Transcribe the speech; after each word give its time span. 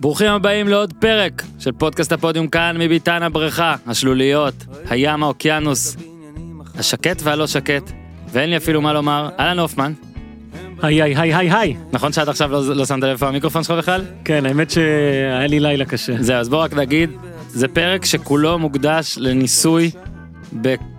ברוכים 0.00 0.30
הבאים 0.32 0.68
לעוד 0.68 0.92
פרק 0.92 1.42
של 1.58 1.72
פודקאסט 1.72 2.12
הפודיום 2.12 2.48
כאן 2.48 2.76
מביתן 2.78 3.22
הבריכה, 3.22 3.76
השלוליות, 3.86 4.54
הים, 4.90 5.22
האוקיינוס, 5.22 5.96
השקט 6.78 7.20
והלא 7.22 7.46
שקט, 7.46 7.90
ואין 8.32 8.50
לי 8.50 8.56
אפילו 8.56 8.80
מה 8.82 8.92
לומר, 8.92 9.28
אהלן 9.40 9.58
הופמן, 9.58 9.92
היי 10.82 11.02
היי 11.02 11.14
היי 11.16 11.34
היי 11.34 11.50
היי. 11.52 11.76
נכון 11.92 12.12
שעד 12.12 12.28
עכשיו 12.28 12.52
לא, 12.52 12.76
לא 12.76 12.86
שמת 12.86 12.98
לב 13.02 13.08
איפה 13.08 13.28
המיקרופון 13.28 13.62
שלך 13.64 13.70
בכלל? 13.78 14.04
כן 14.24 14.46
האמת 14.46 14.70
שהיה 14.70 15.46
לי 15.46 15.60
לילה 15.60 15.84
קשה. 15.84 16.12
זהו, 16.20 16.36
אז 16.36 16.48
בוא 16.48 16.58
רק 16.58 16.74
נגיד, 16.74 17.10
זה 17.48 17.68
פרק 17.68 18.04
שכולו 18.04 18.58
מוקדש 18.58 19.14
לניסוי 19.20 19.90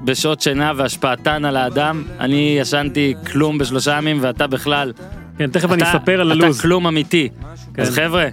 בשעות 0.03 0.41
שינה 0.41 0.71
והשפעתן 0.75 1.45
על 1.45 1.57
האדם. 1.57 2.03
אני 2.19 2.57
ישנתי 2.61 3.13
כלום 3.31 3.57
בשלושה 3.57 3.97
ימים 3.97 4.17
ואתה 4.21 4.47
בכלל, 4.47 4.93
כן 5.37 5.49
תכף 5.51 5.71
אני 5.71 5.81
אתה- 5.83 5.91
אספר 5.91 6.21
על 6.21 6.31
אתה 6.33 6.43
הלו"ז. 6.45 6.61
כלום 6.61 6.87
אמיתי. 6.87 7.29
כן. 7.73 7.81
אז 7.81 7.95
חבר'ה, 7.95 8.27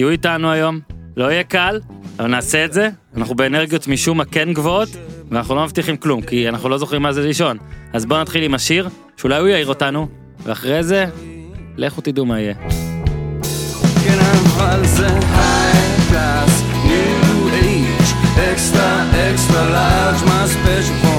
תהיו 0.00 0.10
איתנו 0.10 0.50
היום, 0.50 0.80
לא 1.16 1.32
יהיה 1.32 1.44
קל, 1.44 1.80
אבל 2.18 2.28
נעשה 2.28 2.64
את 2.64 2.72
זה. 2.72 2.88
אנחנו 3.16 3.34
באנרגיות 3.34 3.88
משום 3.88 4.18
מה 4.18 4.24
כן 4.24 4.52
גבוהות, 4.52 4.88
ואנחנו 5.30 5.54
לא 5.54 5.64
מבטיחים 5.64 5.96
כלום, 5.96 6.22
כי 6.22 6.48
אנחנו 6.48 6.68
לא 6.68 6.78
זוכרים 6.78 7.02
מה 7.02 7.12
זה 7.12 7.22
לישון. 7.22 7.56
אז 7.92 8.06
בואו 8.06 8.20
נתחיל 8.20 8.42
עם 8.44 8.54
השיר, 8.54 8.88
שאולי 9.16 9.38
הוא 9.38 9.48
יעיר 9.48 9.66
אותנו, 9.66 10.08
ואחרי 10.42 10.82
זה, 10.84 11.06
לכו 11.76 12.00
תדעו 12.00 12.26
מה 12.26 12.40
יהיה. 12.40 12.54
כן 14.04 14.18
extra 18.52 19.30
extra 19.30 19.70
large, 19.70 20.24
מה 20.26 20.46
special 20.46 21.09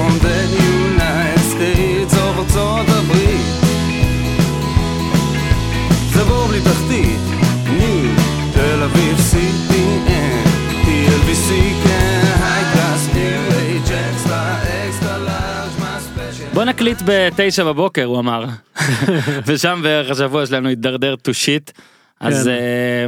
נקליט 16.82 17.02
בתשע 17.06 17.64
בבוקר, 17.64 18.04
הוא 18.04 18.20
אמר. 18.20 18.46
ושם 19.48 19.80
בערך 19.84 20.12
השבוע 20.12 20.46
שלנו 20.46 20.70
הידרדר 20.70 21.14
to 21.14 21.32
shit. 21.32 21.72
אז 22.20 22.44
כן. 22.44 22.50
אה, 22.50 23.06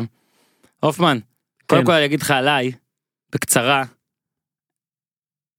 הופמן, 0.80 1.20
קודם 1.68 1.82
כן. 1.82 1.86
כל 1.86 1.92
אני 1.92 2.06
אגיד 2.06 2.22
לך 2.22 2.32
עליי, 2.32 2.72
בקצרה, 3.32 3.84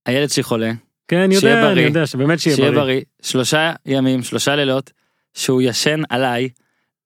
הילד 0.07 0.31
שלי 0.31 0.43
חולה, 0.43 0.73
כן 1.09 1.17
אני 1.17 1.35
יודע 1.35 1.73
אני. 1.73 1.81
יודע 1.81 2.07
שבאמת 2.07 2.41
שיהיה 2.41 2.57
שיהיה 2.57 2.71
בריא. 2.71 2.83
בריא, 2.83 3.01
שלושה 3.23 3.73
ימים, 3.87 4.23
שלושה 4.23 4.57
לילות, 4.57 4.93
שהוא 5.35 5.63
ישן 5.63 6.01
עליי, 6.09 6.49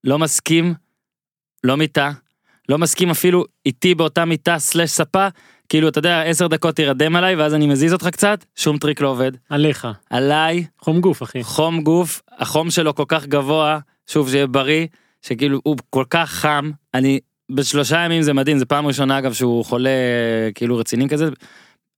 לא 0.04 0.18
מסכים, 0.18 0.74
לא 1.64 1.76
מיטה, 1.76 2.10
לא 2.68 2.78
מסכים 2.78 3.10
אפילו 3.10 3.44
איתי 3.66 3.94
באותה 3.94 4.24
מיטה 4.24 4.58
סלש 4.58 4.90
ספה, 4.90 5.28
כאילו 5.69 5.88
אתה 5.88 5.98
יודע 5.98 6.22
עשר 6.22 6.47
דקות 6.47 6.77
תירדם 6.77 7.16
עליי 7.16 7.36
ואז 7.36 7.55
אני 7.55 7.66
מזיז 7.66 7.92
אותך 7.92 8.06
קצת, 8.06 8.44
שום 8.56 8.78
טריק 8.78 9.00
לא 9.00 9.08
עובד, 9.08 9.33
עליך. 9.48 9.88
עליי. 10.10 10.66
חום 10.78 11.00
גוף 11.00 11.22
אחי. 11.22 11.42
חום 11.42 11.83
גוף, 11.83 12.22
החום 12.38 12.70
שלו 12.70 12.94
כל 12.94 13.05
כך 13.08 13.27
גבוה, 13.27 13.78
שוב 14.06 14.30
שיהיה 14.30 14.47
בריא, 14.47 14.86
שכאילו 15.22 15.60
הוא 15.64 15.77
כל 15.91 16.05
כך 16.10 16.30
חם, 16.30 16.70
אני 16.94 17.20
בשלושה 17.50 17.98
ימים 17.98 18.22
זה 18.22 18.33
מדהים, 18.33 18.58
זה 18.58 18.64
פעם 18.64 18.86
ראשונה 18.86 19.19
אגב 19.19 19.33
שהוא 19.33 19.64
חולה 19.64 19.91
כאילו 20.55 20.77
רציני 20.77 21.08
כזה, 21.08 21.28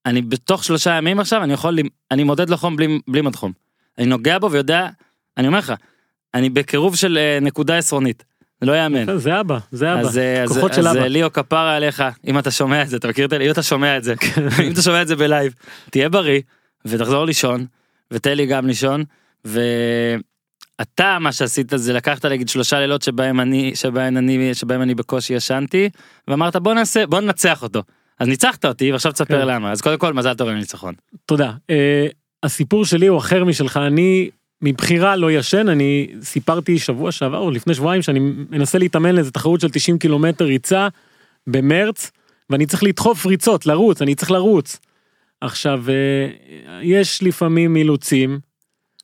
אני 0.06 0.22
בתוך 0.22 0.64
שלושה 0.64 0.90
ימים 0.90 1.20
עכשיו 1.20 1.42
אני 1.42 1.52
יכול, 1.52 1.78
אני 2.10 2.24
מודד 2.24 2.50
לו 2.50 2.56
חום 2.56 2.76
בלי, 2.76 2.98
בלי 3.08 3.20
מד 3.20 3.36
חום, 3.36 3.52
אני 3.98 4.06
נוגע 4.06 4.38
בו 4.38 4.50
ויודע, 4.50 4.88
אני 5.36 5.46
אומר 5.46 5.58
לך, 5.58 5.72
אני 6.34 6.50
בקירוב 6.50 6.96
של 6.96 7.18
אה, 7.18 7.38
נקודה 7.40 7.78
עשרונית, 7.78 8.24
זה 8.60 8.66
לא 8.66 8.72
יאמן. 8.72 9.18
זה 9.18 9.40
אבא 9.40 9.58
זה 9.72 9.92
אבא. 9.92 10.00
אז, 10.00 10.18
אה, 10.18 10.42
אז, 10.42 10.52
כוחות 10.52 10.74
של 10.74 10.88
אז 10.88 10.96
אבא. 10.96 11.02
אה, 11.02 11.08
ליאו 11.08 11.32
כפרה 11.32 11.76
עליך 11.76 12.04
אם 12.26 12.38
אתה 12.38 12.50
שומע 12.50 12.82
את 12.82 12.88
זה 12.88 12.96
אתה 12.96 13.08
מכיר 13.08 13.24
את 13.24 13.30
זה 13.30 13.36
אם 13.36 13.50
אתה 13.50 13.62
שומע 13.62 13.96
את 13.96 14.04
זה 14.04 14.14
אם 14.66 14.72
אתה 14.72 14.82
שומע 14.82 15.02
את 15.02 15.08
זה 15.08 15.16
בלייב 15.16 15.54
תהיה 15.90 16.08
בריא 16.08 16.40
ותחזור 16.84 17.24
לישון 17.24 17.66
ותן 18.10 18.32
לי 18.32 18.46
גם 18.46 18.66
לישון 18.66 19.04
ואתה 19.44 21.18
מה 21.20 21.32
שעשית 21.32 21.72
זה 21.74 21.92
לקחת 21.92 22.26
נגיד 22.26 22.48
שלושה 22.48 22.80
לילות 22.80 23.02
שבהם 23.02 23.40
אני 23.40 23.72
שבהם 23.74 24.16
אני 24.16 24.54
שבהם 24.54 24.82
אני 24.82 24.94
בקושי 24.94 25.34
ישנתי 25.34 25.88
ואמרת 26.28 26.56
בוא 26.56 26.74
נעשה 26.74 27.06
בוא 27.06 27.20
ננצח 27.20 27.62
אותו 27.62 27.82
אז 28.18 28.28
ניצחת 28.28 28.64
אותי 28.64 28.92
ועכשיו 28.92 29.12
תספר 29.12 29.40
כן. 29.40 29.46
למה 29.46 29.72
אז 29.72 29.80
קודם 29.80 29.98
כל 29.98 30.12
מזל 30.12 30.34
טוב 30.34 30.48
על 30.48 30.54
הניצחון 30.54 30.94
תודה. 31.26 31.52
אה, 31.70 32.06
הסיפור 32.42 32.84
שלי 32.84 33.06
הוא 33.06 33.18
אחר 33.18 33.44
משלך 33.44 33.76
אני 33.76 34.30
מבחירה 34.62 35.16
לא 35.16 35.32
ישן 35.32 35.68
אני 35.68 36.08
סיפרתי 36.22 36.78
שבוע 36.78 37.12
שעבר 37.12 37.38
או 37.38 37.50
לפני 37.50 37.74
שבועיים 37.74 38.02
שאני 38.02 38.20
מנסה 38.50 38.78
להתאמן 38.78 39.14
לאיזה 39.14 39.30
תחרות 39.30 39.60
של 39.60 39.68
90 39.70 39.98
קילומטר 39.98 40.44
ריצה 40.44 40.88
במרץ 41.46 42.10
ואני 42.50 42.66
צריך 42.66 42.82
לדחוף 42.82 43.26
ריצות 43.26 43.66
לרוץ 43.66 44.02
אני 44.02 44.14
צריך 44.14 44.30
לרוץ. 44.30 44.78
עכשיו 45.40 45.84
אה, 45.88 46.78
יש 46.82 47.22
לפעמים 47.22 47.76
אילוצים. 47.76 48.40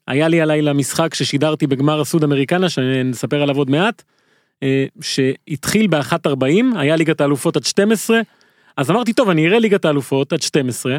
היה 0.06 0.28
לי 0.28 0.40
הלילה 0.40 0.72
משחק 0.72 1.14
ששידרתי 1.14 1.66
בגמר 1.66 2.00
הסוד 2.00 2.24
אמריקנה 2.24 2.68
שנספר 2.68 3.42
עליו 3.42 3.56
עוד 3.56 3.70
מעט. 3.70 4.02
אה, 4.62 4.86
שהתחיל 5.00 5.86
ב-1.40 5.86 6.78
היה 6.78 6.96
ליגת 6.96 7.20
האלופות 7.20 7.56
עד 7.56 7.64
12 7.64 8.20
אז 8.76 8.90
אמרתי 8.90 9.12
טוב 9.12 9.30
אני 9.30 9.46
אראה 9.46 9.58
ליגת 9.58 9.84
האלופות 9.84 10.32
עד 10.32 10.42
12 10.42 10.96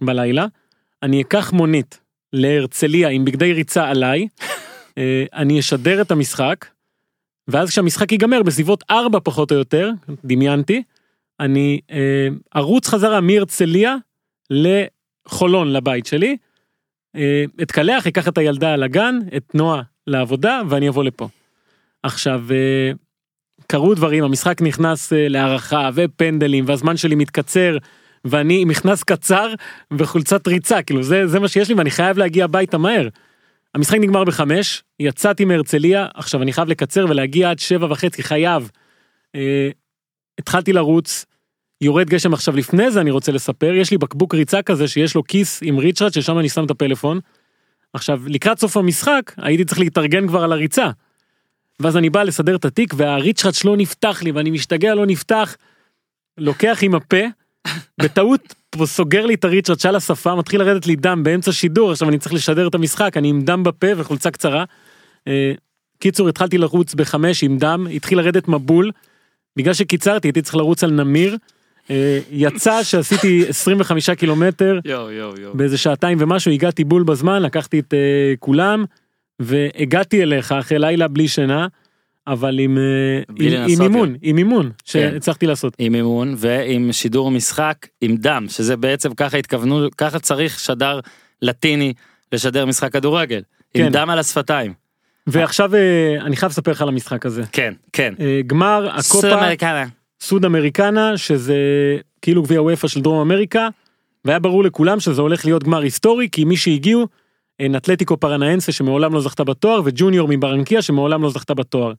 בלילה 0.00 0.46
אני 1.02 1.22
אקח 1.22 1.52
מונית 1.52 2.00
להרצליה 2.32 3.08
עם 3.08 3.24
בגדי 3.24 3.52
ריצה 3.52 3.88
עליי 3.88 4.28
אה, 4.98 5.24
אני 5.34 5.60
אשדר 5.60 6.00
את 6.00 6.10
המשחק 6.10 6.66
ואז 7.48 7.68
כשהמשחק 7.68 8.12
ייגמר 8.12 8.42
בסביבות 8.42 8.84
4 8.90 9.18
פחות 9.24 9.52
או 9.52 9.56
יותר 9.56 9.90
דמיינתי 10.24 10.82
אני 11.40 11.80
אה, 11.90 12.28
ארוץ 12.56 12.88
חזרה 12.88 13.20
מהרצליה 13.20 13.96
לחולון 14.50 15.72
לבית 15.72 16.06
שלי 16.06 16.36
אה, 17.16 17.44
אתקלח 17.62 18.06
אקח 18.06 18.28
את 18.28 18.38
הילדה 18.38 18.76
לגן 18.76 19.18
את 19.36 19.54
נועה 19.54 19.82
לעבודה 20.06 20.62
ואני 20.68 20.88
אבוא 20.88 21.04
לפה. 21.04 21.28
עכשיו 22.02 22.44
אה, 22.50 22.92
קרו 23.66 23.94
דברים 23.94 24.24
המשחק 24.24 24.62
נכנס 24.62 25.12
אה, 25.12 25.28
להערכה 25.28 25.90
ופנדלים 25.94 26.64
והזמן 26.66 26.96
שלי 26.96 27.14
מתקצר 27.14 27.78
ואני 28.24 28.62
עם 28.62 28.68
מכנס 28.68 29.02
קצר 29.02 29.54
וחולצת 29.92 30.48
ריצה 30.48 30.82
כאילו 30.82 31.02
זה 31.02 31.26
זה 31.26 31.40
מה 31.40 31.48
שיש 31.48 31.68
לי 31.68 31.74
ואני 31.74 31.90
חייב 31.90 32.18
להגיע 32.18 32.44
הביתה 32.44 32.78
מהר. 32.78 33.08
המשחק 33.74 33.98
נגמר 34.00 34.24
בחמש 34.24 34.82
יצאתי 35.00 35.44
מהרצליה 35.44 36.06
עכשיו 36.14 36.42
אני 36.42 36.52
חייב 36.52 36.68
לקצר 36.68 37.06
ולהגיע 37.08 37.50
עד 37.50 37.58
שבע 37.58 37.86
וחצי 37.90 38.22
חייב. 38.22 38.70
אה, 39.34 39.70
התחלתי 40.38 40.72
לרוץ. 40.72 41.24
יורד 41.80 42.10
גשם 42.10 42.32
עכשיו 42.32 42.56
לפני 42.56 42.90
זה 42.90 43.00
אני 43.00 43.10
רוצה 43.10 43.32
לספר 43.32 43.74
יש 43.74 43.90
לי 43.90 43.98
בקבוק 43.98 44.34
ריצה 44.34 44.62
כזה 44.62 44.88
שיש 44.88 45.14
לו 45.14 45.24
כיס 45.24 45.60
עם 45.62 45.78
ריצ'רד 45.78 46.12
ששם 46.12 46.38
אני 46.38 46.48
שם 46.48 46.64
את 46.64 46.70
הפלאפון. 46.70 47.20
עכשיו 47.92 48.20
לקראת 48.26 48.60
סוף 48.60 48.76
המשחק 48.76 49.32
הייתי 49.36 49.64
צריך 49.64 49.80
להתארגן 49.80 50.28
כבר 50.28 50.44
על 50.44 50.52
הריצה. 50.52 50.90
ואז 51.80 51.96
אני 51.96 52.10
בא 52.10 52.22
לסדר 52.22 52.56
את 52.56 52.64
התיק 52.64 52.94
והריצ'רד 52.96 53.54
שלו 53.54 53.76
נפתח 53.76 54.22
לי 54.22 54.30
ואני 54.30 54.50
משתגע 54.50 54.94
לא 54.94 55.06
נפתח. 55.06 55.56
לוקח 56.38 56.78
עם 56.82 56.94
הפה 56.94 57.24
בטעות 58.02 58.54
פה 58.70 58.86
סוגר 58.86 59.26
לי 59.26 59.34
את 59.34 59.44
הריצ'רד 59.44 59.80
של 59.80 59.96
השפה 59.96 60.34
מתחיל 60.34 60.60
לרדת 60.60 60.86
לי 60.86 60.96
דם 60.96 61.22
באמצע 61.22 61.52
שידור 61.52 61.90
עכשיו 61.90 62.08
אני 62.08 62.18
צריך 62.18 62.34
לשדר 62.34 62.68
את 62.68 62.74
המשחק 62.74 63.16
אני 63.16 63.28
עם 63.28 63.42
דם 63.42 63.62
בפה 63.62 63.86
וחולצה 63.96 64.30
קצרה. 64.30 64.64
אה, 65.28 65.52
קיצור 65.98 66.28
התחלתי 66.28 66.58
לרוץ 66.58 66.94
בחמש 66.94 67.44
עם 67.44 67.58
דם 67.58 67.86
התחיל 67.94 68.18
לרדת 68.18 68.48
מבול. 68.48 68.90
בגלל 69.56 69.74
שקיצרתי 69.74 70.28
הייתי 70.28 70.42
צריך 70.42 70.56
לרוץ 70.56 70.84
על 70.84 70.90
נמיר. 70.90 71.36
אה, 71.90 72.20
יצא 72.30 72.82
שעשיתי 72.82 73.44
25 73.48 74.10
קילומטר 74.10 74.78
באיזה 75.54 75.78
שעתיים 75.78 76.18
ומשהו 76.20 76.52
הגעתי 76.52 76.84
בול 76.84 77.02
בזמן 77.02 77.42
לקחתי 77.42 77.78
את 77.78 77.92
uh, 77.92 78.36
כולם 78.38 78.84
והגעתי 79.38 80.22
אליך 80.22 80.52
אחרי 80.52 80.78
לילה 80.78 81.08
בלי 81.08 81.28
שינה 81.28 81.66
אבל 82.32 82.58
עם, 82.58 82.78
בלי 83.28 83.56
עם, 83.56 83.62
עם 83.68 83.82
אימון 83.82 84.16
עם 84.22 84.38
אימון 84.38 84.70
שהצלחתי 84.84 85.46
לעשות. 85.46 85.76
עם 85.78 85.94
אימון 85.94 86.34
ועם 86.36 86.92
שידור 86.92 87.30
משחק 87.30 87.86
עם 88.00 88.16
דם 88.16 88.46
שזה 88.48 88.76
בעצם 88.76 89.14
ככה 89.14 89.36
התכוונו 89.36 89.86
ככה 89.96 90.18
צריך 90.18 90.60
שדר 90.60 91.00
לטיני 91.42 91.92
לשדר 92.32 92.66
משחק 92.66 92.92
כדורגל 92.92 93.42
עם 93.74 93.84
כן. 93.84 93.92
דם 93.92 94.10
על 94.10 94.18
השפתיים 94.18 94.72
ועכשיו 95.26 95.70
uh, 95.72 95.76
אני 96.24 96.36
חייב 96.36 96.50
לספר 96.50 96.70
לך 96.70 96.82
על 96.82 96.88
המשחק 96.88 97.26
הזה. 97.26 97.42
כן 97.52 97.74
כן. 97.92 98.14
Uh, 98.16 98.22
גמר 98.46 98.88
סוד 99.00 99.24
הקופה 99.24 99.40
אמריקנה. 99.44 99.84
סוד 100.20 100.44
אמריקנה 100.44 101.16
שזה 101.16 101.56
כאילו 102.22 102.42
גביע 102.42 102.62
וופא 102.62 102.88
של 102.88 103.00
דרום 103.00 103.20
אמריקה 103.20 103.68
והיה 104.24 104.38
ברור 104.38 104.64
לכולם 104.64 105.00
שזה 105.00 105.22
הולך 105.22 105.44
להיות 105.44 105.64
גמר 105.64 105.80
היסטורי 105.80 106.28
כי 106.32 106.44
מי 106.44 106.56
שהגיעו 106.56 107.06
הן 107.60 107.76
אתלטיקו 107.76 108.16
פרנאנסה 108.16 108.72
שמעולם 108.72 109.14
לא 109.14 109.20
זכתה 109.20 109.44
בתואר 109.44 109.80
וג'וניור 109.84 110.28
מברנקיה 110.30 110.82
שמעולם 110.82 111.22
לא 111.22 111.30
זכתה 111.30 111.54
בתואר. 111.54 111.92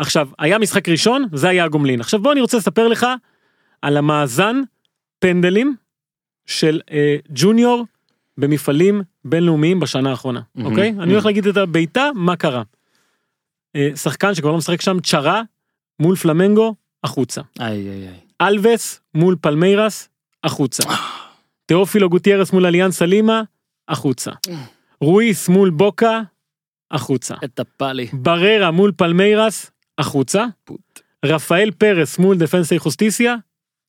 עכשיו 0.00 0.28
היה 0.38 0.58
משחק 0.58 0.88
ראשון 0.88 1.24
זה 1.32 1.48
היה 1.48 1.64
הגומלין 1.64 2.00
עכשיו 2.00 2.22
בוא 2.22 2.32
אני 2.32 2.40
רוצה 2.40 2.56
לספר 2.56 2.88
לך 2.88 3.06
על 3.82 3.96
המאזן 3.96 4.60
פנדלים 5.18 5.76
של 6.46 6.80
אה, 6.90 7.16
ג'וניור 7.28 7.84
במפעלים 8.38 9.02
בינלאומיים 9.24 9.80
בשנה 9.80 10.10
האחרונה 10.10 10.40
מהמם, 10.54 10.70
אוקיי 10.70 10.90
מהמם. 10.90 11.02
אני 11.02 11.12
הולך 11.12 11.26
להגיד 11.26 11.46
את 11.46 11.56
הבעיטה 11.56 12.08
מה 12.14 12.36
קרה. 12.36 12.62
אה, 13.76 13.90
שחקן 13.96 14.34
שכבר 14.34 14.50
לא 14.50 14.56
משחק 14.56 14.80
שם 14.80 15.00
צ'רה 15.00 15.42
מול 16.00 16.16
פלמנגו 16.16 16.74
החוצה. 17.04 17.40
איי 17.60 17.90
איי 17.90 18.08
איי. 18.08 18.20
אלווס 18.40 19.00
מול 19.14 19.36
פלמיירס, 19.40 20.08
החוצה. 20.44 20.82
תאופילו 21.66 22.08
גוטיירס 22.08 22.52
מול 22.52 22.66
אליאנס 22.66 23.02
לימה, 23.02 23.42
החוצה. 23.88 24.30
רואיס 25.00 25.48
מול 25.48 25.70
בוקה, 25.70 26.20
החוצה. 26.90 27.34
את 27.44 27.60
הפאלי. 27.60 28.08
בררה 28.12 28.70
מול 28.70 28.92
פלמיירס, 28.96 29.70
החוצה. 30.00 30.44
רפאל 31.24 31.70
פרס 31.78 32.18
מול 32.18 32.36
דפנסי 32.36 32.78
חוסטיסיה, 32.78 33.36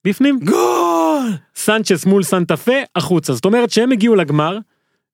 בפנים. 0.07 0.39
גול! 0.43 1.31
סנצ'ס 1.55 2.05
מול 2.05 2.23
סנטה 2.23 2.57
פה, 2.57 2.71
החוצה. 2.95 3.33
זאת 3.33 3.45
אומרת 3.45 3.71
שהם 3.71 3.91
הגיעו 3.91 4.15
לגמר, 4.15 4.57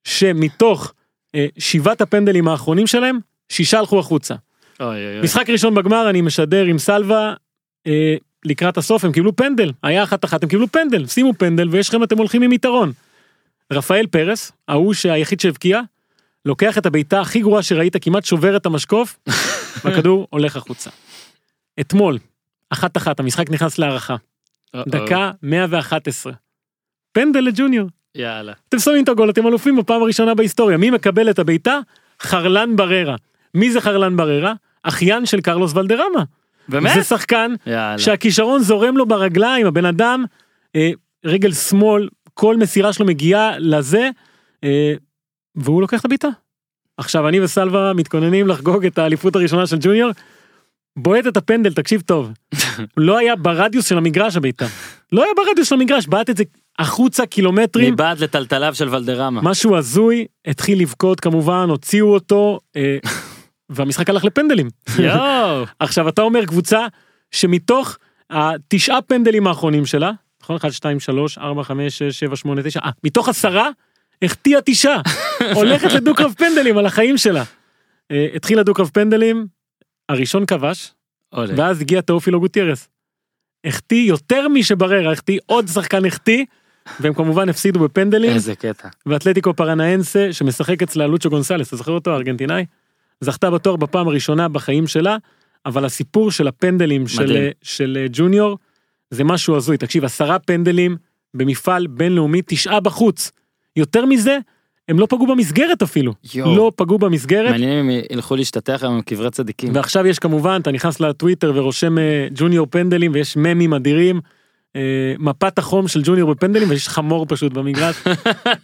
שמתוך 0.03 0.93
אה, 1.35 1.45
שבעת 1.57 2.01
הפנדלים 2.01 2.47
האחרונים 2.47 2.87
שלהם, 2.87 3.19
שישה 3.49 3.79
הלכו 3.79 3.99
החוצה. 3.99 4.35
אוי 4.79 4.87
אוי 4.87 5.13
אוי. 5.13 5.21
משחק 5.21 5.49
ראשון 5.49 5.75
בגמר 5.75 6.09
אני 6.09 6.21
משדר 6.21 6.65
עם 6.65 6.77
סלווה 6.77 7.33
אה, 7.87 8.15
לקראת 8.45 8.77
הסוף 8.77 9.05
הם 9.05 9.11
קיבלו 9.11 9.35
פנדל 9.35 9.71
היה 9.83 10.03
אחת 10.03 10.25
אחת 10.25 10.43
הם 10.43 10.49
קיבלו 10.49 10.67
פנדל 10.67 11.07
שימו 11.07 11.33
פנדל 11.33 11.69
ויש 11.69 11.89
לכם 11.89 12.03
אתם 12.03 12.17
הולכים 12.17 12.41
עם 12.41 12.51
יתרון. 12.51 12.91
רפאל 13.73 14.07
פרס 14.07 14.51
ההוא 14.67 14.93
שהיחיד 14.93 15.39
שהבקיע 15.39 15.81
לוקח 16.45 16.77
את 16.77 16.85
הבעיטה 16.85 17.21
הכי 17.21 17.39
גרועה 17.39 17.63
שראית 17.63 17.95
כמעט 18.01 18.25
שובר 18.25 18.57
את 18.57 18.65
המשקוף 18.65 19.19
והכדור 19.85 20.27
הולך 20.29 20.55
החוצה. 20.55 20.89
אתמול 21.79 22.17
אחת 22.69 22.97
אחת 22.97 23.19
המשחק 23.19 23.49
נכנס 23.49 23.79
להערכה. 23.79 24.15
דקה 24.75 25.31
111. 25.43 26.33
פנדל 27.11 27.39
לג'וניור 27.39 27.89
יאללה. 28.15 28.53
אתם 28.69 28.79
שמים 28.79 29.03
את 29.03 29.09
הגול 29.09 29.29
אתם 29.29 29.47
אלופים 29.47 29.77
בפעם 29.77 30.01
הראשונה 30.01 30.35
בהיסטוריה 30.35 30.77
מי 30.77 30.89
מקבל 30.89 31.29
את 31.29 31.39
הבעיטה 31.39 31.79
חרלן 32.21 32.75
בררה 32.75 33.15
מי 33.53 33.71
זה 33.71 33.81
חרלן 33.81 34.17
בררה 34.17 34.53
אחיין 34.83 35.25
של 35.25 35.41
קרלוס 35.41 35.73
ולדרמה. 35.75 36.23
באמת? 36.69 36.91
זה 36.95 37.03
שחקן 37.03 37.53
יאללה. 37.65 37.97
שהכישרון 37.97 38.61
זורם 38.61 38.97
לו 38.97 39.05
ברגליים 39.05 39.67
הבן 39.67 39.85
אדם 39.85 40.25
אה, 40.75 40.91
רגל 41.25 41.53
שמאל 41.53 42.09
כל 42.33 42.57
מסירה 42.57 42.93
שלו 42.93 43.05
מגיעה 43.05 43.59
לזה 43.59 44.09
אה, 44.63 44.93
והוא 45.55 45.81
לוקח 45.81 45.99
את 45.99 46.05
הבעיטה. 46.05 46.27
עכשיו 46.97 47.27
אני 47.27 47.39
וסלווה 47.39 47.93
מתכוננים 47.93 48.47
לחגוג 48.47 48.85
את 48.85 48.97
האליפות 48.97 49.35
הראשונה 49.35 49.67
של 49.67 49.77
ג'וניור. 49.79 50.11
בועט 50.97 51.27
את 51.27 51.37
הפנדל 51.37 51.73
תקשיב 51.73 52.01
טוב 52.01 52.31
לא 52.97 53.17
היה 53.17 53.35
ברדיוס 53.35 53.89
של 53.89 53.97
המגרש 53.97 54.35
הבעיטה 54.35 54.65
לא 55.11 55.23
היה 55.23 55.31
ברדיוס 55.37 55.69
של 55.69 55.75
המגרש 55.75 56.07
בעט 56.07 56.29
את 56.29 56.37
זה 56.37 56.43
החוצה 56.79 57.25
קילומטרים 57.25 57.93
מבעד 57.93 58.19
לטלטליו 58.19 58.75
של 58.75 58.89
ולדרמה. 58.89 59.41
משהו 59.41 59.77
הזוי 59.77 60.25
התחיל 60.47 60.81
לבכות 60.81 61.19
כמובן 61.19 61.69
הוציאו 61.69 62.13
אותו 62.13 62.59
אה, 62.75 62.97
והמשחק 63.69 64.09
הלך 64.09 64.25
לפנדלים. 64.25 64.69
יואו. 64.99 65.65
עכשיו 65.79 66.09
אתה 66.09 66.21
אומר 66.21 66.45
קבוצה 66.45 66.85
שמתוך 67.31 67.97
התשעה 68.29 69.01
פנדלים 69.01 69.47
האחרונים 69.47 69.85
שלה, 69.85 70.11
נכון? 70.43 70.55
1, 70.55 70.71
2, 70.71 70.99
3, 70.99 71.37
4, 71.37 71.63
5, 71.63 71.97
6, 71.97 72.19
7, 72.19 72.35
8, 72.35 72.61
9, 72.63 72.79
אה, 72.79 72.89
מתוך 73.03 73.29
עשרה, 73.29 73.69
החטיאה 74.21 74.59
תשעה. 74.65 75.01
הולכת 75.55 75.91
לדו-קרב 75.93 76.33
פנדלים 76.37 76.77
על 76.77 76.85
החיים 76.85 77.17
שלה. 77.17 77.43
אה, 78.11 78.27
התחיל 78.35 78.59
הדו-קרב 78.59 78.89
פנדלים, 78.93 79.47
הראשון 80.09 80.45
כבש. 80.45 80.93
ואז 81.33 81.81
הגיע 81.81 82.01
תאופילו 82.01 82.39
גוטיירס. 82.39 82.89
החטיא 83.65 84.09
יותר 84.09 84.47
משבררה, 84.47 85.11
החטיא 85.11 85.39
עוד 85.45 85.67
שחקן 85.67 86.05
החטיא, 86.05 86.45
והם 86.99 87.13
כמובן 87.13 87.49
הפסידו 87.49 87.79
בפנדלים. 87.79 88.31
איזה 88.31 88.55
קטע. 88.55 88.87
ואתלטיקו 89.05 89.53
פרנאנסה 89.53 90.33
שמשחק 90.33 90.83
אצלה 90.83 91.07
לוצ'ו 91.07 91.29
גונסלס, 91.29 91.67
אתה 91.67 91.75
זוכר 91.75 91.91
אותו 91.91 92.11
הארגנטינאי? 92.11 92.65
זכתה 93.21 93.51
בתואר 93.51 93.75
בפעם 93.75 94.07
הראשונה 94.07 94.47
בחיים 94.49 94.87
שלה, 94.87 95.17
אבל 95.65 95.85
הסיפור 95.85 96.31
של 96.31 96.47
הפנדלים 96.47 97.07
של. 97.07 97.49
של 97.61 97.97
אה, 98.01 98.05
ג'וניור 98.11 98.57
זה 99.11 99.23
משהו 99.23 99.55
הזוי. 99.55 99.77
תקשיב, 99.77 100.05
עשרה 100.05 100.39
פנדלים 100.39 100.97
במפעל 101.33 101.87
בינלאומי, 101.87 102.41
תשעה 102.45 102.79
בחוץ. 102.79 103.31
יותר 103.77 104.05
מזה, 104.05 104.37
הם 104.87 104.99
לא 104.99 105.05
פגעו 105.05 105.27
במסגרת 105.27 105.81
אפילו. 105.81 106.13
יואו. 106.33 106.55
לא 106.55 106.71
פגעו 106.75 106.99
במסגרת. 106.99 107.51
מעניין 107.51 107.79
אם 107.79 107.99
ילכו 108.11 108.35
להשתטח 108.35 108.79
היום 108.83 108.93
עם 108.93 109.01
קברי 109.01 109.31
צדיקים. 109.31 109.75
ועכשיו 109.75 110.07
יש 110.07 110.19
כמובן, 110.19 110.59
אתה 110.61 110.71
נכנס 110.71 110.99
לטוויטר 110.99 111.51
ורושם 111.55 111.97
אה, 111.97 112.27
ג'וניור 112.35 112.67
פנדלים 112.69 113.11
ויש 113.13 113.37
ממים 113.37 113.73
אדירים. 113.73 114.21
אה, 114.75 115.13
מפת 115.19 115.57
החום 115.57 115.87
של 115.87 116.01
ג'וניור 116.03 116.33
בפנדלים 116.33 116.69
ויש 116.69 116.87
חמור 116.87 117.25
פשוט 117.29 117.53
במגרש. 117.53 117.95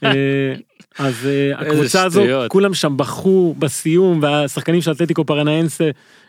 אה, 0.03 0.53
אז 0.99 1.27
אה, 1.27 1.59
הקבוצה 1.59 2.03
הזו. 2.03 2.23
כולם 2.47 2.73
שם 2.73 2.97
בכו 2.97 3.55
בסיום 3.59 4.19
והשחקנים 4.21 4.81
של 4.81 4.91
אתלטיקו 4.91 5.25
פרנאנסה 5.25 5.83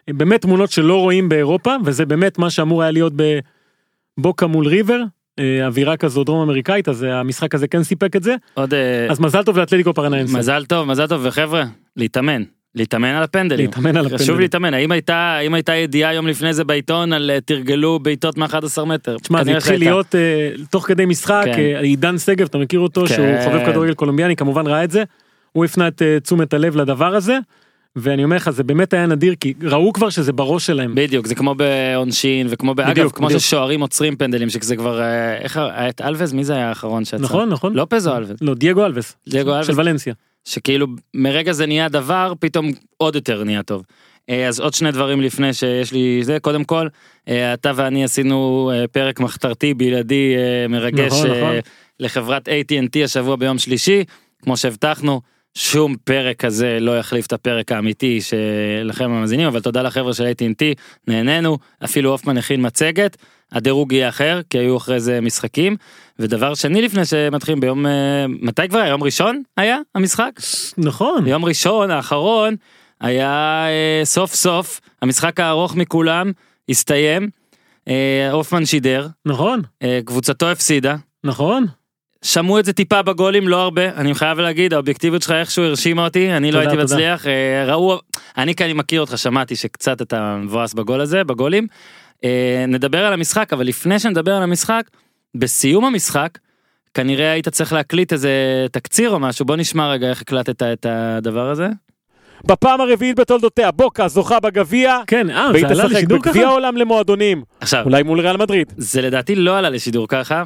אה, 0.08 0.14
באמת 0.14 0.42
תמונות 0.42 0.70
שלא 0.70 1.00
רואים 1.00 1.28
באירופה 1.28 1.76
וזה 1.84 2.06
באמת 2.06 2.38
מה 2.38 2.50
שאמור 2.50 2.82
היה 2.82 2.90
להיות 2.90 3.12
בבוקה 4.18 4.46
מול 4.46 4.66
ריבר 4.66 5.00
אווירה 5.66 5.96
כזו 5.96 6.24
דרום 6.24 6.42
אמריקאית 6.42 6.88
אז 6.88 7.04
אה, 7.04 7.20
המשחק 7.20 7.54
הזה 7.54 7.68
כן 7.68 7.82
סיפק 7.82 8.16
את 8.16 8.22
זה 8.22 8.34
עוד 8.54 8.74
אה, 8.74 9.06
אז 9.10 9.20
מזל 9.20 9.42
טוב 9.42 9.58
לאתלטיקו 9.58 9.94
פרנאנסה. 9.94 10.38
מזל 10.38 10.64
טוב 10.64 10.88
מזל 10.88 11.06
טוב 11.06 11.20
וחבר'ה 11.24 11.64
להתאמן 11.96 12.42
להתאמן 12.74 13.08
על 13.08 13.22
הפנדלים. 13.22 13.66
להתאמן 13.66 13.96
על 13.96 14.04
חשוב 14.04 14.14
הפנדלים. 14.14 14.40
להתאמן 14.40 14.74
האם 14.74 14.92
הייתה 14.92 15.16
האם 15.16 15.54
הייתה 15.54 15.74
ידיעה 15.74 16.14
יום 16.14 16.26
לפני 16.26 16.54
זה 16.54 16.64
בעיתון 16.64 17.12
על 17.12 17.30
אה, 17.30 17.40
תרגלו 17.40 17.98
בעיטות 17.98 18.38
מ-11 18.38 18.84
מטר. 18.84 19.18
תשמע 19.18 19.44
זה 19.44 19.56
התחיל. 19.56 19.78
להיות 19.78 20.14
אה, 20.14 20.50
תוך 20.70 20.86
כדי 20.86 21.06
משחק 21.06 21.44
כן. 21.44 21.60
אה, 21.60 21.80
עידן 21.80 22.18
שגב 22.18 22.46
אתה 22.46 22.58
מכיר 22.58 22.80
אותו 22.80 23.06
שהוא 23.06 23.26
כן. 23.26 23.40
חובב 23.44 23.66
כדורגל 23.66 23.94
קולומביאני 23.94 24.36
כמובן 24.36 24.66
ראה 24.66 24.84
את 24.84 24.90
זה. 24.90 25.02
הוא 25.52 25.64
הפנה 25.64 25.88
את 25.88 26.02
אה, 26.02 26.20
תשומת 26.20 26.54
הלב 26.54 26.76
לדבר 26.76 27.14
הזה. 27.14 27.38
ואני 27.96 28.24
אומר 28.24 28.36
לך 28.36 28.50
זה 28.50 28.64
באמת 28.64 28.92
היה 28.92 29.06
נדיר 29.06 29.34
כי 29.40 29.54
ראו 29.62 29.92
כבר 29.92 30.10
שזה 30.10 30.32
בראש 30.32 30.66
שלהם. 30.66 30.94
בדיוק 30.94 31.26
זה 31.26 31.34
כמו 31.34 31.54
בעונשין 31.54 32.46
וכמו 32.50 32.74
באגב 32.74 32.90
בדיוק, 32.90 33.16
כמו 33.16 33.26
בדיוק. 33.26 33.40
ששוערים 33.40 33.80
עוצרים 33.80 34.16
פנדלים 34.16 34.50
שזה 34.50 34.76
כבר 34.76 35.00
אה, 35.00 35.36
איך 35.36 35.56
היה 35.56 35.88
את 35.88 36.00
אלווס 36.00 36.32
מי 36.32 36.44
זה 36.44 36.54
היה 36.54 36.68
האחרון 36.68 37.04
שיצא? 37.04 37.22
נכון 37.22 37.48
נכון. 37.48 37.74
לופז 37.74 38.08
או 38.08 38.16
אלווס? 38.16 38.38
לא 38.40 38.54
דייגו 38.54 38.86
אלווס. 38.86 39.16
דייגו 39.28 39.52
אלווס. 39.54 39.66
של 39.66 39.72
ולנסיה. 39.76 40.14
שכאילו 40.44 40.86
מרגע 41.14 41.52
זה 41.52 41.66
נהיה 41.66 41.88
דבר 41.88 42.32
פתאום 42.40 42.70
עוד 42.96 43.14
יותר 43.14 43.44
נהיה 43.44 43.62
טוב. 43.62 43.82
אה, 44.30 44.48
אז 44.48 44.60
עוד 44.60 44.74
שני 44.74 44.92
דברים 44.92 45.20
לפני 45.20 45.54
שיש 45.54 45.92
לי 45.92 46.20
זה 46.22 46.38
קודם 46.40 46.64
כל 46.64 46.88
אה, 47.28 47.54
אתה 47.54 47.72
ואני 47.74 48.04
עשינו 48.04 48.70
פרק 48.92 49.20
מחתרתי 49.20 49.74
בלעדי 49.74 50.34
מרגש 50.68 51.12
נכון, 51.12 51.26
נכון. 51.26 51.56
לחברת 52.00 52.48
AT&T 52.48 53.04
השבוע 53.04 53.36
ביום 53.36 53.58
שלישי 53.58 54.04
כמו 54.42 54.56
שהבטחנו 54.56 55.20
שום 55.54 55.96
פרק 56.04 56.36
כזה 56.36 56.78
לא 56.80 56.98
יחליף 56.98 57.26
את 57.26 57.32
הפרק 57.32 57.72
האמיתי 57.72 58.20
שלכם 58.20 59.04
המאזינים 59.04 59.46
אבל 59.46 59.60
תודה 59.60 59.82
לחברה 59.82 60.14
של 60.14 60.24
AT&T 60.24 60.64
נהנינו 61.08 61.58
אפילו 61.84 62.10
הופמן 62.10 62.38
הכין 62.38 62.66
מצגת 62.66 63.16
הדירוג 63.52 63.92
יהיה 63.92 64.08
אחר 64.08 64.40
כי 64.50 64.58
היו 64.58 64.76
אחרי 64.76 65.00
זה 65.00 65.20
משחקים 65.20 65.76
ודבר 66.18 66.54
שני 66.54 66.82
לפני 66.82 67.04
שמתחילים 67.04 67.60
ביום 67.60 67.86
אה, 67.86 68.26
מתי 68.28 68.68
כבר 68.68 68.78
יום 68.78 69.02
ראשון 69.02 69.42
היה 69.56 69.78
המשחק 69.94 70.30
נכון. 70.78 71.24
ביום 71.24 71.44
ראשון 71.44 71.90
האחרון 71.90 72.56
היה 73.00 73.64
אה, 73.68 74.04
סוף 74.04 74.34
סוף 74.34 74.80
המשחק 75.02 75.40
הארוך 75.40 75.76
מכולם 75.76 76.32
הסתיים. 76.68 77.28
אה, 77.88 78.30
הופמן 78.32 78.66
שידר 78.66 79.08
נכון. 79.26 79.62
קבוצתו 80.04 80.50
הפסידה 80.50 80.96
נכון. 81.24 81.66
שמעו 82.24 82.58
את 82.58 82.64
זה 82.64 82.72
טיפה 82.72 83.02
בגולים 83.02 83.48
לא 83.48 83.56
הרבה 83.62 83.88
אני 83.88 84.14
חייב 84.14 84.38
להגיד 84.38 84.74
האובייקטיביות 84.74 85.22
שלך 85.22 85.30
איכשהו 85.30 85.64
הרשימה 85.64 86.04
אותי 86.04 86.32
אני 86.32 86.52
לא 86.52 86.58
תודה, 86.58 86.70
הייתי 86.70 86.82
תודה. 86.82 86.94
מצליח 86.94 87.26
אה, 87.26 87.64
ראו 87.66 87.98
אני 88.38 88.54
כי 88.54 88.64
אני 88.64 88.72
מכיר 88.72 89.00
אותך 89.00 89.18
שמעתי 89.18 89.56
שקצת 89.56 90.02
אתה 90.02 90.36
מבואס 90.36 90.74
בגול 90.74 91.00
הזה 91.00 91.24
בגולים. 91.24 91.66
אה, 92.24 92.64
נדבר 92.68 93.04
על 93.04 93.12
המשחק 93.12 93.52
אבל 93.52 93.66
לפני 93.66 93.98
שנדבר 93.98 94.32
על 94.34 94.42
המשחק 94.42 94.82
בסיום 95.34 95.84
המשחק 95.84 96.38
כנראה 96.94 97.32
היית 97.32 97.48
צריך 97.48 97.72
להקליט 97.72 98.12
איזה 98.12 98.66
תקציר 98.72 99.10
או 99.10 99.18
משהו 99.18 99.44
בוא 99.44 99.56
נשמע 99.56 99.90
רגע 99.90 100.10
איך 100.10 100.20
הקלטת 100.20 100.62
את 100.62 100.86
הדבר 100.88 101.50
הזה. 101.50 101.68
בפעם 102.46 102.80
הרביעית 102.80 103.18
בתולדותיה, 103.18 103.70
בוקה 103.70 104.08
זוכה 104.08 104.40
בגביע, 104.40 104.98
כן 105.06 105.30
אה 105.30 105.50
והיא 105.52 105.66
זה 105.68 105.72
עלה 105.74 105.88
תשחק 105.88 106.04
בגביע? 106.04 106.48
העולם 106.48 106.76
למועדונים, 106.76 107.42
עכשיו 107.60 107.84
אולי 107.84 108.02
מול 108.02 108.20
ריאל 108.20 108.36
מדריד. 108.36 108.72
זה 108.76 109.02
לדעתי 109.02 109.34
לא 109.34 109.58
עלה 109.58 109.70
לשידור 109.70 110.08
ככה 110.08 110.42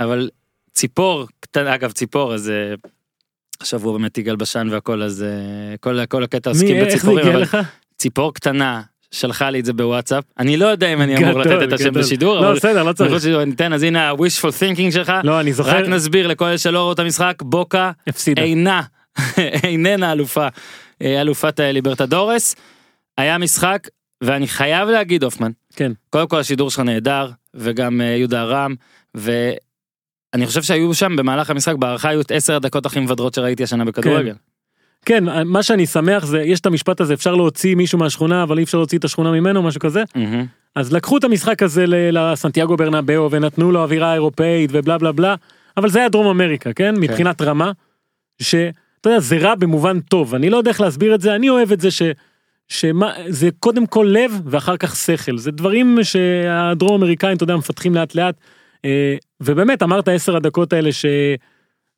אבל 0.00 0.28
ציפור 0.80 1.26
קטנה 1.40 1.74
אגב 1.74 1.92
ציפור 1.92 2.34
אז 2.34 2.50
אה, 2.50 2.74
השבוע 3.60 3.92
באמת 3.98 4.18
יגאל 4.18 4.36
בשן 4.36 4.68
והכל 4.70 5.02
אז 5.02 5.22
אה, 5.22 5.76
כל 5.76 6.06
כל 6.06 6.24
הקטע 6.24 6.50
עוסקים 6.50 6.84
בציפורים 6.84 7.26
אבל 7.26 7.42
לך? 7.42 7.58
ציפור 7.98 8.34
קטנה 8.34 8.82
שלחה 9.10 9.50
לי 9.50 9.60
את 9.60 9.64
זה 9.64 9.72
בוואטסאפ 9.72 10.24
אני 10.38 10.56
לא 10.56 10.66
יודע 10.66 10.92
אם 10.92 11.02
אני 11.02 11.16
אמור 11.16 11.38
לתת 11.40 11.62
את 11.68 11.72
השם 11.72 11.84
גדול. 11.84 12.02
בשידור 12.02 12.34
לא 12.34 12.46
אבל 12.46 12.56
בסדר 12.56 12.82
לא 12.82 12.92
צריך. 12.92 13.22
שניתן 13.22 13.72
אז 13.72 13.82
הנה 13.82 14.10
ה-wishful 14.10 14.52
thinking 14.60 14.92
שלך 14.92 15.12
לא 15.24 15.40
אני 15.40 15.52
זוכר. 15.52 15.70
רק 15.70 15.88
נסביר 15.88 16.26
לכל 16.26 16.44
אלה 16.44 16.58
שלא 16.58 16.78
ראו 16.78 16.92
את 16.92 16.98
המשחק 16.98 17.42
בוקה 17.42 17.90
הפסידה. 18.06 18.42
אינה 18.42 18.82
איננה 19.64 20.12
אלופה 20.12 20.48
אה, 21.02 21.20
אלופת 21.20 21.60
ליברטדורס 21.60 22.56
היה 23.18 23.38
משחק 23.38 23.88
ואני 24.20 24.48
חייב 24.48 24.88
להגיד 24.88 25.24
הופמן 25.24 25.50
כן. 25.76 25.92
קודם 26.10 26.28
כל 26.28 26.38
השידור 26.38 26.70
שלך 26.70 26.80
נהדר 26.80 27.30
וגם 27.54 28.00
יהודה 28.00 28.44
רם 28.44 28.74
ואני 30.32 30.46
חושב 30.46 30.62
שהיו 30.62 30.94
שם 30.94 31.16
במהלך 31.16 31.50
המשחק 31.50 31.74
בהערכה 31.74 32.08
היו 32.08 32.20
את 32.20 32.32
10 32.32 32.56
הדקות 32.56 32.86
הכי 32.86 33.00
מבדרות 33.00 33.34
שראיתי 33.34 33.62
השנה 33.62 33.84
בכדורגל. 33.84 34.34
כן 35.06 35.24
מה 35.44 35.62
שאני 35.62 35.86
שמח 35.86 36.26
זה 36.26 36.42
יש 36.42 36.60
את 36.60 36.66
המשפט 36.66 37.00
הזה 37.00 37.14
אפשר 37.14 37.34
להוציא 37.34 37.74
מישהו 37.74 37.98
מהשכונה 37.98 38.42
אבל 38.42 38.58
אי 38.58 38.62
אפשר 38.62 38.78
להוציא 38.78 38.98
את 38.98 39.04
השכונה 39.04 39.30
ממנו 39.30 39.62
משהו 39.62 39.80
כזה 39.80 40.02
מהמם. 40.14 40.46
אז 40.74 40.92
לקחו 40.92 41.16
את 41.16 41.24
המשחק 41.24 41.62
הזה 41.62 41.84
לסנטיאגו 41.86 42.76
ברנבאו 42.76 43.30
ונתנו 43.30 43.72
לו 43.72 43.82
אווירה 43.82 44.14
אירופאית 44.14 44.70
ובלה 44.72 44.98
בלה 44.98 45.12
בלה, 45.12 45.34
אבל 45.76 45.90
זה 45.90 45.98
היה 45.98 46.08
דרום 46.08 46.26
אמריקה, 46.26 46.72
כן? 46.72 46.94
מבחינת 46.96 47.42
רמה, 47.42 47.72
שאתה 48.42 48.70
יודע, 49.06 49.20
זה 49.20 49.38
רע 49.38 49.54
במובן 49.54 50.00
טוב, 50.00 50.34
אני 50.34 50.50
לא 50.50 50.56
יודע 50.56 50.70
איך 50.70 50.80
להסביר 50.80 51.14
את 51.14 51.20
זה, 51.20 51.34
אני 51.34 51.48
אוהב 51.48 51.72
את 51.72 51.80
זה 51.80 51.90
ש... 51.90 52.02
שמה, 52.68 53.12
זה 53.28 53.48
קודם 53.58 53.86
כל 53.86 54.06
לב 54.10 54.32
ואחר 54.44 54.76
כך 54.76 54.96
שכל, 54.96 55.38
זה 55.38 55.50
דברים 55.50 55.98
שהדרום 56.02 57.02
אמריקאים, 57.02 57.36
אתה 57.36 57.44
יודע, 57.44 57.56
מפתחים 57.56 57.94
לאט 57.94 58.14
לאט, 58.14 58.34
ובאמת 59.40 59.82
אמרת 59.82 60.08
עשר 60.08 60.36
הדקות 60.36 60.72
האלה 60.72 60.90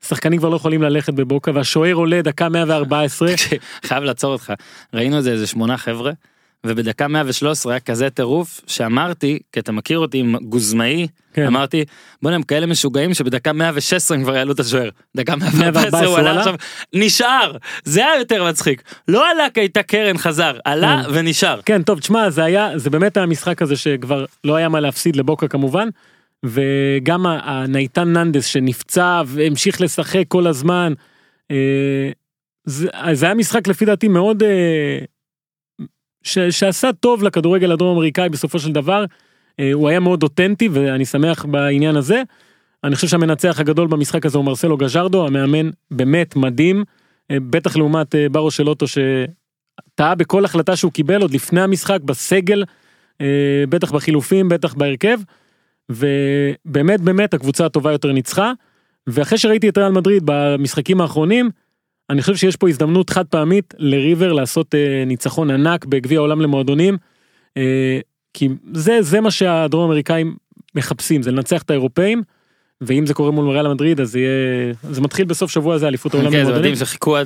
ששחקנים 0.03 0.39
כבר 0.39 0.49
לא 0.49 0.57
יכולים 0.57 0.83
ללכת 0.83 1.15
בבוקה 1.15 1.51
והשוער 1.55 1.95
עולה 1.95 2.23
דקה 2.23 2.49
114, 2.49 3.33
חייב 3.85 4.05
לעצור 4.05 4.33
אותך 4.33 4.53
ראינו 4.95 5.19
את 5.19 5.23
זה 5.23 5.33
איזה 5.33 5.47
שמונה 5.47 5.77
חבר'ה 5.77 6.13
ובדקה 6.67 7.09
113 7.09 7.73
היה 7.73 7.81
כזה 7.81 8.11
טירוף 8.11 8.61
שאמרתי 8.67 9.39
כי 9.53 9.61
אתה 9.61 9.73
מכיר 9.73 9.99
אותי 9.99 10.19
עם 10.19 10.37
גוזמאי 10.37 11.07
כן. 11.35 11.47
אמרתי 11.47 11.85
בוא'נה 12.23 12.37
הם 12.37 12.43
כאלה 12.43 12.67
משוגעים 12.67 13.15
שבדקה 13.15 13.53
116 13.53 14.17
הם 14.17 14.23
כבר 14.23 14.37
יעלו 14.37 14.53
את 14.53 14.61
השוער 14.61 14.89
דקה 15.17 15.37
114 15.37 16.07
הוא 16.07 16.19
114 16.19 16.21
עלה? 16.21 16.39
עכשיו 16.39 16.55
נשאר 16.93 17.57
זה 17.85 18.01
היה 18.07 18.19
יותר 18.19 18.49
מצחיק 18.49 18.83
לא 19.09 19.31
עלה 19.31 19.51
כי 19.55 19.61
הייתה 19.61 19.83
קרן 19.83 20.19
חזר 20.19 20.59
עלה 20.65 21.03
כן. 21.05 21.11
ונשאר 21.15 21.61
כן 21.65 21.83
טוב 21.83 22.01
תשמע 22.01 22.31
זה 22.31 22.45
היה 22.45 22.79
זה 22.79 22.91
באמת 22.91 23.17
היה 23.17 23.27
משחק 23.27 23.63
הזה 23.63 23.77
שכבר 23.77 24.25
לא 24.45 24.57
היה 24.57 24.69
מה 24.69 24.81
להפסיד 24.81 25.17
לבוקה 25.17 25.49
כמובן 25.49 25.89
וגם 26.45 27.27
ה- 27.27 27.41
הנייתן 27.45 28.13
ננדס 28.13 28.47
שנפצע 28.47 29.23
והמשיך 29.27 29.81
לשחק 29.81 30.25
כל 30.29 30.47
הזמן. 30.47 30.93
אה, 31.51 32.11
זה, 32.65 32.89
זה 33.13 33.27
היה 33.27 33.35
משחק 33.35 33.69
לפי 33.69 33.85
דעתי 33.85 34.09
מאוד 34.09 34.43
אה, 34.43 34.99
ש, 36.23 36.39
שעשה 36.39 36.93
טוב 36.93 37.23
לכדורגל 37.23 37.73
הדרום 37.73 37.97
אמריקאי 37.97 38.29
בסופו 38.29 38.59
של 38.59 38.73
דבר. 38.73 39.05
אה, 39.61 39.73
הוא 39.73 39.89
היה 39.89 40.01
מאוד 40.01 40.23
אותנטי 40.23 40.69
ואני 40.69 41.05
שמח 41.05 41.45
בעניין 41.45 41.97
הזה. 41.97 42.23
אני 42.85 42.95
חושב 42.95 43.09
שהמנצח 43.09 43.61
הגדול 43.61 43.89
במשחק 43.89 44.27
הזה 44.27 44.39
הוא 44.39 44.45
מרסלו 44.45 44.77
גז'רדו 44.77 45.27
המאמן 45.27 45.71
באמת 45.91 46.37
מדהים 46.37 46.85
בטח 47.33 47.77
לעומת 47.77 48.15
ברו 48.31 48.51
של 48.51 48.69
אוטו 48.69 48.87
שטעה 48.89 50.15
בכל 50.15 50.45
החלטה 50.45 50.77
שהוא 50.77 50.93
קיבל 50.93 51.23
עוד 51.23 51.35
לפני 51.35 51.61
המשחק 51.61 52.01
בסגל 52.01 52.65
בטח 53.69 53.93
בחילופים 53.93 54.49
בטח 54.49 54.75
בהרכב. 54.75 55.19
ובאמת 55.95 57.01
באמת 57.01 57.35
הקבוצה 57.35 57.67
הטובה 57.67 57.93
יותר 57.93 58.13
ניצחה. 58.13 58.53
ואחרי 59.07 59.39
שראיתי 59.39 59.69
את 59.69 59.79
ריאל 59.79 59.93
מדריד 59.93 60.23
במשחקים 60.27 61.01
האחרונים 61.01 61.51
אני 62.11 62.23
חושב 62.23 62.37
שיש 62.37 62.57
פה 62.57 62.69
הזדמנות 62.69 63.11
חד 63.11 63.27
פעמית 63.27 63.75
לריבר 63.79 64.33
לעשות 64.33 64.75
אה, 64.75 65.05
ניצחון 65.07 65.51
ענק 65.51 65.85
בגביע 65.85 66.19
העולם 66.19 66.41
למועדונים. 66.41 66.97
אה, 67.57 68.01
כי 68.35 68.49
זה 68.73 69.03
זה 69.03 69.21
מה 69.21 69.31
שהדרום 69.31 69.85
אמריקאים 69.85 70.37
מחפשים 70.75 71.23
זה 71.23 71.31
לנצח 71.31 71.63
את 71.63 71.71
האירופאים. 71.71 72.23
ואם 72.81 73.07
זה 73.07 73.15
קורה 73.15 73.31
מול 73.31 73.49
ריאל 73.51 73.69
מדריד 73.69 74.01
אז 74.01 74.11
זה 74.11 74.19
יהיה 74.19 74.75
זה 74.91 75.01
מתחיל 75.01 75.25
בסוף 75.25 75.51
שבוע 75.51 75.79
זה 75.79 75.89
אליפות 75.89 76.15
העולם 76.15 76.31
כן, 76.31 76.45
זה. 76.45 76.53
מדהים 76.53 76.75
שחיכו 76.77 77.17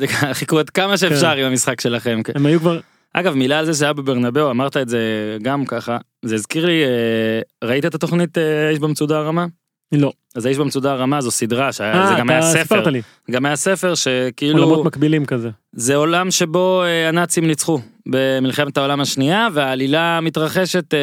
עד 0.60 0.70
כמה 0.70 0.96
שאפשר 0.96 1.36
עם 1.36 1.46
המשחק 1.46 1.80
שלכם. 1.80 2.22
כן. 2.22 2.32
הם 2.36 2.46
היו 2.46 2.60
כבר 2.60 2.80
אגב 3.18 3.34
מילה 3.34 3.58
על 3.58 3.66
זה 3.66 3.74
שהיה 3.74 3.92
בברנבאו 3.92 4.50
אמרת 4.50 4.76
את 4.76 4.88
זה 4.88 5.00
גם 5.42 5.66
ככה 5.66 5.98
זה 6.24 6.34
הזכיר 6.34 6.66
לי 6.66 6.84
אה, 6.84 7.40
ראית 7.68 7.84
את 7.84 7.94
התוכנית 7.94 8.38
אה, 8.38 8.70
איש 8.70 8.78
במצודה 8.78 9.18
הרמה? 9.18 9.46
לא. 9.92 10.12
אז 10.34 10.46
האיש 10.46 10.58
במצודה 10.58 10.92
הרמה 10.92 11.20
זו 11.20 11.30
סדרה 11.30 11.72
שזה 11.72 11.84
אה, 11.84 12.18
גם 12.18 12.30
היה 12.30 12.42
ספר. 12.42 12.84
גם 13.30 13.46
היה 13.46 13.56
ספר 13.56 13.94
שכאילו 13.94 14.58
עולמות 14.62 14.86
מקבילים 14.86 15.24
כזה. 15.24 15.50
זה 15.72 15.94
עולם 15.96 16.30
שבו 16.30 16.82
הנאצים 17.08 17.46
ניצחו 17.46 17.78
במלחמת 18.06 18.76
העולם 18.78 19.00
השנייה 19.00 19.48
והעלילה 19.52 20.20
מתרחשת 20.20 20.94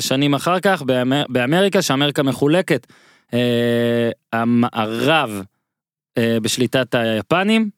שנים 0.00 0.34
אחר 0.34 0.60
כך 0.60 0.82
באמר- 0.82 1.24
באמריקה 1.28 1.82
שאמריקה 1.82 2.22
מחולקת 2.22 2.86
המערב 4.32 5.42
בשליטת 6.18 6.94
היפנים 6.94 7.70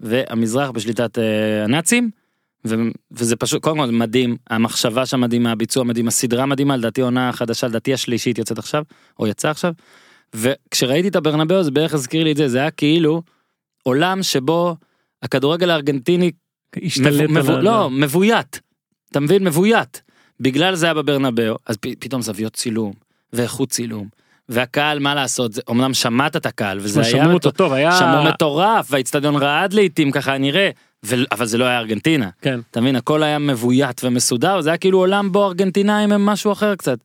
והמזרח 0.00 0.70
בשליטת 0.70 1.18
הנאצים. 1.64 2.10
ו- 2.68 2.74
וזה 3.10 3.36
פשוט 3.36 3.62
קודם 3.62 3.76
כל 3.78 3.86
מדהים 3.86 4.36
המחשבה 4.50 5.06
שם 5.06 5.20
מדהימה 5.20 5.52
הביצוע 5.52 5.84
מדהים 5.84 6.08
הסדרה 6.08 6.46
מדהימה 6.46 6.76
לדעתי 6.76 7.00
עונה 7.00 7.32
חדשה 7.32 7.66
לדעתי 7.66 7.94
השלישית 7.94 8.38
יוצאת 8.38 8.58
עכשיו 8.58 8.82
או 9.18 9.26
יצאה 9.26 9.50
עכשיו. 9.50 9.72
וכשראיתי 10.34 11.08
את 11.08 11.16
הברנבאו 11.16 11.62
זה 11.62 11.70
בערך 11.70 11.94
הזכיר 11.94 12.24
לי 12.24 12.32
את 12.32 12.36
זה 12.36 12.48
זה 12.48 12.58
היה 12.58 12.70
כאילו 12.70 13.22
עולם 13.82 14.22
שבו 14.22 14.76
הכדורגל 15.22 15.70
הארגנטיני 15.70 16.30
השתלט 16.84 17.30
על 17.36 17.56
ה- 17.56 17.60
לא 17.62 17.90
מבוית. 17.90 18.60
אתה 19.10 19.20
מבין? 19.20 19.44
מבוית. 19.44 20.02
בגלל 20.40 20.74
זה 20.74 20.86
היה 20.86 20.94
בברנבאו 20.94 21.56
אז 21.66 21.76
פ, 21.76 21.86
פתאום 21.98 22.22
זוויות 22.22 22.52
צילום 22.52 22.92
ואיכות 23.32 23.68
צילום 23.70 24.08
והקהל 24.48 24.98
מה 24.98 25.14
לעשות? 25.14 25.52
זה 25.52 25.60
אמנם 25.70 25.94
שמעת 25.94 26.36
את 26.36 26.46
הקהל 26.46 26.78
וזה 26.78 27.00
היה 27.00 27.10
שמעו 27.10 27.32
אותו 27.32 27.50
טוב 27.50 27.72
היה 27.72 27.98
שמעו 27.98 28.24
מטורף 28.24 28.86
והאיצטדיון 28.90 29.36
רעד 29.36 29.72
לעיתים 29.72 30.10
ככה 30.10 30.38
נראה 30.38 30.70
ו... 31.06 31.14
אבל 31.32 31.46
זה 31.46 31.58
לא 31.58 31.64
היה 31.64 31.78
ארגנטינה 31.78 32.28
כן 32.42 32.60
אתה 32.70 32.80
מבין 32.80 32.96
הכל 32.96 33.22
היה 33.22 33.38
מבוית 33.38 34.04
ומסודר 34.04 34.60
זה 34.60 34.70
היה 34.70 34.76
כאילו 34.76 34.98
עולם 34.98 35.32
בו 35.32 35.46
ארגנטינאים 35.46 36.12
הם 36.12 36.26
משהו 36.26 36.52
אחר 36.52 36.74
קצת. 36.74 36.98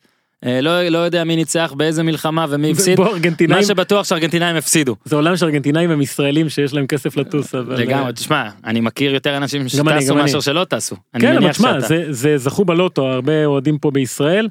אה, 0.46 0.62
לא 0.62 0.88
לא 0.88 0.98
יודע 0.98 1.24
מי 1.24 1.36
ניצח 1.36 1.74
באיזה 1.78 2.04
מלחמה 2.04 2.46
ומי 2.50 2.72
הפסיד 2.72 2.98
בוא 2.98 3.08
ארגנטינאים 3.08 3.60
מה 3.60 3.66
שבטוח 3.66 4.06
שארגנטינאים 4.06 4.56
הפסידו 4.56 4.96
זה 5.06 5.16
עולם 5.16 5.36
של 5.36 5.46
ארגנטינאים 5.46 5.92
הם 5.92 6.02
ישראלים 6.02 6.50
שיש 6.50 6.74
להם 6.74 6.88
כסף 6.88 7.18
לטוס 7.18 7.56
אבל 7.56 7.76
לגמרי 7.76 8.14
תשמע 8.14 8.50
אני 8.66 8.82
מכיר 8.82 9.14
יותר 9.14 9.38
אנשים 9.38 9.70
שטסו. 9.70 10.16
מאשר 10.16 10.40
שלא 10.40 10.64
טסו. 10.64 10.96
כן 11.20 11.38
אבל 11.38 11.52
תשמע. 11.52 11.80
זה 11.80 12.06
זה 12.10 12.38
זכו 12.38 12.66
בלוטו 12.66 13.08
הרבה 13.08 13.46
אוהדים 13.46 13.78
פה 13.78 13.92
בישראל. 13.92 14.50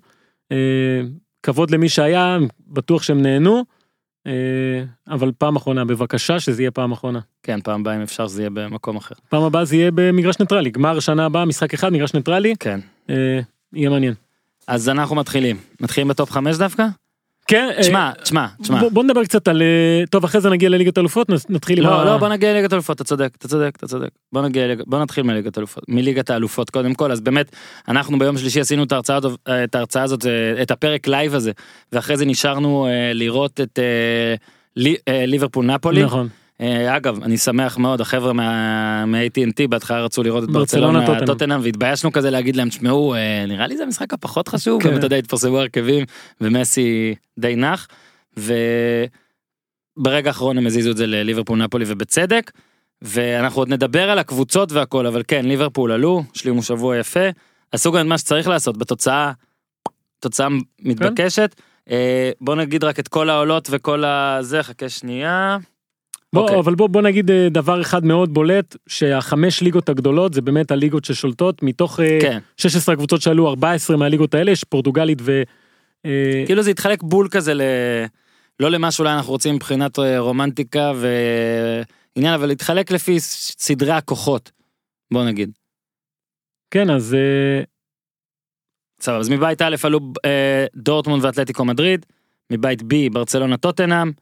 אה, 0.52 0.57
כבוד 1.42 1.71
למי 1.71 1.88
שהיה 1.88 2.38
בטוח 2.69 3.02
שהם 3.02 3.23
נהנו. 3.23 3.64
אה, 4.27 4.33
אבל 5.09 5.33
פעם 5.39 5.57
אחרונה 5.57 5.85
בבקשה 5.85 6.41
שזה 6.41 6.62
יהיה 6.62 6.71
פעם 6.71 6.93
אחרונה. 6.93 7.21
כן 7.43 7.61
פעם 7.61 7.81
הבאה 7.81 7.97
אם 7.97 8.03
אפשר 8.03 8.29
שזה 8.29 8.43
יהיה 8.43 8.50
במקום 8.50 8.97
אחר. 8.97 9.15
פעם 9.29 9.43
הבאה 9.43 9.65
זה 9.65 9.77
יהיה 9.77 9.91
במגרש 9.95 10.39
ניטרלי 10.41 10.71
גמר 10.71 11.00
שנה 11.00 11.27
הבאה 11.27 11.45
משחק 11.45 11.75
אחד 11.75 11.93
מגרש 11.93 12.15
ניטרלי 12.15 12.55
כן. 12.61 12.81
אה, 13.11 13.41
יהיה 13.73 13.91
מעניין. 13.91 14.15
אז 14.67 14.89
אנחנו 14.89 15.17
מתחילים 15.17 15.57
מתחילים 15.81 16.09
בטופ 16.09 16.31
5 16.31 16.57
דווקא? 16.57 16.87
כן 17.50 17.69
אה, 17.76 17.80
תשמע 17.83 18.11
תשמע 18.23 18.47
תשמע. 18.62 18.88
בוא, 18.92 19.04
נדבר 19.04 19.25
קצת 19.25 19.49
על 19.49 19.62
אה, 19.62 20.02
טוב 20.11 20.25
אחרי 20.25 20.40
זה 20.40 20.50
נגיע 20.50 20.69
לליגת 20.69 20.99
אלופות 20.99 21.28
נתחיל 21.49 21.78
עם 21.78 21.85
לא 21.87 22.04
לא 22.04 22.16
בוא 22.16 22.28
נגיע 22.28 22.52
לליגת 22.52 22.73
האלופות 22.73 22.97
אתה 22.97 23.04
צודק 23.04 23.30
אתה 23.38 23.49
צודק 23.49 23.73
אתה 23.76 23.87
צודק 23.87 24.09
בוא 24.33 24.42
נגיע 24.42 24.62
בוא 24.87 24.99
נתחיל 25.02 25.25
מליגת 25.25 25.57
האלופות 25.57 25.85
מליגת 25.88 26.30
האלופות 26.30 26.71
קודם 26.71 26.95
כל 26.95 27.12
אז 27.12 27.21
באמת 27.21 27.57
אנחנו 27.88 28.19
ביום 28.19 28.38
שלישי 28.38 28.61
עשינו 28.61 28.83
את 28.85 28.92
ההרצאה 28.92 29.16
הזאת 29.16 29.38
את 29.64 29.75
ההרצאה 29.75 30.02
הזאת 30.02 30.26
אה, 30.26 30.62
את 30.62 30.71
הפרק 30.71 31.09
לייב 31.09 31.35
הזה 31.35 31.52
ואחרי 31.92 32.16
זה 32.16 32.26
נשארנו 32.26 32.87
אה, 32.87 33.12
לראות 33.14 33.61
את 33.61 33.78
אה, 33.78 34.35
לי- 34.76 34.97
אה, 35.09 35.26
ליברפול 35.26 35.66
נפולי. 35.66 36.02
נכון 36.02 36.28
אה, 36.33 36.40
אגב 36.97 37.23
אני 37.23 37.38
שמח 37.38 37.79
מאוד 37.79 38.00
החבר'ה 38.00 38.33
מ-AT&T 38.33 39.69
בהתחלה 39.69 40.05
רצו 40.05 40.23
לראות 40.23 40.45
את 40.45 40.50
ברצלונה. 40.50 41.26
טוטנאם 41.26 41.61
והתביישנו 41.62 42.12
כזה 42.12 42.31
להגיד 42.31 42.57
להם 42.57 42.69
תשמעו 42.69 43.14
אה, 43.14 43.45
נראה 43.49 43.67
לי 43.67 43.76
זה 43.76 43.83
המשחק 43.83 44.12
הפחות 44.12 44.49
חשוב 44.49 44.83
כן. 44.83 44.95
ואתה 44.95 45.07
יודע 45.07 45.17
התפרסמו 45.17 45.59
הרכבים 45.59 46.05
ומסי 46.40 47.14
די 47.38 47.57
נח 47.57 47.88
וברגע 48.37 50.29
האחרון 50.29 50.59
הם 50.59 50.67
הזיזו 50.67 50.90
את 50.90 50.97
זה 50.97 51.07
לליברפול 51.07 51.59
נפולי 51.59 51.85
ובצדק 51.88 52.50
ואנחנו 53.02 53.61
עוד 53.61 53.69
נדבר 53.69 54.11
על 54.11 54.19
הקבוצות 54.19 54.73
והכל 54.73 55.07
אבל 55.07 55.23
כן 55.29 55.45
ליברפול 55.47 55.93
עלו 55.93 56.23
השלימו 56.35 56.62
שבוע 56.62 56.97
יפה 56.97 57.29
עשו 57.73 57.93
גם 57.93 58.00
את 58.00 58.07
מה 58.07 58.19
שצריך 58.19 58.49
לעשות 58.49 58.76
בתוצאה 58.76 59.33
תוצאה 60.21 60.49
מתבקשת. 60.83 61.55
אה, 61.90 62.31
בוא 62.40 62.55
נגיד 62.55 62.85
רק 62.85 62.99
את 62.99 63.09
כל 63.09 63.31
העולות 63.31 63.69
וכל 63.71 64.05
הזה 64.05 64.62
חכה 64.62 64.88
שנייה. 64.88 65.59
בוא, 66.33 66.43
אוקיי. 66.43 66.59
אבל 66.59 66.75
בוא, 66.75 66.89
בוא 66.89 67.03
נגיד 67.03 67.31
אה, 67.31 67.49
דבר 67.51 67.81
אחד 67.81 68.05
מאוד 68.05 68.35
בולט 68.35 68.77
שהחמש 68.87 69.61
ליגות 69.61 69.89
הגדולות 69.89 70.35
זה 70.35 70.43
באמת 70.43 70.71
הליגות 70.71 71.05
ששולטות 71.05 71.63
מתוך 71.63 72.01
אה, 72.01 72.19
כן. 72.21 72.39
16 72.57 72.97
קבוצות 72.97 73.23
שעלו 73.23 73.49
14 73.49 73.97
מהליגות 73.97 74.35
האלה 74.35 74.51
יש 74.51 74.65
פורטוגלית 74.65 75.19
ו... 75.23 75.43
אה, 76.07 76.43
כאילו 76.47 76.63
זה 76.63 76.71
התחלק 76.71 77.03
בול 77.03 77.29
כזה 77.31 77.55
ל... 77.55 77.63
לא 78.61 78.71
למה 78.71 78.91
שאולי 78.91 79.13
אנחנו 79.13 79.33
רוצים 79.33 79.55
מבחינת 79.55 79.99
רומנטיקה 80.19 80.93
ועניין 80.97 82.35
אבל 82.35 82.51
התחלק 82.51 82.91
לפי 82.91 83.21
סדרי 83.21 83.93
הכוחות. 83.93 84.51
בוא 85.13 85.25
נגיד. 85.25 85.51
כן 86.71 86.91
אז 86.91 87.17
סבבה 89.01 89.19
אז 89.19 89.29
מבית 89.29 89.63
א' 89.63 89.77
עלו 89.83 90.01
דורטמונד 90.77 91.25
ואתלטיקו 91.25 91.65
מדריד. 91.65 92.07
מבית 92.51 92.81
B 92.81 92.95
ברצלונה 93.13 93.57
טוטנאם. 93.57 94.13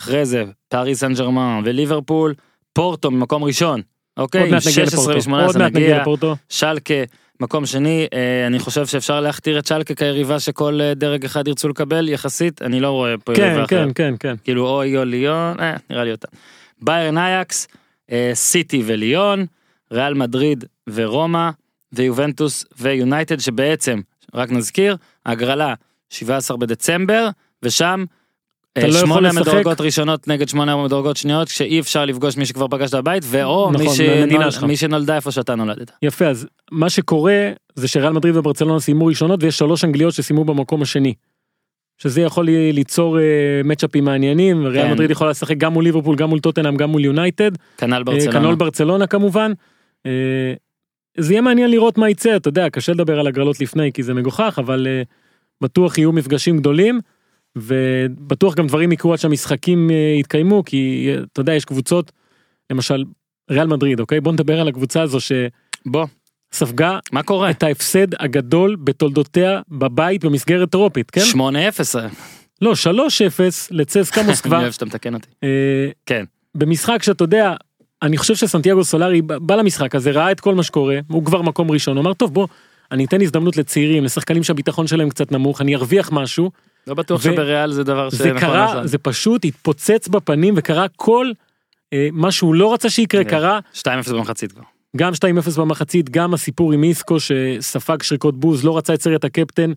אחרי 0.00 0.26
זה 0.26 0.44
פאריס 0.68 1.00
סן 1.00 1.14
ג'רמן 1.14 1.60
וליברפול. 1.64 2.34
פורטו 2.72 3.10
ממקום 3.10 3.44
ראשון. 3.44 3.80
אוקיי. 4.16 4.40
עוד 4.40 4.50
מעט 4.50 4.66
נגיע 4.66 4.86
16 4.86 5.14
לפורטו 5.14 5.30
ו-18 5.30 5.46
עוד 5.46 5.58
מעט 5.58 5.72
נגיע. 5.72 6.00
לפורטו 6.00 6.36
שלקה 6.48 6.94
מקום 7.40 7.66
שני 7.66 8.06
אה, 8.12 8.46
אני 8.46 8.58
חושב 8.58 8.86
שאפשר 8.86 9.20
להכתיר 9.20 9.58
את 9.58 9.66
שלקה 9.66 9.94
כיריבה 9.94 10.40
שכל 10.40 10.80
אה, 10.80 10.94
דרג 10.94 11.24
אחד 11.24 11.48
ירצו 11.48 11.68
לקבל 11.68 12.08
יחסית 12.08 12.62
אני 12.62 12.80
לא 12.80 12.90
רואה 12.90 13.14
פה 13.24 13.34
כן 13.34 13.42
יריבה 13.42 13.64
אחרת. 13.64 13.68
כן 13.68 13.92
כן 13.94 14.14
כן 14.20 14.34
כאילו 14.44 14.68
אוי 14.68 14.98
או 14.98 15.04
ליון, 15.04 15.60
אה, 15.60 15.76
נראה 15.90 16.04
לי 16.04 16.12
אותה. 16.12 16.28
ביירן 16.82 17.18
אייקס, 17.18 17.68
אה, 18.12 18.30
סיטי 18.34 18.82
וליון, 18.86 19.46
ריאל 19.92 20.14
מדריד 20.14 20.64
ורומא, 20.90 21.50
ויובנטוס 21.92 22.64
ויונייטד 22.78 23.40
שבעצם, 23.40 24.00
רק 24.34 24.50
נזכיר, 24.50 24.96
הגרלה 25.26 25.74
17 26.10 26.56
בדצמבר, 26.56 27.28
ושם 27.62 28.04
אתה 28.78 28.86
אה, 28.86 28.90
לא 28.90 28.94
יכול 28.96 29.06
שמונה 29.08 29.28
לשחק. 29.28 29.40
מדורגות 29.48 29.80
ראשונות 29.80 30.28
נגד 30.28 30.48
שמונה 30.48 30.84
מדורגות 30.84 31.16
שניות, 31.16 31.48
כשאי 31.48 31.80
אפשר 31.80 32.04
לפגוש 32.04 32.36
מי 32.36 32.46
שכבר 32.46 32.68
פגשת 32.68 32.94
בבית, 32.94 33.22
ואו 33.26 33.70
נכון, 33.72 33.86
מי, 33.86 33.94
שנול. 33.94 34.68
מי 34.68 34.76
שנולדה 34.76 35.16
איפה 35.16 35.30
שאתה 35.30 35.54
נולדת. 35.54 35.90
יפה 36.02 36.26
אז 36.26 36.46
מה 36.70 36.90
שקורה 36.90 37.50
זה 37.74 37.88
שריאל 37.88 38.12
מדריד 38.12 38.36
וברצלונה 38.36 38.80
סיימו 38.80 39.06
ראשונות 39.06 39.42
ויש 39.42 39.58
שלוש 39.58 39.84
אנגליות 39.84 40.14
שסיימו 40.14 40.44
במקום 40.44 40.82
השני. 40.82 41.14
שזה 41.98 42.20
יכול 42.20 42.44
לי- 42.46 42.72
ליצור 42.72 43.18
אה, 43.18 43.24
מצ'אפים 43.64 44.04
מעניינים 44.04 44.66
ריאל 44.66 44.86
כן. 44.86 44.92
מדריד 44.92 45.10
יכולה 45.10 45.30
לשחק 45.30 45.56
גם 45.56 45.72
מול 45.72 45.84
ליברפול 45.84 46.16
גם 46.16 46.28
מול 46.28 46.40
טוטנאם 46.40 46.76
גם 46.76 46.90
מול 46.90 47.04
יונייטד 47.04 47.50
כנ"ל 47.78 47.94
אה, 47.94 48.04
ברצלונה. 48.04 48.32
כנול 48.40 48.54
ברצלונה 48.54 49.06
כמובן. 49.06 49.52
אה, 50.06 50.54
זה 51.18 51.32
יהיה 51.32 51.40
מעניין 51.40 51.70
לראות 51.70 51.98
מה 51.98 52.10
יצא 52.10 52.36
אתה 52.36 52.48
יודע 52.48 52.70
קשה 52.70 52.92
לדבר 52.92 53.20
על 53.20 53.26
הגרלות 53.26 53.60
לפני 53.60 53.92
כי 53.92 54.02
זה 54.02 54.14
מגוחך 54.14 54.58
אבל 54.58 54.86
אה, 54.90 55.02
בטוח 55.60 55.98
יהיו 55.98 56.12
מפגשים 56.12 56.56
גדולים. 56.58 57.00
ובטוח 57.56 58.54
גם 58.54 58.66
דברים 58.66 58.92
יקרו 58.92 59.12
עד 59.12 59.18
שהמשחקים 59.18 59.90
אה, 59.90 60.16
יתקיימו 60.20 60.64
כי 60.64 61.10
אה, 61.10 61.22
אתה 61.32 61.40
יודע 61.40 61.54
יש 61.54 61.64
קבוצות 61.64 62.12
למשל 62.70 63.04
ריאל 63.50 63.66
מדריד 63.66 64.00
אוקיי 64.00 64.20
בוא 64.20 64.32
נדבר 64.32 64.60
על 64.60 64.68
הקבוצה 64.68 65.02
הזו 65.02 65.18
בוא, 65.86 66.06
שספגה 66.52 66.98
מה 67.12 67.22
קורה? 67.22 67.50
את 67.50 67.62
ההפסד 67.62 68.22
הגדול 68.22 68.76
בתולדותיה 68.76 69.60
בבית 69.68 70.24
במסגרת 70.24 70.74
אירופית 70.74 71.10
כן 71.10 71.20
8-0. 71.34 71.98
לא 72.62 72.72
3-0 72.72 72.88
לצסקה 73.70 74.20
אני 74.20 74.30
מוסקבה 74.30 74.58
אוהב 74.58 74.72
שאתה 74.72 74.84
מתקן 74.84 75.14
אותי. 75.14 75.28
אה, 75.44 75.88
כן. 76.06 76.24
במשחק 76.54 77.02
שאתה 77.02 77.24
יודע 77.24 77.54
אני 78.02 78.16
חושב 78.16 78.34
שסנטיאגו 78.34 78.84
סולארי 78.84 79.22
בא 79.22 79.56
למשחק 79.56 79.94
הזה 79.94 80.10
ראה 80.10 80.32
את 80.32 80.40
כל 80.40 80.54
מה 80.54 80.62
שקורה 80.62 80.98
הוא 81.08 81.24
כבר 81.24 81.42
מקום 81.42 81.70
ראשון 81.70 81.96
הוא 81.96 82.02
אמר 82.02 82.14
טוב 82.14 82.34
בוא 82.34 82.46
אני 82.92 83.04
אתן 83.04 83.22
הזדמנות 83.22 83.56
לצעירים 83.56 84.04
לשחקנים 84.04 84.42
שהביטחון 84.42 84.86
שלהם 84.86 85.08
קצת 85.08 85.32
נמוך 85.32 85.60
אני 85.60 85.74
ארוויח 85.74 86.12
משהו 86.12 86.50
לא 86.86 86.94
בטוח 86.94 87.20
ו- 87.20 87.22
שבריאל 87.22 87.72
זה 87.72 87.84
דבר 87.84 88.10
זה 88.10 88.16
שנכון 88.16 88.40
קרה 88.40 88.66
לעשות. 88.66 88.88
זה 88.88 88.98
פשוט 88.98 89.44
התפוצץ 89.44 90.08
בפנים 90.08 90.54
וקרה 90.56 90.86
כל 90.96 91.30
אה, 91.92 92.08
מה 92.12 92.32
שהוא 92.32 92.54
לא 92.54 92.74
רצה 92.74 92.90
שיקרה. 92.90 93.24
קרה 93.24 93.58
2-0 93.74 93.86
במחצית 94.12 94.52
כבר. 94.52 94.62
גם 94.96 95.12
2-0 95.12 95.60
במחצית 95.60 96.10
גם 96.10 96.34
הסיפור 96.34 96.72
עם 96.72 96.82
איסקו 96.82 97.16
שספג 97.20 98.02
שריקות 98.02 98.40
בוז 98.40 98.64
לא 98.64 98.78
רצה 98.78 98.94
את 98.94 99.02
סרט 99.02 99.24
הקפטן. 99.24 99.72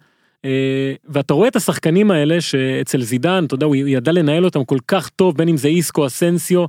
אה, 0.45 0.93
ואתה 1.09 1.33
רואה 1.33 1.47
את 1.47 1.55
השחקנים 1.55 2.11
האלה 2.11 2.41
שאצל 2.41 3.01
זידן 3.01 3.45
אתה 3.45 3.55
יודע 3.55 3.65
הוא 3.65 3.75
ידע 3.75 4.11
לנהל 4.11 4.45
אותם 4.45 4.63
כל 4.63 4.77
כך 4.87 5.09
טוב 5.09 5.37
בין 5.37 5.49
אם 5.49 5.57
זה 5.57 5.67
איסקו 5.67 6.05
אסנסיו 6.05 6.65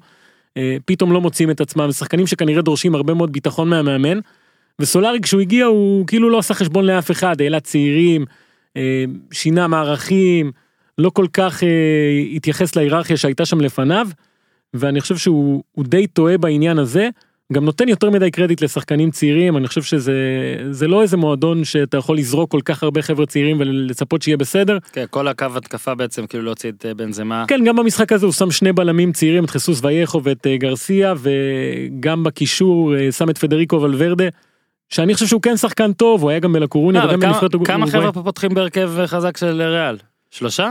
אה, 0.56 0.76
פתאום 0.84 1.12
לא 1.12 1.20
מוצאים 1.20 1.50
את 1.50 1.60
עצמם 1.60 1.92
שחקנים 1.92 2.26
שכנראה 2.26 2.62
דורשים 2.62 2.94
הרבה 2.94 3.14
מאוד 3.14 3.32
ביטחון 3.32 3.68
מהמאמן. 3.68 4.18
וסולארי 4.78 5.20
כשהוא 5.20 5.40
הגיע 5.40 5.64
הוא 5.66 6.06
כאילו 6.06 6.30
לא 6.30 6.38
עשה 6.38 6.54
חשבון 6.54 6.84
לאף 6.84 7.10
אחד 7.10 7.40
העלה 7.40 7.60
צעירים 7.60 8.24
שינה 9.32 9.68
מערכים 9.68 10.52
לא 10.98 11.10
כל 11.10 11.26
כך 11.32 11.62
אה, 11.62 11.68
התייחס 12.36 12.76
להיררכיה 12.76 13.16
שהייתה 13.16 13.46
שם 13.46 13.60
לפניו. 13.60 14.08
ואני 14.74 15.00
חושב 15.00 15.16
שהוא 15.16 15.62
הוא 15.72 15.84
די 15.84 16.06
טועה 16.06 16.38
בעניין 16.38 16.78
הזה. 16.78 17.08
גם 17.52 17.64
נותן 17.64 17.88
יותר 17.88 18.10
מדי 18.10 18.30
קרדיט 18.30 18.62
לשחקנים 18.62 19.10
צעירים 19.10 19.56
אני 19.56 19.68
חושב 19.68 19.82
שזה 19.82 20.14
זה 20.70 20.88
לא 20.88 21.02
איזה 21.02 21.16
מועדון 21.16 21.64
שאתה 21.64 21.96
יכול 21.96 22.18
לזרוק 22.18 22.50
כל 22.50 22.60
כך 22.64 22.82
הרבה 22.82 23.02
חבר'ה 23.02 23.26
צעירים 23.26 23.60
ולצפות 23.60 24.22
שיהיה 24.22 24.36
בסדר 24.36 24.78
כן, 24.92 25.04
כל 25.10 25.28
הקו 25.28 25.46
התקפה 25.56 25.94
בעצם 25.94 26.26
כאילו 26.26 26.44
להוציא 26.44 26.70
את 26.70 26.86
אה, 26.86 26.94
בנזמה. 26.94 27.44
כן 27.48 27.64
גם 27.64 27.76
במשחק 27.76 28.12
הזה 28.12 28.26
הוא 28.26 28.32
שם 28.32 28.50
שני 28.50 28.72
בלמים 28.72 29.12
צעירים 29.12 29.44
את 29.44 29.50
חיסוס 29.50 29.80
וייכו 29.84 30.22
ואת 30.24 30.46
אה, 30.46 30.56
גרסיה 30.56 31.14
וגם 31.16 32.24
בקישור 32.24 32.96
אה, 32.96 33.12
שם 33.12 33.30
את 33.30 33.38
פדריקו 33.38 33.82
ולוורדה. 33.82 34.28
שאני 34.90 35.14
חושב 35.14 35.26
שהוא 35.26 35.42
כן 35.42 35.56
שחקן 35.56 35.92
טוב 35.92 36.22
הוא 36.22 36.30
היה 36.30 36.38
גם 36.38 36.52
בלקורוניה 36.52 37.04
לא, 37.04 37.10
וגם 37.10 37.20
כמה- 37.20 37.32
בנבחרת 37.32 37.52
כמה 37.52 37.60
אורוגוואי. 37.76 37.90
חבר'ה 37.90 38.12
פה 38.12 38.22
פותחים 38.22 38.54
בהרכב 38.54 38.90
חזק 39.06 39.36
של 39.36 39.62
ריאל? 39.62 39.96
שלושה? 40.30 40.70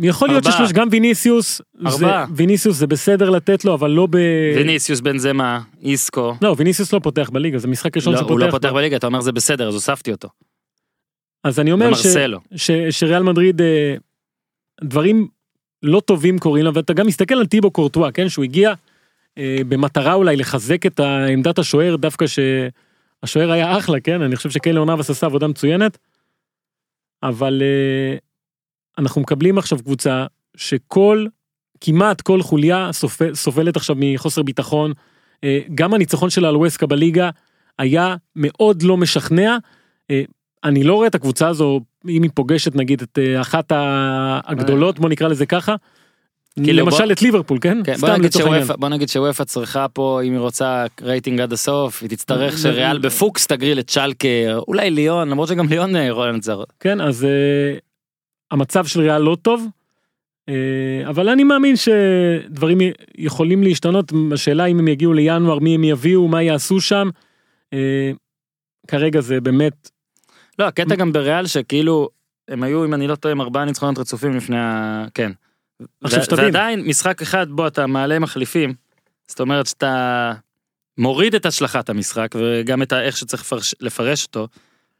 יכול 0.00 0.28
להיות. 0.28 0.44
שיש 0.44 0.72
גם 0.72 0.88
ויניסיוס 0.90 1.62
זה-. 1.88 2.06
ויניסיוס 2.36 2.76
זה 2.76 2.86
בסדר 2.86 3.30
לתת 3.30 3.64
לו 3.64 3.74
אבל 3.74 3.90
לא 3.90 4.06
ב... 4.10 4.16
ויניסיוס 4.56 5.00
בנזמה, 5.00 5.60
איסקו. 5.82 6.34
לא 6.42 6.54
ויניסיוס 6.58 6.92
לא 6.92 6.98
פותח 6.98 7.30
בליגה 7.32 7.58
זה 7.58 7.68
משחק 7.68 7.96
ראשון 7.96 8.12
לא, 8.12 8.18
שפותח. 8.18 8.32
הוא 8.32 8.40
לא 8.40 8.50
פותח. 8.50 8.72
בליגה, 8.72 8.96
אתה 8.96 9.06
אומר 9.06 9.20
זה 9.20 9.32
בסדר, 9.32 9.68
אז 9.68 9.74
הוספתי 9.74 10.12
אותו. 10.12 10.28
אז 11.44 11.60
אני 11.60 11.72
אומר 11.72 11.94
ש... 11.94 12.06
ש, 12.56 12.70
שריאל 12.90 13.22
מדריד 13.22 13.60
אה, 13.60 13.94
דברים 14.84 15.28
לא 15.82 16.00
טובים 16.00 16.38
קורים 16.38 16.64
לה 16.64 16.70
ואתה 16.74 16.92
גם 16.92 17.06
מסתכל 17.06 17.34
על 17.34 17.46
טיבו 17.46 17.70
קורטואה 17.70 18.12
כן 18.12 18.28
שהוא 18.28 18.44
הגיע 18.44 18.72
אה, 19.38 19.58
במטרה 19.68 20.14
אולי 20.14 20.36
לחזק 20.36 20.86
את 20.86 21.00
עמדת 21.32 21.58
השוער 21.58 21.96
דווקא 21.96 22.26
שהשוער 23.24 23.50
היה 23.52 23.78
אחלה 23.78 24.00
כן 24.00 24.22
אני 24.22 24.36
חושב 24.36 24.50
שקיילר 24.50 24.84
נאבס 24.84 25.10
עשה 25.10 25.26
עבודה 25.26 25.46
מצוינת. 25.48 25.98
אבל 27.22 27.62
אה, 27.62 28.16
אנחנו 28.98 29.20
מקבלים 29.20 29.58
עכשיו 29.58 29.78
קבוצה 29.78 30.26
שכל 30.56 31.26
כמעט 31.80 32.20
כל 32.20 32.42
חוליה 32.42 32.90
סופ- 32.92 33.34
סובלת 33.34 33.76
עכשיו 33.76 33.96
מחוסר 33.98 34.42
ביטחון. 34.42 34.92
אה, 35.44 35.60
גם 35.74 35.94
הניצחון 35.94 36.30
שלה 36.30 36.48
על 36.48 36.56
ווסקה 36.56 36.86
בליגה 36.86 37.30
היה 37.78 38.16
מאוד 38.36 38.82
לא 38.82 38.96
משכנע. 38.96 39.56
אה, 40.10 40.22
אני 40.64 40.84
לא 40.84 40.94
רואה 40.94 41.06
את 41.06 41.14
הקבוצה 41.14 41.48
הזו 41.48 41.80
אם 42.08 42.22
היא 42.22 42.30
פוגשת 42.34 42.74
נגיד 42.74 43.02
את 43.02 43.18
אה, 43.18 43.40
אחת 43.40 43.72
הגדולות 44.44 44.98
בוא 44.98 45.08
נקרא 45.08 45.28
לזה 45.28 45.46
ככה. 45.46 45.74
כאילו, 46.64 46.84
למשל 46.84 47.04
בוא- 47.04 47.12
את 47.12 47.22
ליברפול 47.22 47.58
כן? 47.60 47.78
כן, 47.84 47.94
בוא 47.96 48.08
נגיד 48.08 48.24
לצורך 48.24 48.44
העניין. 48.46 48.62
שאופ"א, 48.62 48.76
בוא 48.80 48.88
נגיד 48.88 49.08
שאופ"א 49.08 49.44
צריכה 49.44 49.86
פה, 49.88 50.20
אם 50.24 50.32
היא 50.32 50.38
רוצה 50.40 50.84
רייטינג 51.02 51.40
עד 51.40 51.52
הסוף, 51.52 52.02
היא 52.02 52.10
תצטרך 52.10 52.58
שריאל 52.58 52.98
בפוקס 52.98 53.46
תגריל 53.46 53.78
את 53.78 53.88
שאלקה, 53.90 54.28
אולי 54.68 54.90
ליון, 54.90 55.28
למרות 55.28 55.48
שגם 55.48 55.68
ליון 55.68 55.96
אה, 55.96 56.02
יכולה 56.02 56.32
לנצח. 56.32 56.54
כן 56.80 57.00
אז 57.00 57.24
אה, 57.24 57.78
המצב 58.50 58.86
של 58.86 59.00
ריאל 59.00 59.18
לא 59.22 59.36
טוב. 59.42 59.66
אה, 60.48 60.54
אבל 61.08 61.28
אני 61.28 61.44
מאמין 61.44 61.74
שדברים 61.76 62.78
יכולים 63.18 63.62
להשתנות 63.62 64.12
השאלה 64.32 64.66
אם 64.66 64.78
הם 64.78 64.88
יגיעו 64.88 65.12
לינואר 65.12 65.58
מי 65.58 65.74
הם 65.74 65.84
יביאו 65.84 66.28
מה 66.28 66.42
יעשו 66.42 66.80
שם. 66.80 67.08
אה, 67.72 68.10
כרגע 68.88 69.20
זה 69.20 69.40
באמת 69.40 69.90
לא, 70.58 70.64
הקטע 70.64 70.94
גם 70.94 71.12
בריאל 71.12 71.46
שכאילו, 71.46 72.08
הם 72.48 72.62
היו, 72.62 72.84
אם 72.84 72.94
אני 72.94 73.06
לא 73.06 73.14
טועה, 73.14 73.32
עם 73.32 73.40
ארבעה 73.40 73.64
ניצחונות 73.64 73.98
רצופים 73.98 74.36
לפני 74.36 74.58
ה... 74.58 75.04
כן. 75.14 75.32
עכשיו 76.04 76.20
ו- 76.20 76.24
שתבין. 76.24 76.44
ועדיין, 76.44 76.80
משחק 76.80 77.22
אחד 77.22 77.46
בו 77.50 77.66
אתה 77.66 77.86
מעלה 77.86 78.18
מחליפים, 78.18 78.74
זאת 79.28 79.40
אומרת 79.40 79.66
שאתה 79.66 80.32
מוריד 80.98 81.34
את 81.34 81.46
השלכת 81.46 81.90
המשחק 81.90 82.34
וגם 82.38 82.82
את 82.82 82.92
איך 82.92 83.16
שצריך 83.16 83.42
לפרש, 83.42 83.74
לפרש 83.80 84.26
אותו, 84.26 84.48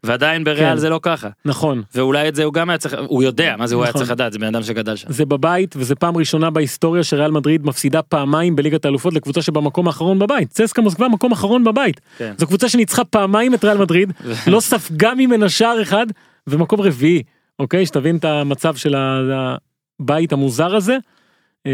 ועדיין 0.05 0.45
בריאל 0.45 0.71
כן. 0.71 0.77
זה 0.77 0.89
לא 0.89 1.01
ככה. 1.03 1.29
נכון 1.45 1.83
ואולי 1.95 2.29
את 2.29 2.35
זה 2.35 2.45
הוא 2.45 2.53
גם 2.53 2.71
היה 2.71 2.79
צריך, 2.79 2.97
הוא 3.07 3.23
יודע 3.23 3.55
מה 3.59 3.67
זה 3.67 3.75
הוא 3.75 3.83
היה 3.85 3.91
נכון. 3.91 4.01
צריך 4.01 4.11
לדעת, 4.11 4.33
זה 4.33 4.39
בן 4.39 4.47
אדם 4.47 4.63
שגדל 4.63 4.97
שם. 4.97 5.13
זה 5.13 5.25
בבית 5.25 5.75
וזה 5.79 5.95
פעם 5.95 6.17
ראשונה 6.17 6.51
בהיסטוריה 6.51 7.05
שריאל 7.05 7.31
מדריד 7.31 7.67
מפסידה 7.67 8.03
פעמיים 8.03 8.57
בליגת 8.57 8.85
האלופות 8.85 9.15
לקבוצה 9.15 9.43
שבמקום 9.43 9.87
האחרון 9.87 10.19
בבית 10.19 10.51
צסקה 10.51 10.83
מוסקבה 10.83 11.09
מקום 11.09 11.33
אחרון 11.33 11.65
בבית 11.65 12.01
כן. 12.19 12.35
זו 12.39 12.47
קבוצה 12.47 12.69
שניצחה 12.69 13.05
פעמיים 13.05 13.55
את 13.55 13.65
ריאל 13.65 13.79
מדריד 13.79 14.13
לא 14.53 14.61
ספגה 14.61 15.15
ממנה 15.15 15.49
שער 15.49 15.83
אחד 15.83 16.07
ומקום 16.47 16.81
רביעי 16.81 17.23
אוקיי 17.59 17.87
שתבין 17.87 18.17
את 18.17 18.25
המצב 18.25 18.77
של 18.77 18.95
ה- 18.95 19.57
הבית 20.03 20.33
המוזר 20.33 20.77
הזה 20.77 20.97
אה, 21.67 21.73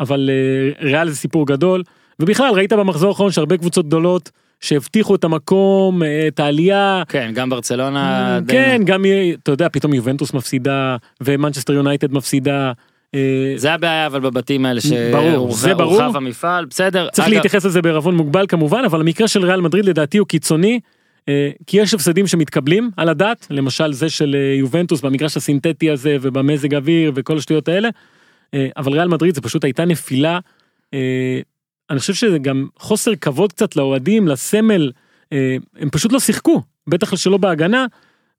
אבל 0.00 0.30
אה, 0.32 0.86
ריאל 0.88 1.08
זה 1.08 1.16
סיפור 1.16 1.46
גדול 1.46 1.82
ובכלל 2.20 2.50
ראית 2.54 2.72
במחזור 2.72 3.08
האחרון 3.08 3.30
שהרבה 3.32 3.56
קבוצות 3.56 3.86
גדולות 3.86 4.30
שהבטיחו 4.60 5.14
את 5.14 5.24
המקום 5.24 6.02
אה, 6.02 6.28
את 6.28 6.40
העלייה 6.40 7.02
כן, 7.08 7.30
גם 7.34 7.50
ברצלונה, 7.50 8.38
די- 8.42 8.52
כן 8.52 8.82
גם 8.84 9.04
אה, 9.04 9.30
אתה 9.42 9.52
יודע 9.52 9.68
פתאום 9.72 9.94
יובנטוס 9.94 10.34
מפסידה 10.34 10.96
ומנצ'סטר 11.20 11.72
יונייטד 11.72 12.12
מפסידה. 12.12 12.72
זה 13.56 13.72
הבעיה 13.72 14.06
אבל 14.06 14.20
בבתים 14.20 14.66
האלה. 14.66 14.80
שהורחב 14.80 16.16
המפעל, 16.16 16.64
בסדר. 16.64 17.08
צריך 17.12 17.28
אגב, 17.28 17.34
להתייחס 17.34 17.64
לזה 17.64 17.82
בערבון 17.82 18.16
מוגבל 18.16 18.44
כמובן 18.48 18.82
אבל 18.86 19.00
המקרה 19.00 19.28
של 19.28 19.44
ריאל 19.44 19.60
מדריד 19.60 19.84
לדעתי 19.84 20.18
הוא 20.18 20.26
קיצוני. 20.26 20.80
אה, 21.28 21.50
כי 21.66 21.80
יש 21.80 21.94
הפסדים 21.94 22.26
שמתקבלים 22.26 22.90
על 22.96 23.08
הדעת 23.08 23.46
למשל 23.50 23.92
זה 23.92 24.10
של 24.10 24.36
אה, 24.38 24.54
יובנטוס 24.58 25.00
במגרש 25.00 25.36
הסינתטי 25.36 25.90
הזה 25.90 26.16
ובמזג 26.20 26.74
אוויר 26.74 27.12
וכל 27.14 27.38
השטויות 27.38 27.68
האלה. 27.68 27.88
אה, 28.54 28.68
אבל 28.76 28.92
ריאל 28.92 29.08
מדריד 29.08 29.34
זה 29.34 29.40
פשוט 29.40 29.64
הייתה 29.64 29.84
נפילה. 29.84 30.38
אני 31.90 31.98
חושב 31.98 32.14
שזה 32.14 32.38
גם 32.38 32.66
חוסר 32.76 33.14
כבוד 33.14 33.52
קצת 33.52 33.76
לאוהדים 33.76 34.28
לסמל 34.28 34.92
הם 35.76 35.90
פשוט 35.92 36.12
לא 36.12 36.20
שיחקו 36.20 36.62
בטח 36.86 37.16
שלא 37.16 37.36
בהגנה. 37.36 37.86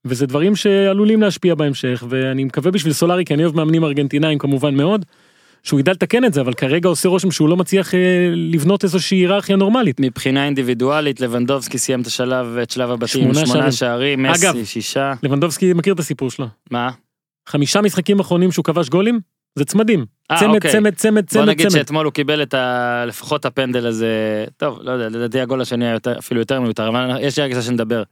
וזה 0.06 0.26
דברים 0.26 0.56
שעלולים 0.56 1.22
להשפיע 1.22 1.56
בהמשך 1.56 2.04
ואני 2.10 2.44
מקווה 2.44 2.72
בשביל 2.72 2.94
סולארי 2.94 3.26
כי 3.26 3.34
אני 3.34 3.44
אוהב 3.44 3.56
מאמנים 3.56 3.84
ארגנטינאים 3.84 4.40
כמובן 4.40 4.76
מאוד. 4.76 5.06
שהוא 5.64 5.80
ידע 5.80 5.92
לתקן 5.92 6.26
את 6.26 6.34
זה 6.34 6.42
אבל 6.42 6.54
כרגע 6.54 6.90
עושה 6.90 7.10
רושם 7.10 7.32
שהוא 7.32 7.50
לא 7.50 7.58
מצליח 7.58 7.96
אה, 7.96 8.00
לבנות 8.36 8.84
איזושהי 8.84 9.18
היררכיה 9.18 9.56
נורמלית. 9.56 10.00
מבחינה 10.00 10.46
אינדיבידואלית 10.46 11.20
לבנדובסקי 11.22 11.78
סיים 11.78 12.02
את 12.02 12.08
השלב, 12.08 12.58
את 12.58 12.70
שלב 12.70 12.92
הבתים, 12.92 13.34
שמונה 13.34 13.46
שמונה, 13.46 13.72
שערים. 13.72 13.72
שערים, 13.72 14.26
אגב, 14.26 14.56
מסי, 14.56 14.66
שישה, 14.66 15.14
לבנדובסקי 15.24 15.74
מכיר 15.74 15.94
את 15.94 16.00
הסיפור 16.00 16.32
שלו. 16.32 16.48
מה? 16.72 16.90
חמישה 17.50 17.82
משחקים 17.82 18.20
אחרונים 18.20 18.52
שהוא 18.52 18.66
כבש 18.66 18.90
גולים 18.90 19.20
זה 19.56 19.66
צמדים. 19.66 20.06
אה, 20.32 20.40
צמד 20.40 20.56
אוקיי. 20.56 20.72
צמד 20.72 20.96
צמד 20.96 21.24
בוא 21.24 21.30
צמד 21.30 21.50
נגיד 21.50 21.68
צמד. 21.68 21.80
שאתמול 21.80 22.06
הוא 22.06 22.14
קיבל 22.14 22.44
את 22.44 22.54
ה... 22.54 23.04
לפחות 23.08 23.46
הפנדל 23.46 23.88
הזה, 23.88 24.46
טוב, 24.58 24.80
לא 24.82 24.92
יודע, 24.92 25.10
לדעתי 25.10 25.42
הגול 25.42 25.62
השני 25.62 25.86
היה 25.86 25.94
יותר, 25.94 26.20
אפילו 26.20 26.40
יותר 26.40 26.62
מיותר, 26.62 26.90
אבל 26.90 27.18
יש 27.22 27.38
לי 27.38 27.44
הרגשה 27.44 27.62
שנדבר 27.62 28.04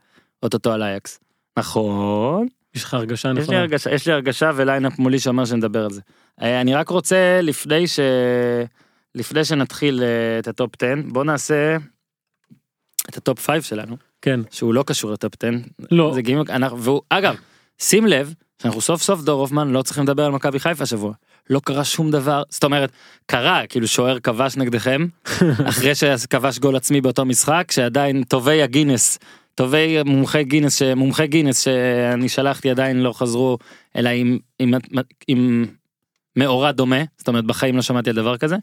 אוטוטו 0.42 0.72
על 0.72 0.82
אייקס. 0.82 1.20
נכון. 1.58 2.46
יש 2.74 2.84
לך 2.84 2.94
הרגשה 2.94 3.28
יש 3.28 3.36
לי 3.36 3.42
נכונה. 3.42 3.58
הרגשה, 3.58 3.90
יש 3.90 4.06
לי 4.06 4.12
הרגשה 4.12 4.50
ו 4.54 4.60
ליינאפ 4.60 4.98
מולי 4.98 5.18
שאומר 5.18 5.44
שנדבר 5.44 5.84
על 5.84 5.90
זה. 5.90 6.00
אה, 6.42 6.60
אני 6.60 6.74
רק 6.74 6.88
רוצה 6.88 7.40
לפני 7.42 7.86
ש... 7.86 8.00
לפני 9.14 9.44
שנתחיל 9.44 10.02
אה, 10.02 10.38
את 10.38 10.48
הטופ 10.48 10.70
10, 10.82 10.94
בוא 11.06 11.24
נעשה 11.24 11.76
את 13.08 13.16
הטופ 13.16 13.46
5 13.46 13.68
שלנו, 13.68 13.96
כן. 14.22 14.40
שהוא 14.50 14.74
לא 14.74 14.84
קשור 14.86 15.12
לטופ 15.12 15.32
10. 15.42 15.50
לא, 15.90 16.10
זה 16.14 16.22
גימיק, 16.22 16.50
אנחנו, 16.50 16.82
והוא, 16.82 17.00
אגב, 17.10 17.36
שים 17.78 18.06
לב 18.06 18.34
שאנחנו 18.62 18.80
סוף 18.80 19.02
סוף 19.02 19.22
דור 19.22 19.40
הופמן 19.40 19.70
לא 19.70 19.82
צריכים 19.82 20.04
לדבר 20.04 20.24
על 20.24 20.32
מכבי 20.32 20.58
חיפה 20.58 20.82
השבוע. 20.82 21.12
לא 21.50 21.60
קרה 21.64 21.84
שום 21.84 22.10
דבר, 22.10 22.42
זאת 22.50 22.64
אומרת, 22.64 22.90
קרה, 23.26 23.62
כאילו 23.68 23.88
שוער 23.88 24.20
כבש 24.20 24.56
נגדכם, 24.56 25.06
אחרי 25.70 25.94
שכבש 25.94 26.58
גול 26.58 26.76
עצמי 26.76 27.00
באותו 27.00 27.24
משחק, 27.24 27.70
שעדיין 27.70 28.22
טובי 28.24 28.62
הגינס, 28.62 29.18
טובי 29.54 30.02
מומחי 30.04 30.44
גינס, 30.44 30.78
ש- 30.78 30.82
מומחי 30.82 31.26
גינס 31.26 31.60
שאני 31.60 32.28
שלחתי 32.28 32.70
עדיין 32.70 33.02
לא 33.02 33.12
חזרו, 33.12 33.58
אלא 33.96 34.08
עם, 34.08 34.38
עם, 34.58 34.74
עם 35.28 35.66
מאורע 36.36 36.72
דומה, 36.72 37.02
זאת 37.18 37.28
אומרת 37.28 37.44
בחיים 37.44 37.76
לא 37.76 37.82
שמעתי 37.82 38.10
על 38.10 38.16
דבר 38.16 38.36
כזה. 38.36 38.56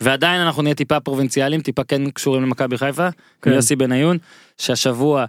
ועדיין 0.00 0.40
אנחנו 0.40 0.62
נהיה 0.62 0.74
טיפה 0.74 1.00
פרובינציאליים, 1.00 1.60
טיפה 1.60 1.84
כן 1.84 2.10
קשורים 2.10 2.42
למכבי 2.42 2.78
חיפה. 2.78 3.08
כן. 3.42 3.52
יוסי 3.52 3.76
בניון, 3.76 4.18
שהשבוע 4.58 5.24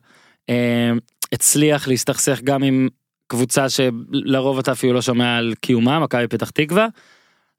אה, 0.49 0.91
הצליח 1.31 1.87
להסתכסך 1.87 2.41
גם 2.43 2.63
עם 2.63 2.87
קבוצה 3.27 3.65
שלרוב 3.69 4.59
אתה 4.59 4.71
אפילו 4.71 4.93
לא 4.93 5.01
שומע 5.01 5.37
על 5.37 5.53
קיומה, 5.61 5.99
מכבי 5.99 6.27
פתח 6.27 6.49
תקווה. 6.49 6.87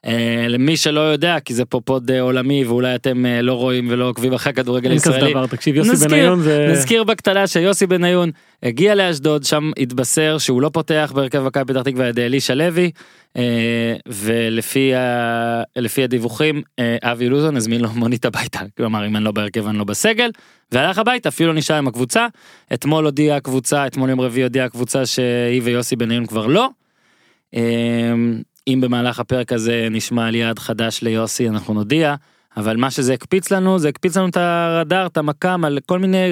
אה, 0.07 0.47
למי 0.49 0.77
שלא 0.77 1.01
יודע, 1.01 1.41
כי 1.41 1.55
זה 1.55 1.65
פה 1.65 1.81
פוד 1.85 2.11
אה, 2.11 2.21
עולמי 2.21 2.65
ואולי 2.65 2.95
אתם 2.95 3.27
אה, 3.27 3.43
לא 3.43 3.53
רואים 3.53 3.87
ולא 3.91 4.09
עוקבים 4.09 4.33
אחרי 4.33 4.51
הכדורגל 4.51 4.91
הישראלי. 4.91 5.31
דבר, 5.31 5.47
תקשיב, 5.47 5.77
יוסי 5.77 5.91
נזכיר, 5.91 6.09
בניון 6.09 6.41
זה... 6.41 6.69
נזכיר 6.71 7.05
בקטנה 7.05 7.47
שיוסי 7.47 7.87
בניון 7.87 8.31
הגיע 8.63 8.95
לאשדוד, 8.95 9.45
שם 9.45 9.71
התבשר 9.79 10.39
שהוא 10.39 10.63
לא 10.63 10.69
פותח 10.69 11.13
בהרכב 11.15 11.41
מכבי 11.41 11.65
פתח 11.73 11.83
תקווה 11.83 12.09
ידי 12.09 12.27
אלישע 12.27 12.55
לוי, 12.55 12.91
ולפי 14.07 14.95
ה- 14.95 15.63
הדיווחים 16.05 16.63
אבי 17.03 17.29
לוזון 17.29 17.57
הזמין 17.57 17.81
לו 17.81 17.89
מונית 17.95 18.25
הביתה, 18.25 18.61
כלומר 18.77 19.07
אם 19.07 19.17
אני 19.17 19.25
לא 19.25 19.31
בהרכב 19.33 19.67
אני 19.67 19.79
לא 19.79 19.85
בסגל, 19.85 20.31
והלך 20.73 20.99
הביתה 20.99 21.29
אפילו 21.29 21.53
לא 21.53 21.59
נשאר 21.59 21.77
עם 21.77 21.89
הקבוצה, 21.89 22.27
אתמול 22.75 23.05
הודיעה 23.05 23.37
הקבוצה, 23.37 23.87
אתמול 23.87 24.11
יום 24.11 24.21
רביעי 24.21 24.43
הודיעה 24.43 24.67
הקבוצה 24.67 25.07
שהיא 25.07 25.63
ויוסי 25.65 25.97
בניון 25.97 26.27
כבר 26.27 26.47
לא. 26.47 26.69
אם 28.69 28.81
במהלך 28.81 29.21
הפרק 29.21 29.53
הזה 29.53 29.89
נשמע 29.91 30.27
על 30.27 30.35
יעד 30.35 30.59
חדש 30.59 31.03
ליוסי 31.03 31.49
אנחנו 31.49 31.75
נודיע, 31.75 32.15
אבל 32.57 32.77
מה 32.77 32.91
שזה 32.91 33.15
הקפיץ 33.15 33.51
לנו 33.53 33.79
זה 33.79 33.89
הקפיץ 33.89 34.17
לנו 34.17 34.29
את 34.29 34.37
הרדאר, 34.37 35.07
את 35.07 35.17
המקם 35.17 35.65
על 35.65 35.79
כל 35.87 35.99
מיני 35.99 36.31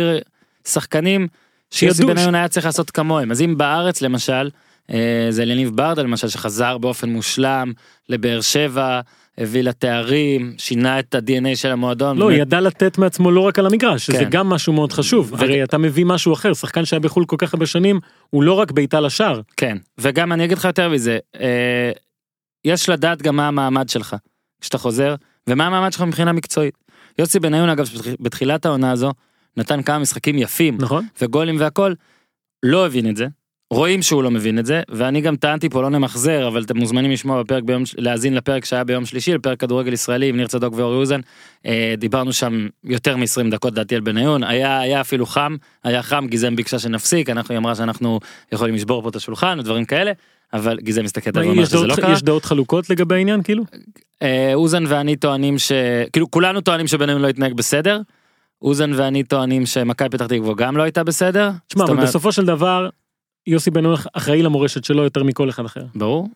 שחקנים 0.68 1.28
שיוסי 1.70 2.04
בניון 2.04 2.34
היה 2.34 2.48
צריך 2.48 2.66
לעשות 2.66 2.90
כמוהם. 2.90 3.30
אז 3.30 3.42
אם 3.42 3.58
בארץ 3.58 4.02
למשל, 4.02 4.50
אה, 4.90 5.26
זה 5.30 5.42
אליניב 5.42 5.70
ברדה 5.76 6.02
למשל 6.02 6.28
שחזר 6.28 6.78
באופן 6.78 7.08
מושלם 7.08 7.72
לבאר 8.08 8.40
שבע, 8.40 9.00
הביא 9.38 9.62
לתארים, 9.62 10.54
שינה 10.58 10.98
את 10.98 11.14
ה-DNA 11.14 11.56
של 11.56 11.70
המועדון. 11.70 12.18
לא, 12.18 12.26
באמת, 12.26 12.40
ידע 12.40 12.60
לתת 12.60 12.98
מעצמו 12.98 13.30
לא 13.30 13.40
רק 13.40 13.58
על 13.58 13.66
המגרש, 13.66 14.06
שזה 14.06 14.18
כן. 14.18 14.30
גם 14.30 14.48
משהו 14.48 14.72
מאוד 14.72 14.92
חשוב. 14.92 15.32
ו- 15.32 15.36
הרי 15.36 15.64
אתה 15.64 15.78
מביא 15.78 16.04
משהו 16.04 16.32
אחר, 16.32 16.54
שחקן 16.54 16.84
שהיה 16.84 17.00
בחו"ל 17.00 17.24
כל 17.24 17.36
כך 17.38 17.54
הרבה 17.54 17.66
שנים, 17.66 18.00
הוא 18.30 18.42
לא 18.42 18.52
רק 18.52 18.70
בעיטה 18.70 19.00
לשער. 19.00 19.40
כן, 19.56 19.76
וגם 19.98 20.32
אני 20.32 20.44
אגיד 20.44 20.58
לך 20.58 20.64
יותר 20.64 20.88
מזה, 20.88 21.18
אה, 21.40 21.90
יש 22.64 22.88
לדעת 22.88 23.22
גם 23.22 23.36
מה 23.36 23.48
המעמד 23.48 23.88
שלך 23.88 24.16
כשאתה 24.60 24.78
חוזר, 24.78 25.14
ומה 25.46 25.66
המעמד 25.66 25.92
שלך 25.92 26.02
מבחינה 26.02 26.32
מקצועית. 26.32 26.74
יוסי 27.18 27.40
בניון 27.40 27.68
אגב 27.68 27.90
בתחילת 28.20 28.66
העונה 28.66 28.90
הזו 28.90 29.12
נתן 29.56 29.82
כמה 29.82 29.98
משחקים 29.98 30.38
יפים 30.38 30.78
נכון? 30.80 31.06
וגולים 31.20 31.56
והכל, 31.58 31.94
לא 32.62 32.86
הבין 32.86 33.10
את 33.10 33.16
זה. 33.16 33.26
רואים 33.72 34.02
שהוא 34.02 34.22
לא 34.22 34.30
מבין 34.30 34.58
את 34.58 34.66
זה, 34.66 34.82
ואני 34.88 35.20
גם 35.20 35.36
טענתי 35.36 35.68
פה 35.68 35.82
לא 35.82 35.90
נמחזר, 35.90 36.48
אבל 36.48 36.62
אתם 36.62 36.78
מוזמנים 36.78 37.10
לשמוע 37.10 37.42
בפרק 37.42 37.62
ביום, 37.62 37.82
להאזין 37.98 38.34
לפרק 38.34 38.64
שהיה 38.64 38.84
ביום 38.84 39.04
שלישי, 39.04 39.34
לפרק 39.34 39.60
כדורגל 39.60 39.92
ישראלי 39.92 40.28
עם 40.28 40.36
ניר 40.36 40.46
צדוק 40.46 40.74
ואורי 40.76 40.96
אוזן. 40.96 41.20
אה, 41.66 41.94
דיברנו 41.98 42.32
שם 42.32 42.68
יותר 42.84 43.16
מ-20 43.16 43.50
דקות 43.50 43.74
דעתי 43.74 43.94
על 43.94 44.00
בניון, 44.00 44.44
היה, 44.44 44.80
היה 44.80 45.00
אפילו 45.00 45.26
חם, 45.26 45.56
היה 45.84 46.02
חם, 46.02 46.26
גיזם 46.28 46.56
ביקשה 46.56 46.78
שנפסיק, 46.78 47.30
אנחנו, 47.30 47.52
היא 47.52 47.58
אמרה 47.58 47.74
שאנחנו 47.74 48.20
יכולים 48.52 48.74
לשבור 48.74 49.02
פה 49.02 49.08
את 49.08 49.16
השולחן 49.16 49.58
ודברים 49.60 49.84
כאלה, 49.84 50.12
אבל 50.52 50.78
גיזם 50.80 51.04
מסתכלת 51.04 51.36
מה, 51.36 51.46
ואומר 51.46 51.64
שזה 51.64 51.86
לא 51.86 51.96
קרה. 51.96 52.12
יש 52.12 52.22
דעות 52.22 52.44
חלוקות 52.44 52.90
לגבי 52.90 53.14
העניין 53.14 53.42
כאילו? 53.42 53.64
אה, 54.22 54.54
אוזן 54.54 54.84
ואני 54.88 55.16
טוענים 55.16 55.58
ש... 55.58 55.72
כאילו 56.12 56.30
כולנו 56.30 56.60
טוענים 56.60 56.86
שבניון 56.86 57.22
לא 57.22 57.28
התנהג 57.28 57.52
בסדר. 57.52 58.00
אוזן 58.62 58.92
ואני 58.94 59.22
טוענים 59.22 59.66
שמכבי 59.66 60.08
פתח 60.08 60.26
תקווה 60.26 60.54
גם 60.54 60.76
לא 60.76 60.82
הייתה 60.82 61.04
בסדר. 61.04 61.50
תשמע, 61.66 61.84
אבל 61.84 62.02
בסופו 62.02 62.32
של 62.32 62.44
דבר, 62.44 62.88
יוסי 63.46 63.70
בן-און 63.70 63.94
אחראי 64.12 64.42
למורשת 64.42 64.84
שלו 64.84 65.02
יותר 65.02 65.22
מכל 65.22 65.50
אחד 65.50 65.64
אחר. 65.64 65.84
ברור. 65.94 66.28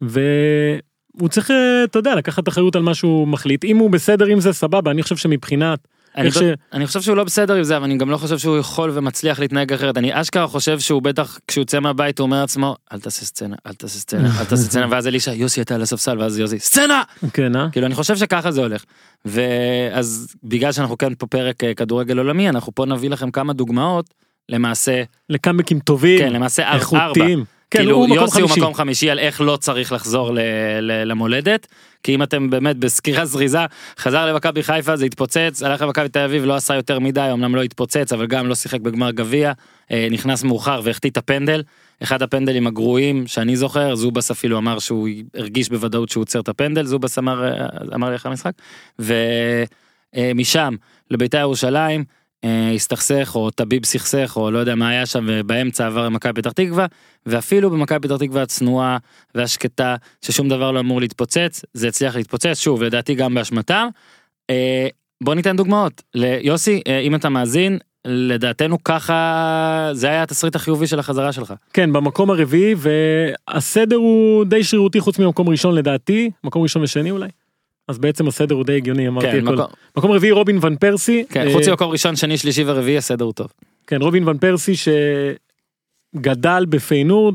והוא 0.00 1.28
צריך, 1.30 1.50
אה, 1.50 1.84
אתה 1.84 1.98
יודע, 1.98 2.14
לקחת 2.14 2.48
אחריות 2.48 2.76
על 2.76 2.82
מה 2.82 2.94
שהוא 2.94 3.28
מחליט. 3.28 3.64
אם 3.64 3.76
הוא 3.76 3.90
בסדר 3.90 4.26
עם 4.26 4.40
זה, 4.40 4.52
סבבה, 4.52 4.90
אני 4.90 5.02
חושב 5.02 5.16
שמבחינת 5.16 5.88
אני. 6.16 6.30
ש... 6.32 6.38
אני 6.72 6.86
חושב 6.86 7.00
שהוא 7.00 7.16
לא 7.16 7.24
בסדר 7.24 7.54
עם 7.54 7.62
זה, 7.64 7.76
אבל 7.76 7.84
אני 7.84 7.96
גם 7.96 8.10
לא 8.10 8.16
חושב 8.16 8.38
שהוא 8.38 8.58
יכול 8.58 8.90
ומצליח 8.94 9.38
להתנהג 9.40 9.72
אחרת. 9.72 9.98
אני 9.98 10.20
אשכרה 10.20 10.46
חושב 10.46 10.78
שהוא 10.80 11.02
בטח, 11.02 11.38
כשהוא 11.48 11.62
יוצא 11.62 11.80
מהבית, 11.80 12.18
הוא 12.18 12.24
אומר 12.24 12.40
לעצמו, 12.40 12.76
אל 12.92 13.00
תעשה 13.00 13.24
סצנה, 13.24 13.56
אל 13.66 13.72
תעשה 13.72 13.98
סצנה, 13.98 14.28
אל 14.40 14.44
תעשה 14.44 14.62
סצנה, 14.62 14.86
ואז 14.90 15.06
אלישע, 15.06 15.32
יוסי 15.32 15.62
אתה 15.62 15.74
על 15.74 15.82
הספסל, 15.82 16.18
ואז 16.18 16.38
יוסי, 16.38 16.58
סצנה! 16.58 17.02
כן, 17.32 17.56
אה? 17.56 17.66
כאילו, 17.72 17.86
אני 17.86 17.94
חושב 17.94 18.16
שככה 18.16 18.50
זה 18.50 18.60
הולך. 18.60 18.84
ואז 19.24 20.26
בגלל 20.44 20.72
שאנחנו 20.72 20.98
כן 20.98 21.14
פה 21.18 21.26
פרק 21.26 21.64
אה, 21.64 21.74
כדורגל 21.74 22.18
עולמי, 22.18 22.48
אנחנו 22.48 22.74
פה 22.74 22.86
נביא 22.86 23.10
לכם 23.10 23.30
כמה 23.30 23.52
דוגמאות, 23.52 24.14
למעשה, 24.48 25.02
לקאמבקים 25.30 25.78
טובים, 25.78 26.18
כן, 26.18 26.32
למעשה 26.32 26.62
אר- 26.68 26.78
ארבע. 26.94 27.24
כן, 27.72 27.78
כאילו 27.78 27.96
הוא 27.96 28.04
מקום 28.08 28.18
יוסי 28.18 28.40
הוא 28.40 28.48
חמישי. 28.48 28.60
מקום 28.60 28.74
חמישי 28.74 29.10
על 29.10 29.18
איך 29.18 29.40
לא 29.40 29.56
צריך 29.56 29.92
לחזור 29.92 30.34
ל- 30.34 30.38
ל- 30.80 31.04
למולדת 31.04 31.66
כי 32.02 32.14
אם 32.14 32.22
אתם 32.22 32.50
באמת 32.50 32.76
בסקירה 32.76 33.24
זריזה 33.24 33.58
חזר 33.98 34.26
למכבי 34.26 34.62
חיפה 34.62 34.96
זה 34.96 35.04
התפוצץ 35.04 35.62
הלך 35.62 35.82
למכבי 35.82 36.08
תל 36.08 36.18
אביב 36.18 36.44
לא 36.44 36.54
עשה 36.54 36.74
יותר 36.74 36.98
מדי 36.98 37.28
אמנם 37.32 37.54
לא 37.54 37.62
התפוצץ 37.62 38.12
אבל 38.12 38.26
גם 38.26 38.46
לא 38.46 38.54
שיחק 38.54 38.80
בגמר 38.80 39.10
גביע 39.10 39.52
אה, 39.90 40.08
נכנס 40.10 40.42
מאוחר 40.44 40.80
והחטיא 40.84 41.10
את 41.10 41.16
הפנדל 41.16 41.62
אחד 42.02 42.22
הפנדלים 42.22 42.66
הגרועים 42.66 43.26
שאני 43.26 43.56
זוכר 43.56 43.94
זובס 43.94 44.30
אפילו 44.30 44.58
אמר 44.58 44.78
שהוא 44.78 45.08
הרגיש 45.34 45.68
בוודאות 45.68 46.08
שהוא 46.08 46.22
עוצר 46.22 46.40
את 46.40 46.48
הפנדל 46.48 46.84
זובס 46.86 47.18
אמר 47.18 47.44
אה, 47.44 47.66
אמר 47.94 48.10
לי 48.10 48.16
אחרי 48.16 48.30
המשחק 48.30 48.52
ומשם 48.98 50.74
לבית"ר 51.10 51.38
ירושלים. 51.38 52.04
אה, 52.44 52.70
הסתכסך 52.74 53.32
או 53.34 53.50
טביב 53.50 53.84
סכסך 53.84 54.32
או 54.36 54.50
לא 54.50 54.58
יודע 54.58 54.74
מה 54.74 54.88
היה 54.88 55.06
שם 55.06 55.26
ובאמצע 55.28 55.86
עבר 55.86 56.04
למכבי 56.04 56.42
פתח 56.42 56.52
תקווה 56.52 56.86
ואפילו 57.26 57.70
במכבי 57.70 58.08
פתח 58.08 58.16
תקווה 58.16 58.42
הצנועה 58.42 58.98
והשקטה 59.34 59.96
ששום 60.22 60.48
דבר 60.48 60.70
לא 60.70 60.80
אמור 60.80 61.00
להתפוצץ 61.00 61.64
זה 61.74 61.88
הצליח 61.88 62.16
להתפוצץ 62.16 62.60
שוב 62.60 62.82
לדעתי 62.82 63.14
גם 63.14 63.34
באשמתם. 63.34 63.88
אה, 64.50 64.88
בוא 65.22 65.34
ניתן 65.34 65.56
דוגמאות 65.56 66.02
ליוסי 66.14 66.80
אה, 66.86 66.98
אם 66.98 67.14
אתה 67.14 67.28
מאזין 67.28 67.78
לדעתנו 68.04 68.84
ככה 68.84 69.90
זה 69.92 70.08
היה 70.08 70.22
התסריט 70.22 70.56
החיובי 70.56 70.86
של 70.86 70.98
החזרה 70.98 71.32
שלך. 71.32 71.54
כן, 71.72 71.92
במקום 71.92 72.30
הרביעי, 72.30 72.74
והסדר 72.76 73.96
הוא 73.96 74.44
די 74.44 74.64
שרירותי 74.64 75.00
חוץ 75.00 75.18
ממקום 75.18 75.48
ראשון 75.48 75.74
לדעתי, 75.74 76.30
מקום 76.44 76.62
ראשון 76.62 76.82
ושני 76.82 77.10
אולי. 77.10 77.28
אז 77.88 77.98
בעצם 77.98 78.28
הסדר 78.28 78.54
הוא 78.54 78.64
די 78.64 78.76
הגיוני, 78.76 79.08
אמרתי 79.08 79.26
כן, 79.26 79.48
הכל. 79.48 79.54
מקום, 79.54 79.66
מקום 79.96 80.10
רביעי 80.10 80.32
רובין 80.32 80.58
ואן 80.62 80.76
פרסי. 80.76 81.24
כן, 81.28 81.46
אה, 81.46 81.52
חוץ 81.52 81.68
ממקום 81.68 81.90
ראשון 81.90 82.16
שני 82.16 82.38
שלישי 82.38 82.64
ורביעי 82.66 82.96
הסדר 82.96 83.24
הוא 83.24 83.32
טוב. 83.32 83.52
כן, 83.86 84.02
רובין 84.02 84.28
ון 84.28 84.38
פרסי 84.38 84.72
שגדל 86.14 86.64
בפיינורד, 86.68 87.34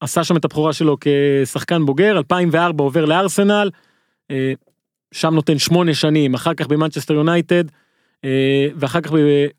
עשה 0.00 0.24
שם 0.24 0.36
את 0.36 0.44
הבכורה 0.44 0.72
שלו 0.72 0.96
כשחקן 1.00 1.86
בוגר, 1.86 2.18
2004 2.18 2.84
עובר 2.84 3.04
לארסנל, 3.04 3.70
אה, 4.30 4.52
שם 5.12 5.34
נותן 5.34 5.58
שמונה 5.58 5.94
שנים, 5.94 6.34
אחר 6.34 6.54
כך 6.54 6.66
במנצ'סטר 6.66 7.14
יונייטד, 7.14 7.64
אה, 8.24 8.66
ואחר 8.76 9.00
כך 9.00 9.10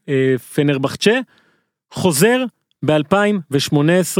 בפנרבחצ'ה, 0.08 1.20
חוזר 1.92 2.44
ב-2018 2.86 4.18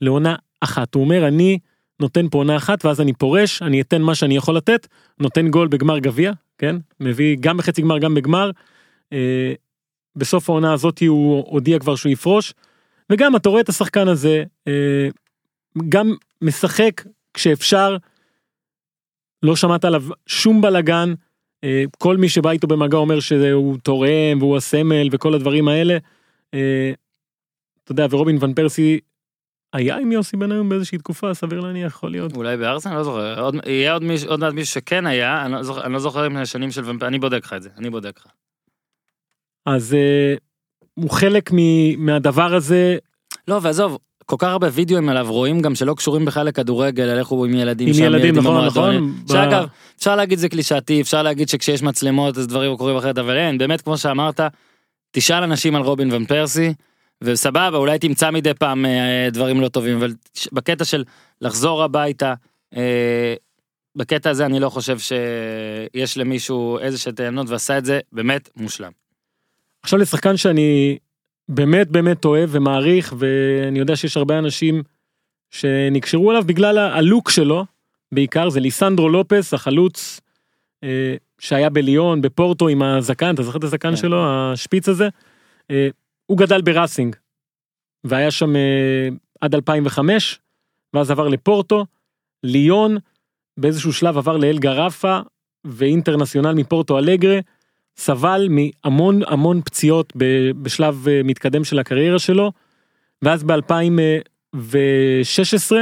לעונה 0.00 0.34
אחת. 0.60 0.94
הוא 0.94 1.04
אומר, 1.04 1.28
אני 1.28 1.58
נותן 2.00 2.28
פה 2.28 2.38
עונה 2.38 2.56
אחת 2.56 2.84
ואז 2.84 3.00
אני 3.00 3.12
פורש, 3.12 3.62
אני 3.62 3.80
אתן 3.80 4.02
מה 4.02 4.14
שאני 4.14 4.36
יכול 4.36 4.56
לתת, 4.56 4.86
נותן 5.18 5.48
גול 5.48 5.68
בגמר 5.68 5.98
גביע, 5.98 6.32
כן? 6.58 6.76
מביא 7.00 7.36
גם 7.40 7.56
בחצי 7.56 7.82
גמר, 7.82 7.98
גם 7.98 8.14
בגמר. 8.14 8.50
אה, 9.12 9.52
בסוף 10.16 10.50
העונה 10.50 10.72
הזאת 10.72 11.02
הוא 11.08 11.44
הודיע 11.46 11.78
כבר 11.78 11.96
שהוא 11.96 12.12
יפרוש. 12.12 12.54
וגם 13.10 13.36
אתה 13.36 13.48
רואה 13.48 13.60
את 13.60 13.68
השחקן 13.68 14.08
הזה, 14.08 14.44
אה, 14.68 15.08
גם 15.88 16.14
משחק 16.42 17.02
כשאפשר, 17.34 17.96
לא 19.42 19.56
שמעת 19.56 19.84
עליו 19.84 20.04
שום 20.26 20.60
בלאגן, 20.60 21.14
אה, 21.64 21.84
כל 21.98 22.16
מי 22.16 22.28
שבא 22.28 22.50
איתו 22.50 22.66
במגע 22.66 22.96
אומר 22.96 23.20
שהוא 23.20 23.78
תורם 23.82 24.38
והוא 24.38 24.56
הסמל 24.56 25.08
וכל 25.12 25.34
הדברים 25.34 25.68
האלה. 25.68 25.98
אה, 26.54 26.92
אתה 27.84 27.92
יודע, 27.92 28.06
ורובין 28.10 28.38
ון 28.40 28.54
פרסי 28.54 29.00
היה 29.72 29.96
עם 29.98 30.12
יוסי 30.12 30.36
בניון 30.36 30.68
באיזושהי 30.68 30.98
תקופה, 30.98 31.34
סביר 31.34 31.60
להניח, 31.60 31.92
יכול 31.92 32.10
להיות. 32.10 32.36
אולי 32.36 32.56
בארסנל 32.56 32.96
לא 32.96 33.04
זוכר 33.04 33.40
עוד 33.40 33.56
יהיה 33.66 33.92
עוד 33.92 34.02
מישהו 34.04 34.28
עוד 34.30 34.40
מעט 34.40 34.52
מישהו 34.52 34.74
שכן 34.74 35.06
היה 35.06 35.44
אני 35.46 35.52
לא 35.52 35.62
זוכר 35.62 35.84
אני 35.84 35.92
לא 35.92 35.98
זוכר 35.98 36.26
אם 36.26 36.36
השנים 36.36 36.70
של 36.70 36.84
ומפ- 36.84 37.02
אני 37.06 37.18
בודק 37.18 37.40
לך 37.44 37.52
את 37.52 37.62
זה 37.62 37.68
אני 37.78 37.90
בודק 37.90 38.12
לך. 38.20 38.26
אז 39.66 39.94
אה, 39.94 40.34
הוא 40.94 41.10
חלק 41.10 41.50
מ- 41.52 42.06
מהדבר 42.06 42.54
הזה, 42.54 42.96
לא, 43.48 43.58
ועזוב, 43.62 43.98
כל 44.26 44.36
כך 44.38 44.48
הרבה 44.48 44.68
וידאוים 44.72 45.08
עליו 45.08 45.26
רואים 45.32 45.60
גם 45.60 45.74
שלא 45.74 45.94
קשורים 45.94 46.24
בכלל 46.24 46.46
לכדורגל, 46.46 47.02
על 47.02 47.18
איך 47.18 47.28
הוא 47.28 47.46
עם 47.46 47.54
ילדים 47.54 47.88
עם 47.88 47.94
שם, 47.94 48.02
ילדים, 48.04 48.34
נכון, 48.38 48.50
במועדונים. 48.54 49.14
נכון. 49.24 49.36
שאגב, 49.36 49.66
אפשר 49.98 50.16
להגיד 50.16 50.38
זה 50.38 50.48
קלישאתי, 50.48 51.00
אפשר 51.00 51.22
להגיד 51.22 51.48
שכשיש 51.48 51.82
מצלמות 51.82 52.38
אז 52.38 52.46
דברים 52.46 52.76
קורים 52.76 52.96
אחרת, 52.96 53.18
אבל 53.18 53.36
אין, 53.36 53.58
באמת 53.58 53.80
כמו 53.80 53.98
שאמרת, 53.98 54.40
תשאל 55.10 55.42
אנשים 55.42 55.74
על 55.76 55.82
רובין 55.82 56.12
ון 56.12 56.24
פרסי, 56.24 56.74
וסבבה, 57.24 57.76
אולי 57.76 57.98
תמצא 57.98 58.30
מדי 58.30 58.54
פעם 58.54 58.86
אה, 58.86 59.28
דברים 59.32 59.60
לא 59.60 59.68
טובים, 59.68 59.96
אבל 59.96 60.12
בקטע 60.52 60.84
של 60.84 61.04
לחזור 61.40 61.82
הביתה, 61.82 62.34
אה, 62.76 63.34
בקטע 63.96 64.30
הזה 64.30 64.46
אני 64.46 64.60
לא 64.60 64.70
חושב 64.70 64.98
שיש 64.98 66.18
למישהו 66.18 66.78
איזה 66.78 66.98
שהם 66.98 67.14
טענות 67.14 67.48
ועשה 67.48 67.78
את 67.78 67.84
זה 67.84 68.00
באמת 68.12 68.48
מושלם. 68.56 68.90
עכשיו 69.82 69.98
לשחקן 69.98 70.36
שאני 70.36 70.98
באמת 71.48 71.88
באמת 71.88 72.24
אוהב 72.24 72.50
ומעריך 72.52 73.14
ואני 73.18 73.78
יודע 73.78 73.96
שיש 73.96 74.16
הרבה 74.16 74.38
אנשים 74.38 74.82
שנקשרו 75.50 76.30
אליו 76.30 76.44
בגלל 76.46 76.78
הלוק 76.78 77.30
שלו 77.30 77.64
בעיקר 78.12 78.50
זה 78.50 78.60
ליסנדרו 78.60 79.08
לופס 79.08 79.54
החלוץ 79.54 80.20
אה, 80.84 81.14
שהיה 81.38 81.70
בליון 81.70 82.20
בפורטו 82.20 82.68
עם 82.68 82.82
הזקן 82.82 83.34
אתה 83.34 83.42
זוכר 83.42 83.58
את 83.58 83.64
הזקן 83.64 83.90
כן. 83.90 83.96
שלו 83.96 84.24
השפיץ 84.26 84.88
הזה 84.88 85.08
אה, 85.70 85.88
הוא 86.30 86.38
גדל 86.38 86.62
בראסינג 86.62 87.16
והיה 88.04 88.30
שם 88.30 88.56
אה, 88.56 89.08
עד 89.40 89.54
2005 89.54 90.38
ואז 90.94 91.10
עבר 91.10 91.28
לפורטו 91.28 91.86
ליון 92.44 92.96
באיזשהו 93.56 93.92
שלב 93.92 94.18
עבר 94.18 94.36
לאל 94.36 94.58
גרפה 94.58 95.18
ואינטרנציונל 95.64 96.52
מפורטו 96.52 96.98
אלגרה 96.98 97.38
סבל 97.96 98.48
מהמון 98.50 99.20
המון 99.26 99.60
פציעות 99.64 100.12
בשלב 100.62 101.08
אה, 101.08 101.20
מתקדם 101.24 101.64
של 101.64 101.78
הקריירה 101.78 102.18
שלו 102.18 102.52
ואז 103.22 103.44
ב-2016 103.44 105.76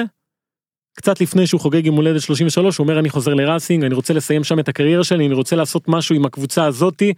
קצת 0.94 1.20
לפני 1.20 1.46
שהוא 1.46 1.61
חוגג 1.61 1.87
עם 1.87 1.94
הולדת 1.94 2.22
33 2.22 2.78
הוא 2.78 2.84
אומר 2.84 2.98
אני 2.98 3.11
חוזר 3.11 3.34
לראסינג 3.34 3.84
אני 3.84 3.94
רוצה 3.94 4.14
לסיים 4.14 4.44
שם 4.44 4.58
את 4.58 4.68
הקריירה 4.68 5.04
שלי 5.04 5.26
אני 5.26 5.34
רוצה 5.34 5.56
לעשות 5.56 5.88
משהו 5.88 6.16
עם 6.16 6.24
הקבוצה 6.24 6.64
הזאתי 6.64 7.12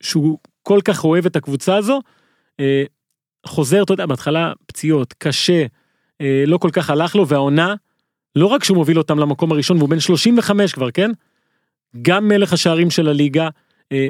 שהוא 0.00 0.38
כל 0.66 0.80
כך 0.84 1.04
אוהב 1.04 1.26
את 1.26 1.36
הקבוצה 1.36 1.76
הזו 1.76 2.00
אה, 2.60 2.84
חוזר 3.46 3.82
אתה 3.82 3.92
יודע 3.92 4.06
בהתחלה 4.06 4.52
פציעות 4.66 5.14
קשה 5.18 5.66
אה, 6.20 6.44
לא 6.46 6.58
כל 6.58 6.70
כך 6.72 6.90
הלך 6.90 7.16
לו 7.16 7.28
והעונה 7.28 7.74
לא 8.36 8.46
רק 8.46 8.64
שהוא 8.64 8.76
מוביל 8.76 8.98
אותם 8.98 9.18
למקום 9.18 9.52
הראשון 9.52 9.76
והוא 9.76 9.88
בן 9.88 10.00
35 10.00 10.72
כבר 10.72 10.90
כן 10.90 11.10
גם 12.02 12.28
מלך 12.28 12.52
השערים 12.52 12.90
של 12.90 13.08
הליגה 13.08 13.48
אה, 13.92 14.08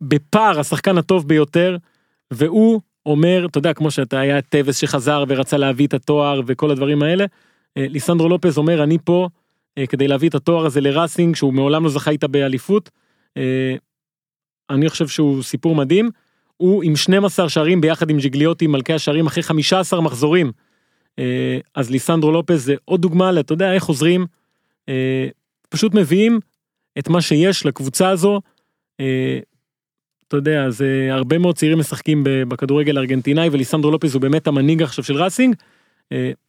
בפער 0.00 0.60
השחקן 0.60 0.98
הטוב 0.98 1.28
ביותר 1.28 1.76
והוא 2.30 2.80
אומר 3.06 3.46
אתה 3.50 3.58
יודע 3.58 3.74
כמו 3.74 3.90
שאתה 3.90 4.20
היה 4.20 4.42
טווס 4.42 4.76
שחזר 4.76 5.24
ורצה 5.28 5.56
להביא 5.56 5.86
את 5.86 5.94
התואר 5.94 6.40
וכל 6.46 6.70
הדברים 6.70 7.02
האלה 7.02 7.24
אה, 7.76 7.86
ליסנדרו 7.88 8.28
לופז 8.28 8.58
אומר 8.58 8.82
אני 8.82 8.98
פה 9.04 9.28
אה, 9.78 9.86
כדי 9.86 10.08
להביא 10.08 10.28
את 10.28 10.34
התואר 10.34 10.66
הזה 10.66 10.80
לראסינג 10.80 11.36
שהוא 11.36 11.52
מעולם 11.52 11.84
לא 11.84 11.90
זכה 11.90 12.10
איתה 12.10 12.28
באליפות. 12.28 12.90
אני 14.70 14.88
חושב 14.88 15.08
שהוא 15.08 15.42
סיפור 15.42 15.74
מדהים. 15.74 16.10
הוא 16.56 16.82
עם 16.84 16.96
12 16.96 17.48
שערים 17.48 17.80
ביחד 17.80 18.10
עם 18.10 18.18
ג'יגליוטי 18.18 18.66
מלכי 18.66 18.92
השערים 18.92 19.26
אחרי 19.26 19.42
15 19.42 20.00
מחזורים. 20.00 20.52
אה, 21.18 21.58
אז 21.74 21.90
ליסנדרו 21.90 22.32
לופז 22.32 22.64
זה 22.64 22.74
עוד 22.84 23.02
דוגמה 23.02 23.40
אתה 23.40 23.52
יודע 23.52 23.72
איך 23.72 23.82
חוזרים. 23.82 24.26
אה, 24.88 25.28
פשוט 25.68 25.94
מביאים 25.94 26.40
את 26.98 27.08
מה 27.08 27.20
שיש 27.20 27.66
לקבוצה 27.66 28.08
הזו. 28.08 28.40
אה, 29.00 29.38
אתה 30.28 30.36
יודע 30.36 30.70
זה 30.70 31.08
הרבה 31.10 31.38
מאוד 31.38 31.56
צעירים 31.56 31.78
משחקים 31.78 32.24
בכדורגל 32.24 32.96
הארגנטינאי 32.96 33.48
וליסנדרו 33.48 33.90
לופז 33.90 34.14
הוא 34.14 34.22
באמת 34.22 34.46
המנהיג 34.46 34.82
עכשיו 34.82 35.04
של 35.04 35.22
ראסינג. 35.22 35.56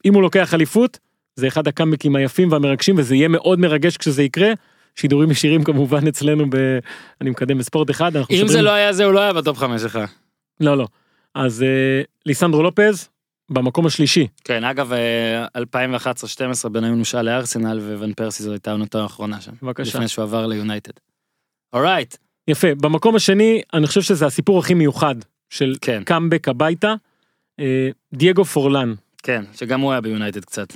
אם 0.05 0.13
הוא 0.13 0.21
לוקח 0.21 0.53
אליפות 0.53 0.99
זה 1.35 1.47
אחד 1.47 1.67
הקאמבקים 1.67 2.15
היפים 2.15 2.51
והמרגשים 2.51 2.95
וזה 2.97 3.15
יהיה 3.15 3.27
מאוד 3.27 3.59
מרגש 3.59 3.97
כשזה 3.97 4.23
יקרה. 4.23 4.51
שידורים 4.95 5.31
ישירים 5.31 5.63
כמובן 5.63 6.07
אצלנו 6.07 6.45
ב... 6.49 6.55
אני 7.21 7.29
מקדם 7.29 7.57
בספורט 7.57 7.89
אחד. 7.89 8.15
אם 8.15 8.21
משדרים- 8.23 8.47
זה 8.47 8.61
לא 8.61 8.69
היה 8.71 8.93
זה 8.93 9.05
הוא 9.05 9.13
לא 9.13 9.19
היה 9.19 9.33
בטופ 9.33 9.57
חמש 9.57 9.81
שלך. 9.81 9.99
לא 10.59 10.77
לא. 10.77 10.87
אז 11.35 11.63
אה, 11.63 12.01
ליסנדרו 12.25 12.63
לופז 12.63 13.09
במקום 13.49 13.85
השלישי. 13.85 14.27
כן 14.43 14.63
אגב 14.63 14.93
אה, 14.93 15.45
2011-2012 16.65 16.69
בניון 16.69 16.99
הושאל 16.99 17.21
לארסנל 17.25 17.79
וון 17.79 18.13
פרסי 18.13 18.43
זו 18.43 18.51
הייתה 18.51 18.71
עונתו 18.71 18.99
האחרונה 18.99 19.41
שם. 19.41 19.51
בבקשה. 19.61 19.89
לפני 19.89 20.07
שהוא 20.07 20.23
עבר 20.23 20.47
ליונייטד. 20.47 20.91
alright. 21.73 22.15
יפה 22.47 22.75
במקום 22.75 23.15
השני 23.15 23.61
אני 23.73 23.87
חושב 23.87 24.01
שזה 24.01 24.25
הסיפור 24.25 24.59
הכי 24.59 24.73
מיוחד 24.73 25.15
של 25.49 25.75
כן. 25.81 26.03
קאמבק 26.05 26.47
הביתה. 26.47 26.93
אה, 27.59 27.89
דייגו 28.13 28.45
פורלן 28.45 28.93
כן 29.23 29.43
שגם 29.53 29.79
הוא 29.81 29.91
היה 29.91 30.01
ביונייטד 30.01 30.45
קצת. 30.45 30.73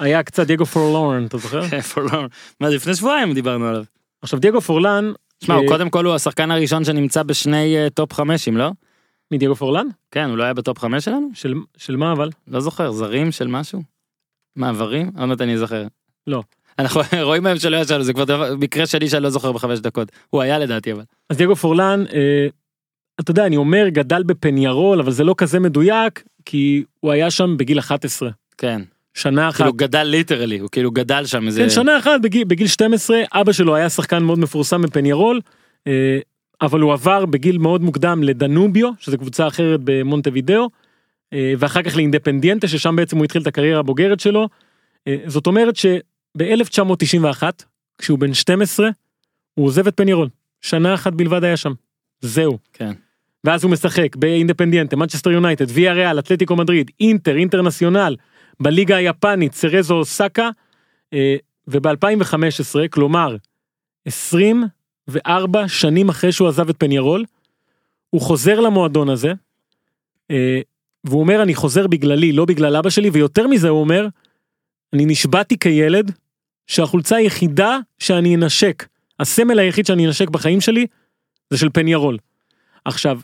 היה 0.00 0.22
קצת 0.22 0.46
דייגו 0.46 0.66
פורלורן 0.66 1.26
אתה 1.26 1.38
זוכר? 1.38 1.62
כן, 1.70 1.80
פורלון. 1.80 2.28
מה 2.60 2.70
זה 2.70 2.76
לפני 2.76 2.94
שבועיים 2.94 3.34
דיברנו 3.34 3.68
עליו. 3.68 3.84
עכשיו 4.22 4.40
דייגו 4.40 4.60
פורלן. 4.60 5.12
שמע 5.44 5.54
הוא 5.54 5.64
אה, 5.64 5.68
קודם 5.68 5.90
כל 5.90 6.04
הוא 6.04 6.14
השחקן 6.14 6.50
הראשון 6.50 6.84
שנמצא 6.84 7.22
בשני 7.22 7.76
אה, 7.76 7.90
טופ 7.90 8.12
חמשים 8.12 8.56
לא? 8.56 8.70
מדייגו 9.32 9.54
פורלן? 9.54 9.86
כן 10.10 10.28
הוא 10.28 10.38
לא 10.38 10.44
היה 10.44 10.54
בטופ 10.54 10.78
חמש 10.78 11.04
שלנו? 11.04 11.28
של, 11.34 11.54
של 11.76 11.96
מה 11.96 12.12
אבל? 12.12 12.30
לא 12.48 12.60
זוכר 12.60 12.92
זרים 12.92 13.32
של 13.32 13.46
משהו? 13.46 13.82
מעברים? 14.56 15.10
עוד 15.18 15.26
מעט 15.28 15.40
אני 15.40 15.54
אזכר. 15.54 15.86
לא. 16.26 16.42
אנחנו 16.78 17.00
רואים 17.22 17.46
היום 17.46 17.58
שלא 17.58 17.76
ישנו 17.76 18.02
זה 18.02 18.12
כבר 18.12 18.24
דבר- 18.24 18.56
מקרה 18.56 18.86
שני 18.86 19.08
שאני 19.08 19.22
לא 19.22 19.30
זוכר 19.30 19.52
בחמש 19.52 19.78
דקות. 19.78 20.12
הוא 20.30 20.42
היה 20.42 20.58
לדעתי 20.58 20.92
אבל. 20.92 21.02
אז 21.30 21.36
דייגו 21.36 21.56
פורלן, 21.56 22.04
אה, 22.12 22.46
אתה 23.20 23.30
יודע, 23.30 23.46
אני 23.46 23.56
אומר 23.56 23.88
גדל 23.88 24.22
בפניארול, 24.22 25.00
אבל 25.00 25.10
זה 25.10 25.24
לא 25.24 25.34
כזה 25.38 25.60
מדויק, 25.60 26.22
כי 26.44 26.84
הוא 27.00 27.12
היה 27.12 27.30
שם 27.30 27.56
בגיל 27.56 27.78
11. 27.78 28.30
כן. 28.58 28.82
שנה 29.20 29.48
אחת. 29.48 29.56
כאילו 29.56 29.72
גדל 29.72 30.02
literally 30.02 30.58
הוא 30.58 30.68
כאילו 30.72 30.90
גדל 30.90 31.26
שם 31.26 31.46
איזה. 31.46 31.62
כן, 31.62 31.70
שנה 31.70 31.98
אחת 31.98 32.20
בגיל, 32.22 32.44
בגיל 32.44 32.66
12, 32.66 33.20
אבא 33.32 33.52
שלו 33.52 33.76
היה 33.76 33.88
שחקן 33.88 34.22
מאוד 34.22 34.38
מפורסם 34.38 34.82
בפניארול, 34.82 35.40
אה, 35.86 36.18
אבל 36.62 36.80
הוא 36.80 36.92
עבר 36.92 37.26
בגיל 37.26 37.58
מאוד 37.58 37.82
מוקדם 37.82 38.22
לדנוביו, 38.22 38.90
שזו 38.98 39.18
קבוצה 39.18 39.46
אחרת 39.46 39.80
במונטווידאו, 39.84 40.68
אה, 41.32 41.52
ואחר 41.58 41.82
כך 41.82 41.96
לאינדפנדיאנטה, 41.96 42.68
ששם 42.68 42.96
בעצם 42.96 43.16
הוא 43.16 43.24
התחיל 43.24 43.42
את 43.42 43.46
הקריירה 43.46 43.80
הבוגרת 43.80 44.20
שלו. 44.20 44.48
אה, 45.08 45.16
זאת 45.26 45.46
אומרת 45.46 45.76
שב-1991, 45.76 47.42
כשהוא 47.98 48.18
בן 48.18 48.34
12, 48.34 48.88
הוא 49.54 49.66
עוזב 49.66 49.86
את 49.86 49.96
פניירול. 49.96 50.28
שנה 50.60 50.94
אחת 50.94 51.12
בלבד 51.12 51.44
היה 51.44 51.56
שם. 51.56 51.72
זהו. 52.20 52.58
כן. 52.72 52.92
ואז 53.44 53.64
הוא 53.64 53.70
משחק 53.70 54.16
באינדפנדיאנטה, 54.16 54.96
מנצ'סטר 54.96 55.30
יונייטד, 55.30 55.66
ויה 55.68 55.92
ריאל, 55.92 56.18
אתלטיקו 56.18 56.56
מדריד, 56.56 56.90
אינטר, 57.00 57.36
אינטרנציונל, 57.36 58.16
בליגה 58.60 58.96
היפנית, 58.96 59.54
סרזו 59.54 59.94
אוסקה, 59.94 60.50
אה, 61.12 61.36
וב-2015, 61.68 62.88
כלומר, 62.90 63.36
24 64.04 65.68
שנים 65.68 66.08
אחרי 66.08 66.32
שהוא 66.32 66.48
עזב 66.48 66.68
את 66.68 66.76
פניירול, 66.78 67.24
הוא 68.10 68.20
חוזר 68.20 68.60
למועדון 68.60 69.08
הזה, 69.08 69.32
אה, 70.30 70.60
והוא 71.04 71.20
אומר, 71.20 71.42
אני 71.42 71.54
חוזר 71.54 71.86
בגללי, 71.86 72.32
לא 72.32 72.44
בגלל 72.44 72.76
אבא 72.76 72.90
שלי, 72.90 73.10
ויותר 73.10 73.46
מזה 73.46 73.68
הוא 73.68 73.80
אומר, 73.80 74.08
אני 74.92 75.06
נשבעתי 75.06 75.58
כילד 75.58 76.12
שהחולצה 76.66 77.16
היחידה 77.16 77.78
שאני 77.98 78.36
אנשק, 78.36 78.88
הסמל 79.20 79.58
היחיד 79.58 79.86
שאני 79.86 80.06
אנשק 80.06 80.30
בחיים 80.30 80.60
שלי, 80.60 80.86
זה 81.50 81.58
של 81.58 81.68
פניירול. 81.72 82.18
עכשיו, 82.84 83.20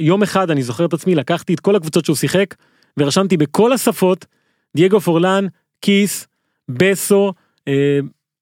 יום 0.00 0.22
אחד 0.22 0.50
אני 0.50 0.62
זוכר 0.62 0.84
את 0.84 0.92
עצמי, 0.92 1.14
לקחתי 1.14 1.54
את 1.54 1.60
כל 1.60 1.76
הקבוצות 1.76 2.04
שהוא 2.04 2.16
שיחק, 2.16 2.54
ורשמתי 2.96 3.36
בכל 3.36 3.72
השפות, 3.72 4.26
דייגו 4.76 5.00
פורלן, 5.00 5.46
כיס, 5.80 6.26
בסו, 6.68 7.32
אה, 7.68 7.98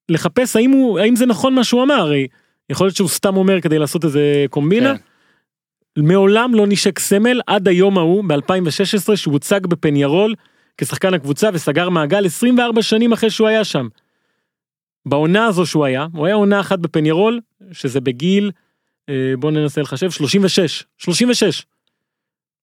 לחפש 0.08 0.56
האם, 0.56 0.70
הוא, 0.70 0.98
האם 0.98 1.16
זה 1.16 1.26
נכון 1.26 1.54
מה 1.54 1.64
שהוא 1.64 1.82
אמר, 1.82 1.94
הרי 1.94 2.26
יכול 2.70 2.86
להיות 2.86 2.96
שהוא 2.96 3.08
סתם 3.08 3.36
אומר 3.36 3.60
כדי 3.60 3.78
לעשות 3.78 4.04
איזה 4.04 4.44
קומבינה. 4.50 4.98
כן. 4.98 5.02
מעולם 5.96 6.54
לא 6.54 6.66
נשק 6.66 6.98
סמל 6.98 7.40
עד 7.46 7.68
היום 7.68 7.98
ההוא 7.98 8.24
ב-2016 8.24 9.16
שהוא 9.16 9.32
הוצג 9.32 9.66
בפניירול 9.66 10.34
כשחקן 10.78 11.14
הקבוצה 11.14 11.48
וסגר 11.52 11.88
מעגל 11.88 12.26
24 12.26 12.82
שנים 12.82 13.12
אחרי 13.12 13.30
שהוא 13.30 13.48
היה 13.48 13.64
שם. 13.64 13.88
בעונה 15.06 15.46
הזו 15.46 15.66
שהוא 15.66 15.84
היה, 15.84 16.06
הוא 16.12 16.26
היה 16.26 16.34
עונה 16.34 16.60
אחת 16.60 16.78
בפניירול, 16.78 17.40
שזה 17.72 18.00
בגיל, 18.00 18.50
אה, 19.08 19.34
בוא 19.38 19.50
ננסה 19.50 19.80
לחשב, 19.80 20.10
36, 20.10 20.84
36. 20.98 21.66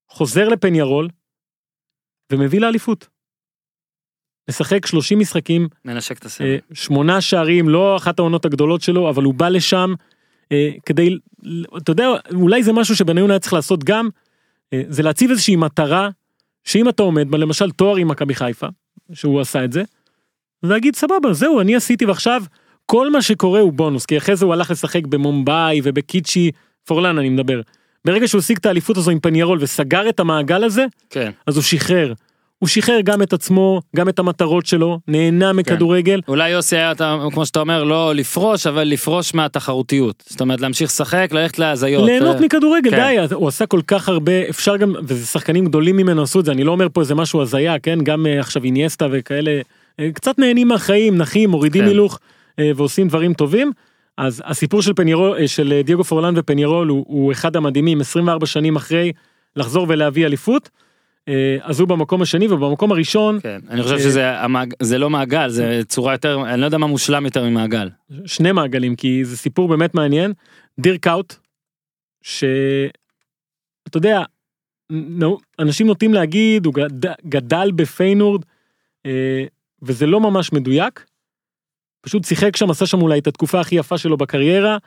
חוזר 0.10 0.48
לפניירול 0.50 1.10
ומביא 2.32 2.60
לאליפות. 2.60 3.08
משחק 4.50 4.86
30 4.86 5.20
משחקים, 5.20 5.68
מנשק 5.86 6.18
את 6.18 6.26
הסרט. 6.26 6.48
אה, 6.48 6.58
שמונה 6.74 7.22
שערים, 7.22 7.70
לא 7.70 7.98
אחת 7.98 8.20
העונות 8.20 8.46
הגדולות 8.46 8.82
שלו, 8.82 9.10
אבל 9.10 9.24
הוא 9.24 9.34
בא 9.34 9.50
לשם 9.50 9.94
אה, 10.52 10.70
כדי, 10.86 11.18
אתה 11.78 11.92
יודע, 11.92 12.08
אולי 12.34 12.64
זה 12.64 12.74
משהו 12.74 12.96
שבניון 12.96 13.32
היה 13.32 13.40
צריך 13.40 13.54
לעשות 13.54 13.84
גם, 13.84 14.10
אה, 14.74 14.82
זה 14.88 15.04
להציב 15.04 15.30
איזושהי 15.30 15.56
מטרה, 15.56 16.10
שאם 16.64 16.90
אתה 16.90 17.04
עומד 17.04 17.32
בה, 17.32 17.38
למשל 17.38 17.72
תואר 17.72 17.96
עם 17.96 18.08
מכבי 18.08 18.36
חיפה, 18.36 18.68
שהוא 19.14 19.40
עשה 19.40 19.64
את 19.64 19.72
זה, 19.72 19.84
ולהגיד 20.64 20.96
סבבה, 20.96 21.34
זהו, 21.34 21.62
אני 21.62 21.76
עשיתי 21.76 22.06
ועכשיו 22.06 22.44
כל 22.86 23.12
מה 23.12 23.22
שקורה 23.22 23.60
הוא 23.60 23.74
בונוס, 23.74 24.06
כי 24.06 24.18
אחרי 24.18 24.36
זה 24.36 24.46
הוא 24.46 24.54
הלך 24.54 24.72
לשחק 24.72 25.06
במומבאי 25.06 25.82
ובקיצ'י, 25.84 26.52
פורלן 26.86 27.18
אני 27.18 27.30
מדבר, 27.30 27.62
ברגע 28.06 28.28
שהוא 28.28 28.40
השיג 28.40 28.58
את 28.58 28.66
האליפות 28.66 28.98
הזו 28.98 29.12
עם 29.12 29.20
פניירול 29.20 29.58
וסגר 29.62 30.10
את 30.10 30.20
המעגל 30.20 30.64
הזה, 30.64 30.86
כן. 31.10 31.32
אז 31.48 31.56
הוא 31.56 31.64
שחרר. 31.64 32.14
הוא 32.60 32.68
שחרר 32.70 33.00
גם 33.04 33.22
את 33.22 33.34
עצמו, 33.34 33.82
גם 33.96 34.10
את 34.10 34.20
המטרות 34.20 34.66
שלו, 34.66 35.00
נהנה 35.08 35.54
מכדורגל. 35.54 36.22
אולי 36.28 36.50
יוסי 36.50 36.76
היה, 36.76 36.92
אתה- 36.92 37.18
כמו 37.34 37.46
שאתה 37.46 37.60
אומר, 37.60 37.84
לא 37.84 38.16
לפרוש, 38.16 38.68
אבל 38.68 38.84
לפרוש 38.84 39.34
מהתחרותיות. 39.34 40.24
זאת 40.28 40.42
אומרת, 40.42 40.62
להמשיך 40.62 40.90
לשחק, 40.90 41.28
ללכת 41.32 41.60
להזיות. 41.60 42.06
ליהנות 42.06 42.36
אה, 42.36 42.42
מכדורגל, 42.42 42.92
כן. 42.92 42.98
די, 43.28 43.34
הוא 43.34 43.48
עשה 43.48 43.66
כל 43.66 43.82
כך 43.88 44.10
הרבה, 44.10 44.50
אפשר 44.50 44.78
גם, 44.78 44.94
וזה 45.04 45.26
שחקנים 45.26 45.66
גדולים 45.66 45.98
ממנו 45.98 46.22
עשו 46.24 46.40
את 46.40 46.46
זה, 46.46 46.52
אני 46.52 46.64
לא 46.64 46.72
אומר 46.72 46.88
פה 46.94 47.02
איזה 47.02 47.16
משהו 47.16 47.42
הזיה, 47.42 47.80
כן, 47.80 48.00
גם 48.04 48.26
אה, 48.26 48.40
עכשיו 48.40 48.64
איניאסטה 48.64 49.08
וכאלה, 49.12 49.62
אה, 50.00 50.10
קצת 50.14 50.40
נהנים 50.40 50.68
מהחיים, 50.68 51.18
נחים, 51.18 51.50
מורידים 51.50 51.82
כן. 51.82 51.88
הילוך 51.88 52.20
ועושים 52.76 53.08
דברים 53.08 53.34
טובים. 53.34 53.72
אז 54.18 54.42
הסיפור 54.46 54.82
של 54.82 54.94
פניירול, 54.94 55.38
אה, 55.40 55.48
של 55.48 55.82
דייגו 55.86 56.04
פורלן 56.04 56.34
ופניירול 56.38 56.88
הוא, 56.88 57.06
הוא 57.08 57.32
אחד 57.32 57.56
המדהימים, 57.56 58.02
24 58.02 58.46
שנים 58.46 58.76
אחרי 58.76 59.12
לחזור 59.56 59.86
ולהביא 59.90 60.26
אליפות. 60.26 60.70
אה, 61.30 61.58
אז 61.62 61.80
הוא 61.80 61.88
במקום 61.88 62.22
השני 62.22 62.48
ובמקום 62.48 62.92
הראשון 62.92 63.40
כן, 63.44 63.60
אני 63.70 63.84
חושב 63.84 63.96
אה, 63.96 64.00
שזה 64.00 64.40
המעג- 64.40 64.74
זה 64.82 64.98
לא 64.98 65.10
מעגל, 65.10 65.50
זה 65.50 65.82
צורה 65.88 66.14
יותר, 66.14 66.42
אני 66.50 66.62
לא 66.62 66.66
יודע 66.66 66.78
מה 66.78 66.88
מושלם 66.88 67.26
יותר 67.26 67.44
ממעגל. 67.50 67.90
שני 68.26 68.52
מעגלים 68.52 68.96
כי 68.96 69.26
זה 69.26 69.38
סיפור 69.38 69.68
באמת 69.68 69.96
מעניין 69.96 70.34
דירק 70.80 71.08
אאוט 71.08 71.36
שאתה 72.22 73.98
יודע 73.98 74.24
אנשים 75.60 75.88
נוטים 75.88 76.14
להגיד 76.14 76.66
הוא 76.66 76.74
גד... 76.74 77.06
גדל 77.26 77.72
בפיינורד 77.76 78.42
אה, 79.06 79.44
וזה 79.82 80.06
לא 80.06 80.20
ממש 80.20 80.54
מדויק. 80.54 81.06
פשוט 82.02 82.24
שיחק 82.24 82.56
שם 82.56 82.70
עשה 82.70 82.86
שם 82.86 83.02
אולי 83.02 83.20
את 83.20 83.28
התקופה 83.28 83.60
הכי 83.60 83.76
יפה 83.76 83.98
שלו 83.98 84.18
בקריירה 84.18 84.78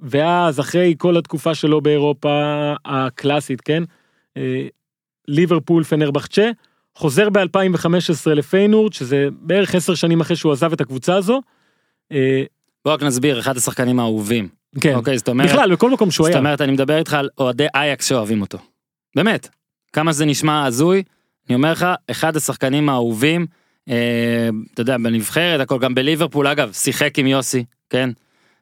ואז 0.00 0.60
אחרי 0.60 0.94
כל 0.98 1.16
התקופה 1.16 1.54
שלו 1.54 1.80
באירופה 1.80 2.42
הקלאסית 2.84 3.60
כן 3.60 3.82
ליברפול 5.28 5.84
פנרבחצ'ה 5.84 6.50
חוזר 6.94 7.28
ב2015 7.28 8.30
לפיינורד 8.30 8.92
שזה 8.92 9.28
בערך 9.40 9.74
10 9.74 9.94
שנים 9.94 10.20
אחרי 10.20 10.36
שהוא 10.36 10.52
עזב 10.52 10.72
את 10.72 10.80
הקבוצה 10.80 11.16
הזו. 11.16 11.40
אה, 12.12 12.42
בוא 12.84 12.92
רק 12.92 13.02
נסביר, 13.02 13.40
אחד 13.40 13.56
השחקנים 13.56 14.00
האהובים. 14.00 14.48
כן. 14.80 14.94
אוקיי, 14.94 15.18
זאת 15.18 15.28
אומרת, 15.28 15.50
בכלל 15.50 15.72
בכל 15.72 15.90
מקום 15.90 16.10
שהוא 16.10 16.24
זאת 16.26 16.34
היה. 16.34 16.38
אומרת, 16.38 16.60
אני 16.60 16.72
מדבר 16.72 16.98
איתך 16.98 17.14
על 17.14 17.28
אוהדי 17.38 17.66
אייקס 17.74 18.08
שאוהבים 18.08 18.40
אותו. 18.40 18.58
באמת. 19.14 19.48
כמה 19.92 20.12
שזה 20.12 20.24
נשמע 20.24 20.64
הזוי, 20.64 21.02
אני 21.48 21.54
אומר 21.54 21.72
לך, 21.72 21.86
אחד 22.10 22.36
השחקנים 22.36 22.88
האהובים, 22.88 23.46
אה, 23.88 24.48
אתה 24.74 24.80
יודע, 24.80 24.96
בנבחרת, 24.98 25.60
הכל 25.60 25.78
גם 25.78 25.94
בליברפול, 25.94 26.46
אגב, 26.46 26.72
שיחק 26.72 27.18
עם 27.18 27.26
יוסי, 27.26 27.64
כן? 27.90 28.10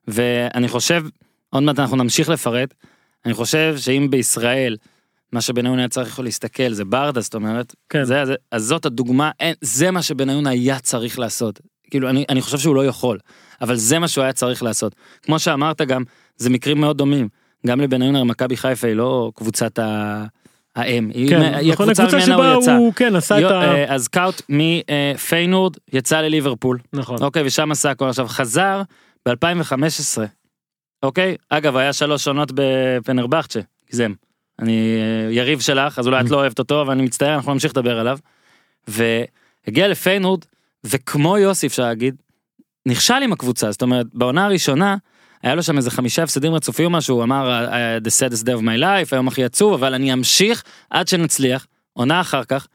ואני 0.09 0.69
חושב, 0.69 1.05
עוד 1.51 1.63
מעט 1.63 1.79
אנחנו 1.79 1.97
נמשיך 1.97 2.29
לפרט, 2.29 2.75
אני 3.27 3.35
חושב 3.35 3.75
שאם 3.79 4.07
בישראל, 4.11 4.77
מה 5.35 5.41
שבניון 5.41 5.79
היה 5.79 5.89
צריך 5.89 6.21
להסתכל 6.21 6.73
זה 6.73 6.85
ברדה, 6.85 7.21
זאת 7.21 7.35
אומרת, 7.35 7.75
כן. 7.89 8.05
זה, 8.05 8.25
זה, 8.27 8.35
אז 8.51 8.65
זאת 8.65 8.87
הדוגמה, 8.87 9.31
אין, 9.41 9.55
זה 9.61 9.91
מה 9.91 10.03
שבניון 10.03 10.47
היה 10.47 10.79
צריך 10.79 11.19
לעשות. 11.19 11.61
כאילו, 11.91 12.09
אני, 12.11 12.25
אני 12.29 12.43
חושב 12.43 12.59
שהוא 12.59 12.75
לא 12.75 12.87
יכול, 12.87 13.19
אבל 13.61 13.77
זה 13.77 13.99
מה 13.99 14.09
שהוא 14.09 14.25
היה 14.25 14.33
צריך 14.33 14.63
לעשות. 14.63 14.95
כמו 15.23 15.39
שאמרת 15.39 15.81
גם, 15.81 16.03
זה 16.37 16.51
מקרים 16.51 16.81
מאוד 16.81 16.99
דומים. 16.99 17.29
גם 17.67 17.81
לבניון 17.81 18.27
מכבי 18.29 18.57
חיפה 18.57 18.87
היא 18.87 18.97
לא 18.97 19.33
קבוצת 19.35 19.79
ה... 19.79 20.25
האם, 20.77 21.11
כן, 21.29 21.41
היא 21.43 21.73
נכון, 21.73 21.89
הקבוצה 21.89 22.17
ממנה 22.17 22.35
הוא 22.35 22.63
יצא. 22.63 22.77
הוא 22.77 22.93
כן 22.93 23.17
עשה 23.17 23.37
את 23.37 23.43
יו- 23.43 23.49
ה... 23.51 23.65
אה, 23.65 23.95
אז 23.95 24.09
קאוט 24.09 24.43
מפיינורד 24.49 25.77
יצא 25.93 26.21
לליברפול, 26.21 26.79
נכון. 26.93 27.17
אוקיי, 27.23 27.43
ושם 27.47 27.71
עשה 27.71 27.91
הכל. 27.91 28.09
עכשיו 28.09 28.27
חזר 28.29 28.83
ב-2015, 29.29 30.19
אוקיי? 31.03 31.37
אגב, 31.49 31.77
היה 31.77 31.93
שלוש 31.93 32.29
עונות 32.29 32.53
בפנרבכצ'ה, 32.55 33.61
גזם. 33.93 34.13
אני 34.59 34.99
יריב 35.31 35.61
שלך, 35.61 35.99
אז 35.99 36.07
אולי 36.07 36.21
את 36.21 36.31
לא 36.31 36.37
אוהבת 36.37 36.59
אותו, 36.59 36.83
אבל 36.83 36.91
אני 36.93 37.03
מצטער, 37.03 37.35
אנחנו 37.35 37.53
נמשיך 37.53 37.73
לדבר 37.73 37.99
עליו. 38.01 38.19
והגיע 38.89 39.89
לפיינורד, 39.89 40.45
וכמו 40.85 41.39
יוסי 41.39 41.67
אפשר 41.67 41.83
להגיד, 41.83 42.15
נכשל 42.87 43.15
עם 43.23 43.33
הקבוצה, 43.33 43.73
זאת 43.73 43.83
אומרת, 43.83 44.07
בעונה 44.15 44.45
הראשונה, 44.45 44.97
היה 45.43 45.55
לו 45.55 45.63
שם 45.63 45.77
איזה 45.77 45.91
חמישה 45.91 46.23
הפסדים 46.23 46.55
רצופים 46.55 46.93
משהו, 46.93 47.17
הוא 47.17 47.25
אמר 47.25 47.69
"I- 47.69 48.07
the 48.07 48.11
saddest 48.11 48.43
day 48.45 48.59
of 48.59 48.63
my 48.63 48.81
life, 48.81 49.09
היום 49.13 49.29
הכי 49.29 49.45
עצוב, 49.45 49.73
אבל 49.75 49.95
אני 49.95 50.13
אמשיך 50.13 50.63
עד 50.91 51.09
שנצליח, 51.09 51.67
עונה 51.93 52.21
אחר 52.21 52.45
כך, 52.45 52.67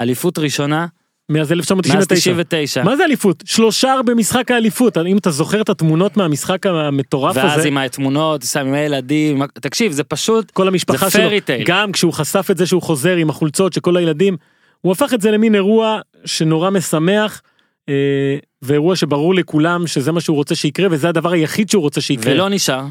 אליפות 0.00 0.38
ראשונה, 0.38 0.86
מאז 1.30 1.52
מאז 1.52 1.52
1999. 1.52 2.32
99, 2.32 2.82
מה 2.82 2.96
זה 2.96 3.04
אליפות? 3.04 3.42
שלושה 3.46 3.94
במשחק 4.06 4.50
האליפות. 4.50 4.96
אם 4.98 5.18
אתה 5.18 5.30
זוכר 5.30 5.60
את 5.60 5.68
התמונות 5.68 6.16
מהמשחק 6.16 6.66
המטורף 6.66 7.36
ואז 7.36 7.58
הזה, 7.58 7.68
עם 7.68 7.78
התמונות, 7.78 8.42
שם 8.42 8.66
עם 8.66 8.74
הילדים, 8.74 9.42
תקשיב, 9.46 9.92
זה 9.92 10.04
פשוט, 10.04 10.50
כל 10.50 10.68
המשפחה 10.68 11.10
שלו, 11.10 11.30
tale. 11.30 11.62
גם 11.64 11.92
כשהוא 11.92 12.12
חשף 12.12 12.46
את 12.50 12.56
זה 12.56 12.66
שהוא 12.66 12.82
חוזר 12.82 13.16
עם 13.16 13.30
החולצות 13.30 13.72
של 13.72 13.80
כל 13.80 13.96
הילדים, 13.96 14.36
הוא 14.80 14.92
הפך 14.92 15.14
את 15.14 15.20
זה 15.20 15.30
למין 15.30 15.54
אירוע 15.54 16.00
שנורא 16.24 16.70
משמח, 16.70 17.42
אה, 17.88 17.94
ואירוע 18.62 18.96
שברור 18.96 19.34
לכולם 19.34 19.86
שזה 19.86 20.12
מה 20.12 20.20
שהוא 20.20 20.36
רוצה 20.36 20.54
שיקרה, 20.54 20.88
וזה 20.90 21.08
הדבר 21.08 21.30
היחיד 21.30 21.70
שהוא 21.70 21.82
רוצה 21.82 22.00
שיקרה. 22.00 22.32
ולא 22.32 22.48
נשאר, 22.48 22.84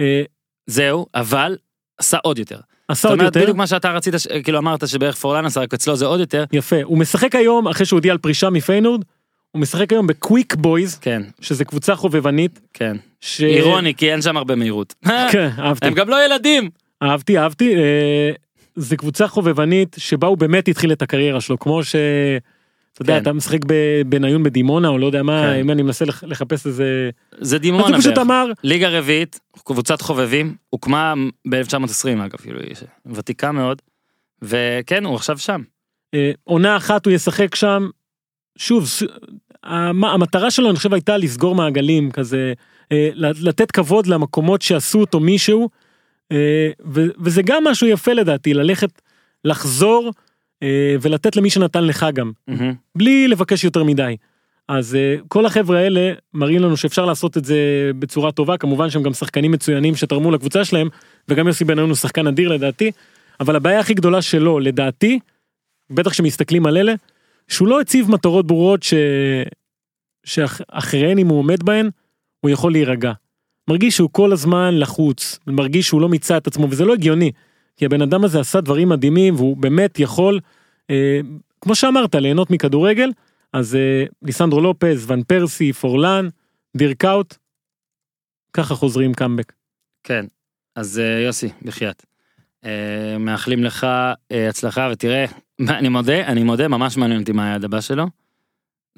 אה, 0.00 0.22
זהו, 0.66 1.06
אבל 1.14 1.56
עשה 1.98 2.18
עוד 2.22 2.38
יותר. 2.38 2.58
עשה 2.88 3.08
עוד 3.08 3.20
יותר. 3.20 3.40
בדיוק 3.40 3.56
מה 3.56 3.66
שאתה 3.66 3.90
רצית, 3.90 4.14
כאילו 4.44 4.58
אמרת 4.58 4.88
שבערך 4.88 5.16
פורלן 5.16 5.46
עשה, 5.46 5.60
רק 5.60 5.74
אצלו 5.74 5.96
זה 5.96 6.06
עוד 6.06 6.20
יותר, 6.20 6.44
יפה. 6.52 6.76
הוא 6.82 6.98
משחק 6.98 7.34
היום, 7.34 7.68
אחרי 7.68 7.86
שהוא 7.86 7.96
הודיע 7.96 8.12
על 8.12 8.18
פרישה 8.18 8.50
מפיינורד, 8.50 9.04
הוא 9.52 9.60
משחק 9.60 9.92
היום 9.92 10.06
בקוויק 10.06 10.54
בויז, 10.54 10.98
כן, 10.98 11.22
שזה 11.40 11.64
קבוצה 11.64 11.96
חובבנית. 11.96 12.60
כן. 12.74 12.96
ש... 13.20 13.40
אירוני, 13.40 13.94
כי 13.94 14.12
אין 14.12 14.22
שם 14.22 14.36
הרבה 14.36 14.54
מהירות. 14.54 14.94
כן, 15.32 15.50
אהבתי. 15.58 15.86
הם 15.86 15.94
גם 15.94 16.08
לא 16.08 16.24
ילדים. 16.24 16.70
אהבתי, 17.02 17.38
אהבתי. 17.38 17.74
אה, 17.76 18.30
זה 18.76 18.96
קבוצה 18.96 19.28
חובבנית 19.28 19.96
שבה 19.98 20.26
הוא 20.26 20.38
באמת 20.38 20.68
התחיל 20.68 20.92
את 20.92 21.02
הקריירה 21.02 21.40
שלו, 21.40 21.58
כמו 21.58 21.84
ש... 21.84 21.96
אתה 22.96 23.02
יודע, 23.02 23.14
כן. 23.14 23.22
אתה 23.22 23.32
משחק 23.32 23.58
בניון 24.06 24.42
בדימונה, 24.42 24.88
או 24.88 24.98
לא 24.98 25.06
יודע 25.06 25.22
מה, 25.22 25.42
כן. 25.42 25.60
אם 25.60 25.70
אני 25.70 25.82
מנסה 25.82 26.04
לח- 26.04 26.24
לחפש 26.24 26.66
איזה... 26.66 27.10
זה 27.40 27.58
דימונה 27.58 27.84
הוא 27.88 27.98
פשוט 27.98 28.14
בערך. 28.14 28.26
אמר, 28.26 28.46
ליגה 28.64 28.88
רביעית, 28.88 29.40
קבוצת 29.64 30.00
חובבים, 30.00 30.54
הוקמה 30.70 31.14
ב-1920 31.48 32.24
אגב, 32.24 32.36
כאילו, 32.42 32.60
היא 32.60 32.74
ותיקה 33.06 33.52
מאוד, 33.52 33.82
וכן, 34.42 35.04
הוא 35.04 35.14
עכשיו 35.14 35.38
שם. 35.38 35.60
אה, 36.14 36.30
עונה 36.44 36.76
אחת 36.76 37.06
הוא 37.06 37.12
ישחק 37.14 37.54
שם. 37.54 37.88
שוב, 38.58 38.86
המטרה 39.64 40.50
שלו, 40.50 40.68
אני 40.70 40.76
חושב, 40.76 40.92
הייתה 40.92 41.16
לסגור 41.16 41.54
מעגלים, 41.54 42.10
כזה, 42.10 42.52
אה, 42.92 43.08
לתת 43.16 43.70
כבוד 43.70 44.06
למקומות 44.06 44.62
שעשו 44.62 45.00
אותו 45.00 45.20
מישהו, 45.20 45.68
אה, 46.32 46.70
וזה 47.24 47.42
גם 47.44 47.64
משהו 47.64 47.86
יפה 47.86 48.12
לדעתי, 48.12 48.54
ללכת, 48.54 49.02
לחזור, 49.44 50.10
ולתת 51.00 51.36
למי 51.36 51.50
שנתן 51.50 51.84
לך 51.84 52.06
גם. 52.14 52.32
מהמם. 52.48 52.74
בלי 52.94 53.28
לבקש 53.28 53.64
יותר 53.64 53.84
מדי. 53.84 54.16
אז 54.68 54.96
uh, 54.96 55.24
כל 55.28 55.46
החבר'ה 55.46 55.78
האלה 55.78 56.12
מראים 56.34 56.62
לנו 56.62 56.76
שאפשר 56.76 57.04
לעשות 57.04 57.36
את 57.36 57.44
זה 57.44 57.90
בצורה 57.98 58.32
טובה 58.32 58.56
כמובן 58.56 58.90
שהם 58.90 59.02
גם 59.02 59.12
שחקנים 59.12 59.52
מצוינים 59.52 59.96
שתרמו 59.96 60.30
לקבוצה 60.30 60.64
שלהם 60.64 60.88
וגם 61.28 61.46
יוסי 61.46 61.64
בניון 61.64 61.88
הוא 61.88 61.96
שחקן 61.96 62.26
אדיר 62.26 62.48
לדעתי 62.48 62.90
אבל 63.40 63.56
הבעיה 63.56 63.80
הכי 63.80 63.94
גדולה 63.94 64.22
שלו 64.22 64.60
לדעתי 64.60 65.18
בטח 65.90 66.12
שמסתכלים 66.12 66.66
על 66.66 66.76
אלה 66.76 66.94
שהוא 67.48 67.68
לא 67.68 67.80
הציב 67.80 68.10
מטרות 68.10 68.46
ברורות 68.46 68.82
ש... 68.82 68.94
שאחריהן 70.24 71.18
אם 71.18 71.28
הוא 71.28 71.38
עומד 71.38 71.62
בהן 71.62 71.90
הוא 72.40 72.50
יכול 72.50 72.72
להירגע. 72.72 73.12
מרגיש 73.68 73.96
שהוא 73.96 74.10
כל 74.12 74.32
הזמן 74.32 74.78
לחוץ 74.78 75.38
מרגיש 75.46 75.86
שהוא 75.86 76.00
לא 76.00 76.08
מיצה 76.08 76.36
את 76.36 76.46
עצמו 76.46 76.70
וזה 76.70 76.84
לא 76.84 76.92
הגיוני 76.92 77.32
כי 77.76 77.84
הבן 77.86 78.02
אדם 78.02 78.24
הזה 78.24 78.40
עשה 78.40 78.60
דברים 78.60 78.88
מדהימים 78.88 79.34
והוא 79.34 79.56
באמת 79.56 80.00
יכול 80.00 80.40
אה, 80.90 81.20
כמו 81.60 81.74
שאמרת 81.74 82.14
ליהנות 82.14 82.50
מכדורגל 82.50 83.10
אז 83.52 83.74
אה, 83.76 84.04
ליסנדרו 84.22 84.60
לופז 84.60 85.10
ון 85.10 85.22
פרסי 85.22 85.72
פורלן 85.72 86.28
דירקאוט. 86.76 87.34
ככה 88.52 88.74
חוזרים 88.74 89.14
קאמבק. 89.14 89.52
כן, 90.04 90.24
אז 90.76 90.98
אה, 90.98 91.20
יוסי, 91.20 91.48
בחייאת. 91.62 92.04
אה, 92.64 93.18
מאחלים 93.18 93.64
לך 93.64 93.84
אה, 94.32 94.48
הצלחה 94.48 94.88
ותראה, 94.92 95.24
אני 95.68 95.88
מודה, 95.88 96.26
אני 96.26 96.42
מודה, 96.42 96.68
ממש 96.68 96.96
מעניין 96.96 97.20
אותי 97.20 97.32
מה 97.32 97.48
היעד 97.48 97.64
הבא 97.64 97.80
שלו. 97.80 98.06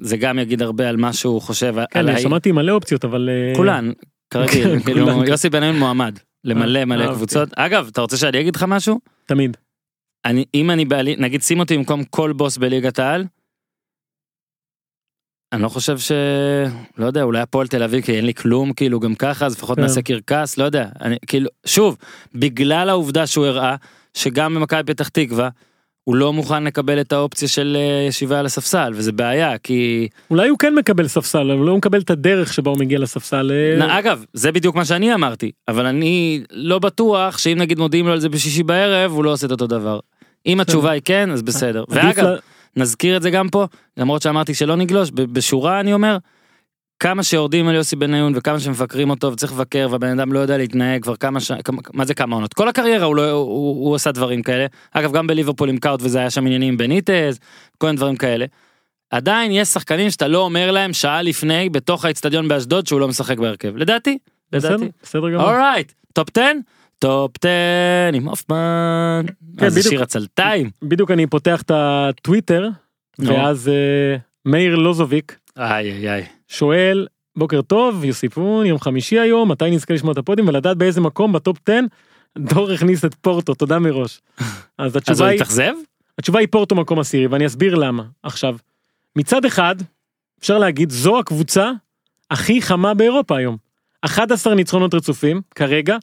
זה 0.00 0.16
גם 0.16 0.38
יגיד 0.38 0.62
הרבה 0.62 0.88
על 0.88 0.96
מה 0.96 1.12
שהוא 1.12 1.40
חושב 1.42 1.74
כן, 1.90 1.98
על 1.98 2.06
אני 2.06 2.14
האי- 2.14 2.22
שמעתי 2.22 2.52
מלא 2.52 2.72
אופציות 2.72 3.04
אבל 3.04 3.28
אה, 3.32 3.56
כולן, 3.56 3.90
כרגיל, 4.30 4.64
כן, 4.78 4.80
כאילו. 4.80 5.24
יוסי 5.24 5.50
בניון 5.50 5.78
מועמד 5.78 6.18
למלא 6.48 6.84
מלא. 6.84 7.14
קבוצות. 7.14 7.48
אגב, 7.56 7.88
אתה 7.92 8.00
רוצה 8.00 8.16
שאני 8.16 8.40
אגיד 8.40 8.56
לך 8.56 8.62
משהו? 8.68 9.00
תמיד. 9.26 9.56
אני, 10.24 10.44
אם 10.54 10.70
אני 10.70 10.84
בעלי, 10.84 11.16
נגיד 11.18 11.42
שים 11.42 11.60
אותי 11.60 11.76
במקום 11.76 12.04
כל 12.04 12.32
בוס 12.32 12.56
בליגת 12.56 12.98
העל, 12.98 13.24
אני 15.52 15.62
לא 15.62 15.68
חושב 15.68 15.98
ש... 15.98 16.12
לא 16.98 17.06
יודע, 17.06 17.22
אולי 17.22 17.40
הפועל 17.40 17.66
תל 17.66 17.82
אביב, 17.82 18.04
כי 18.04 18.16
אין 18.16 18.26
לי 18.26 18.34
כלום, 18.34 18.72
כאילו, 18.72 19.00
גם 19.00 19.14
ככה, 19.14 19.46
אז 19.46 19.56
לפחות 19.56 19.76
כן. 19.76 19.82
נעשה 19.82 20.02
קרקס, 20.02 20.58
לא 20.58 20.64
יודע. 20.64 20.88
אני, 21.00 21.16
כאילו, 21.26 21.50
שוב, 21.66 21.96
בגלל 22.34 22.88
העובדה 22.88 23.26
שהוא 23.26 23.46
הראה, 23.46 23.76
שגם 24.14 24.54
במכבי 24.54 24.82
פתח 24.94 25.08
תקווה, 25.08 25.48
הוא 26.08 26.16
לא 26.16 26.32
מוכן 26.32 26.64
לקבל 26.64 27.00
את 27.00 27.12
האופציה 27.12 27.48
של 27.48 27.76
אה, 27.80 28.06
ישיבה 28.08 28.38
על 28.38 28.46
הספסל 28.46 28.92
וזה 28.96 29.12
בעיה 29.12 29.58
כי 29.58 30.08
אולי 30.30 30.48
הוא 30.48 30.58
כן 30.58 30.74
מקבל 30.74 31.08
ספסל 31.08 31.50
אבל 31.50 31.66
לא 31.66 31.76
מקבל 31.76 32.00
את 32.00 32.10
הדרך 32.10 32.52
שבה 32.52 32.70
הוא 32.70 32.78
מגיע 32.78 32.98
לספסל. 32.98 33.50
אה, 33.80 33.86
נ- 33.86 33.90
אגב 33.90 34.24
זה 34.32 34.52
בדיוק 34.52 34.76
מה 34.76 34.84
שאני 34.84 35.14
אמרתי 35.14 35.50
אבל 35.68 35.86
אני 35.86 36.42
לא 36.50 36.78
בטוח 36.78 37.38
שאם 37.38 37.58
נגיד 37.58 37.78
מודיעים 37.78 38.06
לו 38.06 38.12
על 38.12 38.20
זה 38.20 38.28
בשישי 38.28 38.62
בערב 38.62 39.12
הוא 39.12 39.24
לא 39.24 39.32
עושה 39.32 39.46
את 39.46 39.50
אותו 39.50 39.66
דבר. 39.66 39.98
אם 40.46 40.60
התשובה 40.60 40.90
היא 40.90 41.02
כן 41.04 41.30
אז 41.30 41.42
בסדר 41.42 41.84
ואגב 41.88 42.26
נזכיר 42.76 43.16
את 43.16 43.22
זה 43.22 43.30
גם 43.30 43.48
פה 43.48 43.66
למרות 43.96 44.22
שאמרתי 44.22 44.54
שלא 44.54 44.76
נגלוש 44.76 45.10
בשורה 45.14 45.80
אני 45.80 45.92
אומר. 45.92 46.16
כמה 47.00 47.22
שיורדים 47.22 47.68
על 47.68 47.74
יוסי 47.74 47.96
בניון 47.96 48.32
וכמה 48.36 48.60
שמבקרים 48.60 49.10
אותו 49.10 49.32
וצריך 49.32 49.52
לבקר 49.52 49.88
והבן 49.90 50.18
אדם 50.18 50.32
לא 50.32 50.38
יודע 50.38 50.56
להתנהג 50.56 51.02
כבר 51.02 51.16
כמה 51.16 51.40
ש... 51.40 51.50
מה 51.94 52.04
זה 52.04 52.14
כמה 52.14 52.36
עונות 52.36 52.54
כל 52.54 52.68
הקריירה 52.68 53.06
הוא 53.06 53.16
לא 53.16 53.30
הוא, 53.30 53.86
הוא 53.86 53.94
עשה 53.94 54.12
דברים 54.12 54.42
כאלה 54.42 54.66
אגב 54.92 55.12
גם 55.12 55.26
בליברפול 55.26 55.68
עם 55.68 55.78
קאוט 55.78 56.00
וזה 56.02 56.18
היה 56.18 56.30
שם 56.30 56.46
עניינים 56.46 56.76
בניטז 56.76 57.38
כל 57.78 57.86
מיני 57.86 57.96
דברים 57.96 58.16
כאלה. 58.16 58.46
עדיין 59.10 59.52
יש 59.52 59.68
שחקנים 59.68 60.10
שאתה 60.10 60.28
לא 60.28 60.38
אומר 60.38 60.70
להם 60.70 60.92
שעה 60.92 61.22
לפני 61.22 61.68
בתוך 61.68 62.04
האצטדיון 62.04 62.48
באשדוד 62.48 62.86
שהוא 62.86 63.00
לא 63.00 63.08
משחק 63.08 63.38
בהרכב 63.38 63.76
לדעתי 63.76 64.18
בסדר, 64.52 64.76
לדעתי. 64.76 64.90
בסדר 65.02 65.30
גמור. 65.30 65.42
אורייט 65.42 65.92
טופ 66.12 66.28
10 66.34 66.42
טופ 66.98 67.32
10 67.40 67.48
עם 68.16 68.28
הופמן. 68.28 69.24
כן, 69.58 69.68
בדיוק. 69.68 69.86
שיר 69.88 70.02
הצלתיים. 70.02 70.70
בדיוק 70.82 71.10
אני 71.10 71.26
פותח 71.26 71.62
את 71.62 71.70
הטוויטר. 71.74 72.68
ואז 73.18 73.68
אה, 73.68 74.16
מאיר 74.44 74.76
לוזוביק 74.76 75.38
איי 75.56 75.92
איי 75.92 76.10
איי. 76.10 76.37
שואל 76.48 77.06
בוקר 77.36 77.62
טוב 77.62 78.04
יוסיפון 78.04 78.66
יום 78.66 78.78
חמישי 78.78 79.18
היום 79.18 79.50
מתי 79.50 79.70
נזכה 79.70 79.94
לשמוע 79.94 80.12
את 80.12 80.18
הפודיום 80.18 80.48
ולדעת 80.48 80.76
באיזה 80.76 81.00
מקום 81.00 81.32
בטופ 81.32 81.58
10 81.68 81.80
דור 82.38 82.70
הכניס 82.70 83.04
את 83.04 83.14
פורטו 83.14 83.54
תודה 83.54 83.78
מראש. 83.78 84.20
אז 84.38 84.46
אז 84.78 84.96
התשובה 84.96 85.24
הוא 85.24 85.30
היא 85.30 85.36
התאכזב? 85.36 85.72
התשובה 86.18 86.38
היא 86.38 86.48
פורטו 86.50 86.74
מקום 86.74 86.98
עשירי 86.98 87.26
ואני 87.26 87.46
אסביר 87.46 87.74
למה. 87.74 88.02
עכשיו 88.22 88.56
מצד 89.16 89.44
אחד 89.44 89.74
אפשר 90.40 90.58
להגיד 90.58 90.90
זו 90.90 91.18
הקבוצה 91.18 91.70
הכי 92.30 92.62
חמה 92.62 92.94
באירופה 92.94 93.36
היום. 93.36 93.56
11 94.02 94.54
ניצחונות 94.54 94.94
רצופים 94.94 95.40
כרגע 95.54 95.96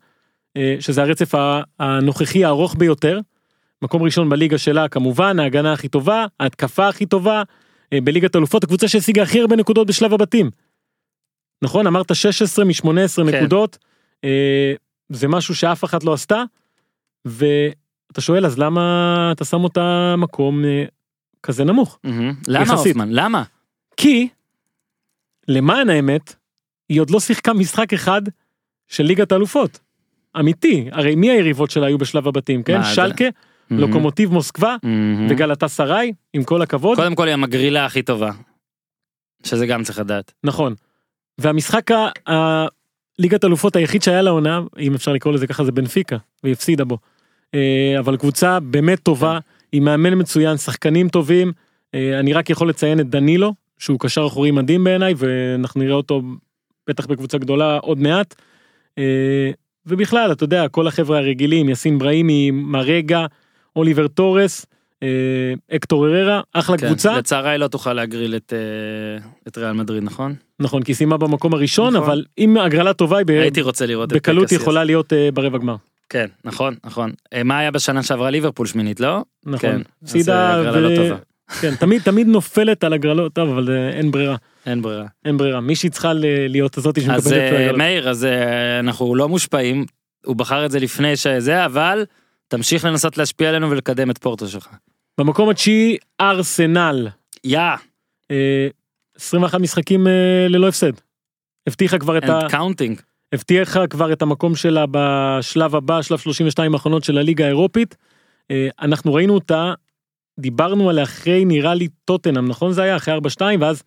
אה, 0.58 0.76
שזה 0.80 1.02
הרצף 1.02 1.34
הנוכחי 1.80 2.46
הארוך 2.46 2.76
ביותר. 2.78 3.20
מקום 3.82 4.04
ראשון 4.04 4.30
בליגה 4.30 4.58
שלה 4.58 4.88
כמובן 4.88 5.40
ההגנה 5.40 5.74
הכי 5.74 5.88
טובה 5.88 6.26
ההתקפה 6.40 6.88
הכי 6.88 7.06
טובה 7.06 7.44
בליגת 8.04 8.36
אלופות 8.36 8.64
הקבוצה 8.64 8.88
שהשיגה 8.88 9.24
הכי 9.24 9.42
הרבה 9.42 9.56
נקודות 9.56 9.88
בשלב 9.88 10.14
הבתים. 10.14 10.52
נכון 11.62 11.88
אמרת 11.88 12.16
16 12.16 12.66
מ-18 12.66 12.84
כן. 13.16 13.24
נקודות 13.24 13.78
אה, 14.24 14.74
זה 15.10 15.28
משהו 15.28 15.56
שאף 15.56 15.84
אחת 15.84 16.04
לא 16.04 16.14
עשתה. 16.14 16.44
ואתה 17.26 18.22
שואל 18.22 18.46
אז 18.46 18.60
למה 18.60 19.30
אתה 19.32 19.46
שם 19.46 19.64
אותה 19.64 20.16
מקום 20.18 20.66
אה, 20.66 20.86
כזה 21.44 21.64
נמוך 21.64 22.00
מהמם. 22.04 22.34
למה. 22.48 22.74
הופמן? 22.74 23.10
למה? 23.12 23.44
כי 23.98 24.28
למען 25.48 25.90
האמת 25.90 26.36
היא 26.90 27.02
עוד 27.02 27.10
לא 27.10 27.20
שיחקה 27.20 27.54
משחק 27.54 27.94
אחד 27.94 28.22
של 28.88 29.04
ליגת 29.04 29.32
האלופות. 29.32 29.80
אמיתי 30.40 30.90
הרי 30.92 31.16
מי 31.16 31.30
היריבות 31.30 31.72
שלה 31.72 31.88
היו 31.88 31.98
בשלב 31.98 32.28
הבתים 32.28 32.64
כן 32.64 32.78
מה 32.78 32.84
זה? 32.84 32.96
שלקה 32.96 33.24
מהמם. 33.24 33.36
לוקומוטיב 33.72 34.32
מוסקבה 34.34 34.76
מהמם. 34.84 35.28
וגלתה 35.30 35.68
סראי 35.68 36.14
עם 36.34 36.44
כל 36.44 36.62
הכבוד 36.62 36.98
קודם 36.98 37.16
כל 37.16 37.28
היא 37.28 37.34
המגרילה 37.34 37.86
הכי 37.86 38.02
טובה. 38.02 38.32
שזה 39.44 39.66
גם 39.68 39.84
צריך 39.84 40.00
לדעת. 40.00 40.34
נכון. 40.44 40.74
והמשחק 41.38 41.92
ה- 41.92 42.32
ה- 42.32 42.66
ליגת 43.20 43.46
אלופות 43.46 43.76
היחיד 43.76 44.02
שהיה 44.02 44.22
לעונה 44.22 44.62
אם 44.80 44.96
אפשר 44.96 45.14
לקרוא 45.14 45.34
לזה 45.34 45.48
ככה 45.48 45.64
זה 45.64 45.72
בנפיקה 45.72 46.18
והיא 46.44 46.54
הפסידה 46.54 46.84
בו. 46.86 46.98
אה, 47.54 47.96
אבל 48.00 48.18
קבוצה 48.18 48.60
באמת 48.60 49.00
טובה 49.00 49.40
עם 49.72 49.84
מאמן 49.84 50.20
מצוין 50.20 50.58
שחקנים 50.58 51.10
טובים 51.10 51.52
אה, 51.96 52.20
אני 52.20 52.34
רק 52.34 52.50
יכול 52.50 52.70
לציין 52.70 53.00
את 53.00 53.10
דנילו 53.10 53.54
שהוא 53.80 54.00
קשר 54.00 54.28
אחורי 54.28 54.52
מדהים 54.52 54.84
בעיניי 54.84 55.14
ואנחנו 55.18 55.82
נראה 55.82 55.96
אותו 55.96 56.22
בטח 56.88 57.06
בקבוצה 57.06 57.38
גדולה 57.38 57.78
עוד 57.78 58.00
מעט. 58.00 58.36
אה, 58.98 59.52
ובכלל 59.86 60.32
אתה 60.32 60.44
יודע 60.44 60.68
כל 60.68 60.88
החברה 60.88 61.18
הרגילים 61.18 61.70
יאסין 61.70 62.00
בראהימי 62.00 62.52
מארגה 62.52 63.26
אוליבר 63.76 64.08
טורס 64.08 64.66
אה, 65.04 65.76
הקטור 65.76 66.06
הררה 66.08 66.42
אחלה 66.54 66.78
כן. 66.78 66.88
קבוצה 66.88 67.18
לצערה 67.18 67.50
היא 67.50 67.58
לא 67.58 67.68
תוכל 67.68 67.94
להגריל 67.94 68.36
את 68.36 68.54
אה, 68.54 69.28
את 69.48 69.58
ריאל 69.58 69.72
מדריד 69.72 70.04
נכון? 70.04 70.36
נכון 70.60 70.84
כי 70.84 70.94
סיימה 70.94 71.18
במקום 71.18 71.54
הראשון 71.54 71.96
נכון. 71.96 72.10
אבל 72.10 72.24
אם 72.38 72.58
הגרלה 72.58 72.94
טובה 72.94 73.18
היא 73.18 73.26
ב- 73.26 73.30
הייתי 73.30 73.62
רוצה 73.62 73.86
לראות 73.86 74.14
בקלות. 74.14 74.52
יכולה 74.52 74.84
להיות 74.84 75.14
אה, 75.14 75.30
ברבע 75.34 75.58
גמר. 75.58 75.76
כן 76.10 76.26
נכון 76.46 76.76
נכון. 76.84 77.12
מה 77.46 77.60
היה 77.60 77.72
בשנה 77.72 78.04
שעברה 78.04 78.30
ליברפול 78.30 78.68
שמינית 78.68 79.00
לא? 79.00 79.24
נכון. 79.46 79.60
כן. 79.60 79.76
אז, 79.76 79.82
הפסידה 80.04 80.50
אה, 80.54 80.60
הגרלה 80.60 80.90
לא 80.90 80.96
טובה. 80.96 81.16
כן 81.62 81.76
תמיד 81.76 82.02
תמיד 82.02 82.28
נופלת 82.28 82.84
על 82.84 82.94
הגרלות 82.94 83.34
טוב 83.34 83.50
אבל 83.50 83.70
אין 83.94 84.12
ברירה 84.12 84.36
אין 84.66 84.82
ברירה. 84.82 85.06
אין 85.26 85.38
ברירה 85.38 85.62
מישהי 85.62 85.90
צריכה 85.90 86.12
להיות 86.50 86.78
הזאתי 86.78 87.00
אז 87.00 87.06
שמקבלת 87.06 87.42
את 87.48 87.54
הגרלות. 87.54 87.78
מאיר 87.78 88.10
אז 88.10 88.28
אנחנו 88.80 89.16
לא 89.16 89.30
מושפעים 89.30 89.86
הוא 90.26 90.36
בחר 90.36 90.66
את 90.66 90.72
זה 90.72 90.80
לפני 90.80 91.16
שזה 91.16 91.66
אבל 91.66 92.06
תמשיך 92.48 92.86
לנסות 92.86 93.18
להשפיע 93.18 93.50
עלינו 93.50 93.70
ולקדם 93.70 94.12
את 94.12 94.18
פורטו 94.18 94.48
שלך. 94.48 94.68
במקום 95.18 95.50
התשיעי 95.50 95.98
ארסנל 96.22 97.08
יא 97.44 97.60
אה, 98.32 98.68
21 99.18 99.60
משחקים 99.60 100.08
אה, 100.08 100.48
ללא 100.50 100.68
הפסד. 100.68 100.92
הבטיחה 101.68 101.98
כבר 101.98 102.18
את 102.18 102.24
ה... 102.24 102.48
counting. 102.48 103.02
הבטיחה 103.34 103.88
כבר 103.88 104.14
את 104.14 104.22
המקום 104.22 104.56
שלה 104.56 104.86
בשלב 104.92 105.76
הבא 105.76 106.02
שלב 106.02 106.20
32 106.20 106.74
האחרונות 106.74 107.04
של 107.04 107.18
הליגה 107.18 107.46
האירופית. 107.46 107.96
אה, 108.52 108.68
אנחנו 108.82 109.14
ראינו 109.14 109.34
אותה 109.34 109.74
דיברנו 110.40 110.90
עליה 110.90 111.04
אחרי 111.04 111.46
נראה 111.46 111.74
לי 111.74 111.88
טוטנאם 112.06 112.48
נכון 112.48 112.72
זה 112.72 112.84
היה 112.84 112.96
אחרי 112.96 113.18
4-2 113.18 113.42
ואז 113.60 113.84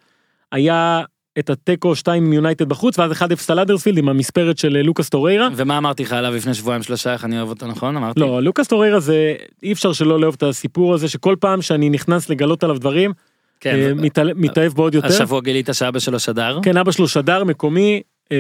היה 0.52 1.02
את 1.38 1.50
התיקו 1.50 1.94
2 1.96 2.24
עם 2.24 2.32
יונייטד 2.32 2.68
בחוץ 2.68 2.98
ואז 2.98 3.12
1-0 3.12 3.24
על 3.48 3.58
אדרספילד 3.58 3.98
עם 3.98 4.08
המספרת 4.08 4.58
של 4.58 4.76
אה, 4.76 4.82
לוקאס 4.82 5.08
טוריירה. 5.08 5.48
ומה 5.56 5.78
אמרתי 5.78 6.02
לך 6.02 6.12
עליו 6.12 6.34
לפני 6.34 6.54
שבועיים 6.54 6.82
שלושה 6.82 7.12
איך 7.12 7.24
אני 7.24 7.38
אוהב 7.38 7.48
אותו 7.48 7.66
נכון 7.66 7.96
אמרתי? 7.96 8.20
לא 8.20 8.42
לוקאס 8.42 8.66
טוריירה 8.68 9.00
זה 9.00 9.34
אי 9.62 9.72
אפשר 9.72 9.92
שלא 9.92 10.20
לאהוב 10.20 10.34
את 10.38 10.42
הסיפור 10.42 10.94
הזה 10.94 11.08
שכל 11.08 11.36
פעם 11.40 11.62
שאני 11.62 11.90
נכנס 11.90 12.30
לגלות 12.30 12.64
עליו 12.64 12.78
דברים 12.78 13.12
כן. 13.60 13.74
אה, 13.74 13.94
מתעל- 13.94 14.32
מתאהב 14.34 14.72
בו 14.72 14.82
עוד 14.82 14.94
יותר. 14.94 15.08
השבוע 15.08 15.40
גילית 15.40 15.68
שאבא 15.72 15.98
שלו 15.98 16.18
שדר. 16.18 16.58
כן 16.62 16.76
אבא 16.76 16.92
שלו 16.92 17.08
שדר 17.08 17.44
מקומי 17.44 18.02
אה, 18.32 18.36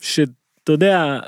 שאתה 0.00 0.32
יודע 0.72 1.18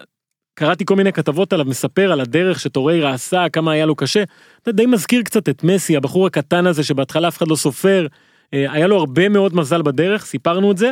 קראתי 0.55 0.85
כל 0.85 0.97
מיני 0.97 1.13
כתבות 1.13 1.53
עליו 1.53 1.67
מספר 1.67 2.13
על 2.13 2.21
הדרך 2.21 2.61
שטוריירה 2.61 3.13
עשה 3.13 3.47
כמה 3.53 3.73
היה 3.73 3.87
לו 3.87 3.95
קשה. 3.95 4.23
זה 4.67 4.73
די 4.73 4.87
מזכיר 4.87 5.23
קצת 5.23 5.49
את 5.49 5.65
מסי 5.65 5.97
הבחור 5.97 6.27
הקטן 6.27 6.67
הזה 6.67 6.85
שבהתחלה 6.85 7.29
אף 7.29 7.39
אחד 7.39 7.49
לא 7.49 7.57
סופר 7.57 8.07
היה 8.53 8.87
לו 8.87 8.97
הרבה 8.99 9.29
מאוד 9.29 9.57
מזל 9.57 9.83
בדרך 9.83 10.25
סיפרנו 10.25 10.73
את 10.73 10.79
זה 10.79 10.91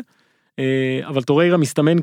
אה, 0.58 1.00
אבל 1.08 1.22
טוריירה 1.22 1.56
מסתמן 1.56 1.96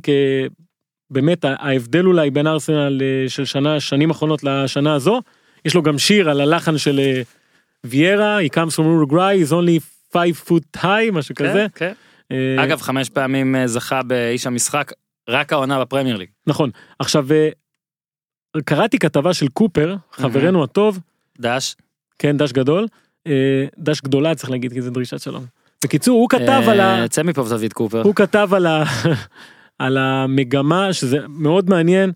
כבאמת 1.11 1.45
ה- 1.45 1.55
ההבדל 1.59 2.05
אולי 2.05 2.29
בין 2.31 2.47
ארסנל 2.47 3.01
אה, 3.01 3.29
של 3.29 3.45
שנה 3.45 3.79
שנים 3.79 4.09
אחרונות 4.09 4.43
לשנה 4.43 4.93
הזו 4.93 5.21
יש 5.65 5.75
לו 5.75 5.81
גם 5.83 5.97
שיר 5.97 6.29
על 6.29 6.41
הלחן 6.41 6.77
של 6.77 6.99
אה, 6.99 7.21
ויירה 7.83 8.39
he 8.41 8.49
comes 8.49 8.73
from 8.75 8.83
Uruguay 9.09 9.47
is 9.47 9.51
only 9.51 9.79
5 10.13 10.19
foot 10.47 10.77
high 10.81 11.11
משהו 11.11 11.35
כזה. 11.35 11.65
כן, 11.75 11.87
כן. 11.87 11.93
אה, 12.57 12.63
אגב 12.63 12.81
חמש 12.81 13.09
פעמים 13.09 13.55
אה, 13.55 13.67
זכה 13.67 14.03
באיש 14.03 14.47
המשחק 14.47 14.91
רק 15.29 15.53
העונה 15.53 15.79
בפרמייר 15.81 16.17
ליג. 16.17 16.29
נכון 16.47 16.69
עכשיו 16.99 17.27
אה, 17.33 17.49
קראתי 18.65 18.99
כתבה 18.99 19.33
של 19.33 19.47
קופר 19.47 19.95
חברנו 20.11 20.63
הטוב 20.63 20.99
דש. 21.39 21.75
כן 22.19 22.37
דש 22.37 22.51
גדול 22.51 22.83
אה, 22.83 22.87
דש 23.79 24.01
גדולה 24.01 24.35
צריך 24.35 24.51
להגיד 24.51 24.73
כי 24.73 24.81
זה 24.81 24.91
דרישת 24.91 25.19
שלום. 25.19 25.45
בקיצור 25.85 26.19
הוא 26.19 26.29
כתב 26.29 26.63
על 26.67 26.79
ה... 26.79 27.01
אה, 27.01 27.07
צא 27.07 27.23
מפה 27.23 27.43
זווית 27.43 27.73
קופר. 27.73 28.01
הוא 28.01 28.15
כתב 28.15 28.49
על 28.53 28.65
ה... 28.65 28.83
על 29.79 29.97
המגמה 29.97 30.93
שזה 30.93 31.17
מאוד 31.27 31.69
מעניין 31.69 32.11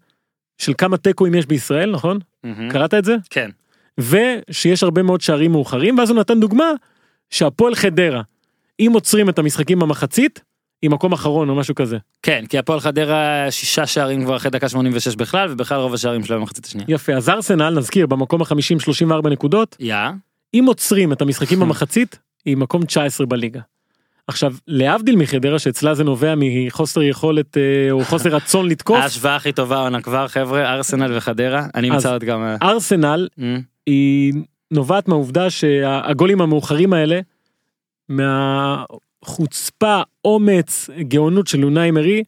של 0.58 0.74
כמה 0.78 0.98
תיקואים 0.98 1.36
יש 1.36 1.46
בישראל 1.46 1.92
נכון. 1.92 2.20
קראת 2.72 2.94
את 2.94 3.06
זה 3.06 3.16
כן. 3.30 3.50
ושיש 3.98 4.84
הרבה 4.84 5.04
מאוד 5.04 5.22
שערים 5.22 5.52
מאוחרים 5.52 5.98
ואז 5.98 6.10
הוא 6.10 6.20
נתן 6.20 6.40
דוגמה 6.40 6.72
שהפועל 7.30 7.76
חדרה 7.76 8.22
אם 8.80 8.92
עוצרים 8.94 9.30
את 9.30 9.40
המשחקים 9.40 9.80
במחצית 9.80 10.42
היא 10.82 10.90
מקום 10.90 11.14
אחרון 11.14 11.50
או 11.50 11.56
משהו 11.56 11.76
כזה 11.76 11.98
כן 12.24 12.46
כי 12.50 12.58
הפועל 12.58 12.80
חדרה 12.80 13.46
שישה 13.50 13.86
שערים 13.86 14.24
כבר 14.24 14.36
אחרי 14.36 14.52
דקה 14.52 14.70
86 14.70 15.16
בכלל 15.16 15.52
ובכלל 15.52 15.80
רוב 15.80 15.94
השערים 15.94 16.24
שלהם 16.24 16.40
במחצית 16.40 16.66
השנייה. 16.66 16.86
יפה 16.90 17.14
אז 17.14 17.30
ארסנל 17.30 17.70
נזכיר 17.70 18.08
במקום 18.08 18.42
החמישים 18.42 18.80
34 18.80 19.30
נקודות 19.30 19.76
יא. 19.80 19.96
אם 20.54 20.64
עוצרים 20.68 21.14
את 21.14 21.22
המשחקים 21.22 21.60
במחצית 21.64 22.20
היא 22.46 22.58
מקום 22.58 22.86
19 22.86 23.28
בליגה. 23.28 23.62
עכשיו 24.28 24.54
להבדיל 24.68 25.16
מחדרה 25.16 25.60
שאצלה 25.60 25.96
זה 25.96 26.04
נובע 26.04 26.34
מחוסר 26.38 27.02
יכולת 27.02 27.58
אה, 27.58 27.92
או 27.92 28.06
חוסר 28.06 28.30
רצון 28.30 28.70
לתקוף 28.70 28.98
ההשוואה 28.98 29.36
הכי 29.36 29.52
טובה 29.52 29.78
עונה 29.78 30.02
כבר 30.02 30.28
חבר'ה 30.28 30.74
ארסנל 30.74 31.18
וחדרה 31.18 31.68
אני 31.76 31.90
אמצא 31.90 32.14
עוד 32.14 32.24
כמה. 32.24 32.56
ארסנל 32.62 33.28
אמ, 33.40 33.62
היא 33.86 34.34
נובעת 34.72 35.08
מהעובדה 35.08 35.50
שהגולים 35.50 36.42
המאוחרים 36.42 36.94
האלה 36.94 37.20
מהחוצפה 38.10 40.02
אומץ 40.26 40.90
גאונות 41.00 41.48
של 41.48 41.60
לונאי 41.60 41.92
מרי 41.92 42.24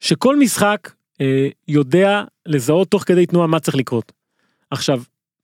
שכל 0.00 0.38
משחק 0.38 0.90
אה, 1.20 1.48
יודע 1.68 2.24
לזהות 2.46 2.88
תוך 2.88 3.02
כדי 3.06 3.26
תנועה 3.26 3.46
מה 3.46 3.60
צריך 3.60 3.76
לקרות. 3.76 4.12
עכשיו 4.70 5.02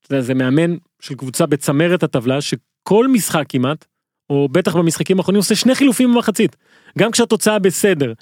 זה 0.09 0.35
מאמן 0.35 0.77
של 1.01 1.15
קבוצה 1.15 1.47
בצמרת 1.47 2.03
הטבלה 2.03 2.41
שכל 2.41 3.09
משחק 3.09 3.45
כמעט, 3.49 3.85
או 4.31 4.49
בטח 4.49 4.77
במשחקים 4.77 5.19
האחרונים 5.19 5.39
עושה 5.39 5.55
שני 5.55 5.75
חילופים 5.75 6.15
במחצית. 6.15 6.57
גם 6.99 7.11
כשהתוצאה 7.11 7.59
בסדר, 7.59 8.13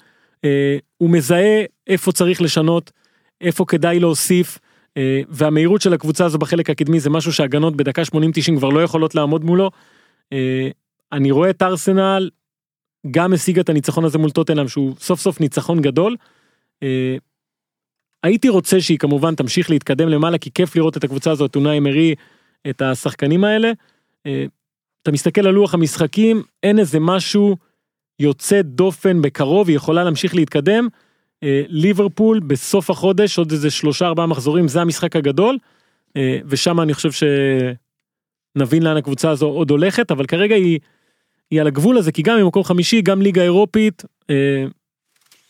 אה, 0.45 0.77
הוא 0.97 1.09
מזהה 1.09 1.63
איפה 1.87 2.11
צריך 2.11 2.41
לשנות, 2.41 2.91
איפה 3.41 3.65
כדאי 3.67 3.99
להוסיף, 3.99 4.59
אה, 4.97 5.21
והמהירות 5.29 5.81
של 5.81 5.93
הקבוצה 5.93 6.25
הזו 6.25 6.37
בחלק 6.37 6.69
הקדמי 6.69 6.99
זה 6.99 7.09
משהו 7.09 7.33
שהגנות 7.33 7.75
בדקה 7.75 8.01
80-90 8.05 8.57
כבר 8.57 8.69
לא 8.69 8.83
יכולות 8.83 9.15
לעמוד 9.15 9.43
מולו. 9.43 9.71
אה, 10.33 10.69
אני 11.11 11.31
רואה 11.31 11.49
את 11.49 11.61
ארסנל 11.61 12.29
גם 13.11 13.33
השיג 13.33 13.59
את 13.59 13.69
הניצחון 13.69 14.05
הזה 14.05 14.17
מול 14.17 14.31
טוטנאם 14.31 14.67
שהוא 14.67 14.95
סוף 14.99 15.19
סוף 15.19 15.39
ניצחון 15.39 15.81
גדול. 15.81 16.15
אה, 16.83 17.17
הייתי 18.23 18.49
רוצה 18.49 18.81
שהיא 18.81 18.97
כמובן 18.97 19.35
תמשיך 19.35 19.69
להתקדם 19.69 20.09
למעלה 20.09 20.37
כי 20.37 20.51
כיף 20.51 20.75
לראות 20.75 20.97
את 20.97 21.03
הקבוצה 21.03 21.31
הזאת, 21.31 21.55
אונאי 21.55 21.79
מרי, 21.79 22.15
את 22.69 22.81
השחקנים 22.81 23.43
האלה. 23.43 23.71
אה, 24.25 24.45
אתה 25.03 25.11
מסתכל 25.11 25.47
על 25.47 25.53
לוח 25.53 25.73
המשחקים, 25.73 26.43
אין 26.63 26.79
איזה 26.79 26.99
משהו 26.99 27.55
יוצא 28.19 28.61
דופן 28.61 29.21
בקרוב, 29.21 29.67
היא 29.67 29.75
יכולה 29.75 30.03
להמשיך 30.03 30.35
להתקדם. 30.35 30.87
אה, 31.43 31.63
ליברפול 31.67 32.39
בסוף 32.39 32.89
החודש, 32.89 33.37
עוד 33.37 33.51
איזה 33.51 33.69
שלושה 33.69 34.05
ארבעה 34.05 34.25
מחזורים, 34.25 34.67
זה 34.67 34.81
המשחק 34.81 35.15
הגדול. 35.15 35.57
אה, 36.17 36.37
ושם 36.45 36.81
אני 36.81 36.93
חושב 36.93 37.09
שנבין 38.55 38.83
לאן 38.83 38.97
הקבוצה 38.97 39.29
הזו 39.29 39.47
עוד 39.47 39.71
הולכת, 39.71 40.11
אבל 40.11 40.25
כרגע 40.25 40.55
היא, 40.55 40.79
היא 41.51 41.61
על 41.61 41.67
הגבול 41.67 41.97
הזה, 41.97 42.11
כי 42.11 42.21
גם 42.21 42.37
ממקום 42.39 42.63
חמישי, 42.63 43.01
גם 43.01 43.21
ליגה 43.21 43.41
אירופית, 43.43 44.03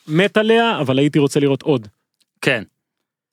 מת 0.08 0.38
עליה, 0.38 0.80
אבל 0.80 1.00
הייתי 1.00 1.20
רוצה 1.20 1.40
לראות 1.40 1.62
עוד. 1.62 1.88
כן. 2.42 2.64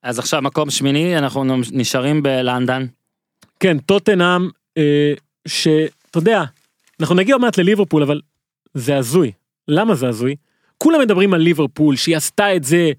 אז 0.03 0.19
עכשיו 0.19 0.43
מקום 0.43 0.71
שמיני, 0.71 1.19
אנחנו 1.19 1.45
נשארים 1.73 2.23
בלנדן. 2.23 2.87
כן, 3.63 3.79
טוטנאם, 3.79 4.49
אה, 4.79 5.13
שאתה 5.49 6.19
יודע, 6.19 6.43
אנחנו 7.01 7.15
נגיע 7.15 7.35
עוד 7.35 7.43
מעט 7.43 7.59
לליברפול, 7.59 8.03
אבל 8.03 8.21
זה 8.75 8.97
הזוי. 8.97 9.33
למה 9.69 9.95
זה 9.95 10.09
הזוי? 10.09 10.37
כולם 10.79 11.01
מדברים 11.01 11.35
על 11.35 11.41
ליברפול, 11.41 11.97
שהיא 11.97 12.17
עשתה 12.17 12.57
את 12.57 12.65
זה 12.65 12.91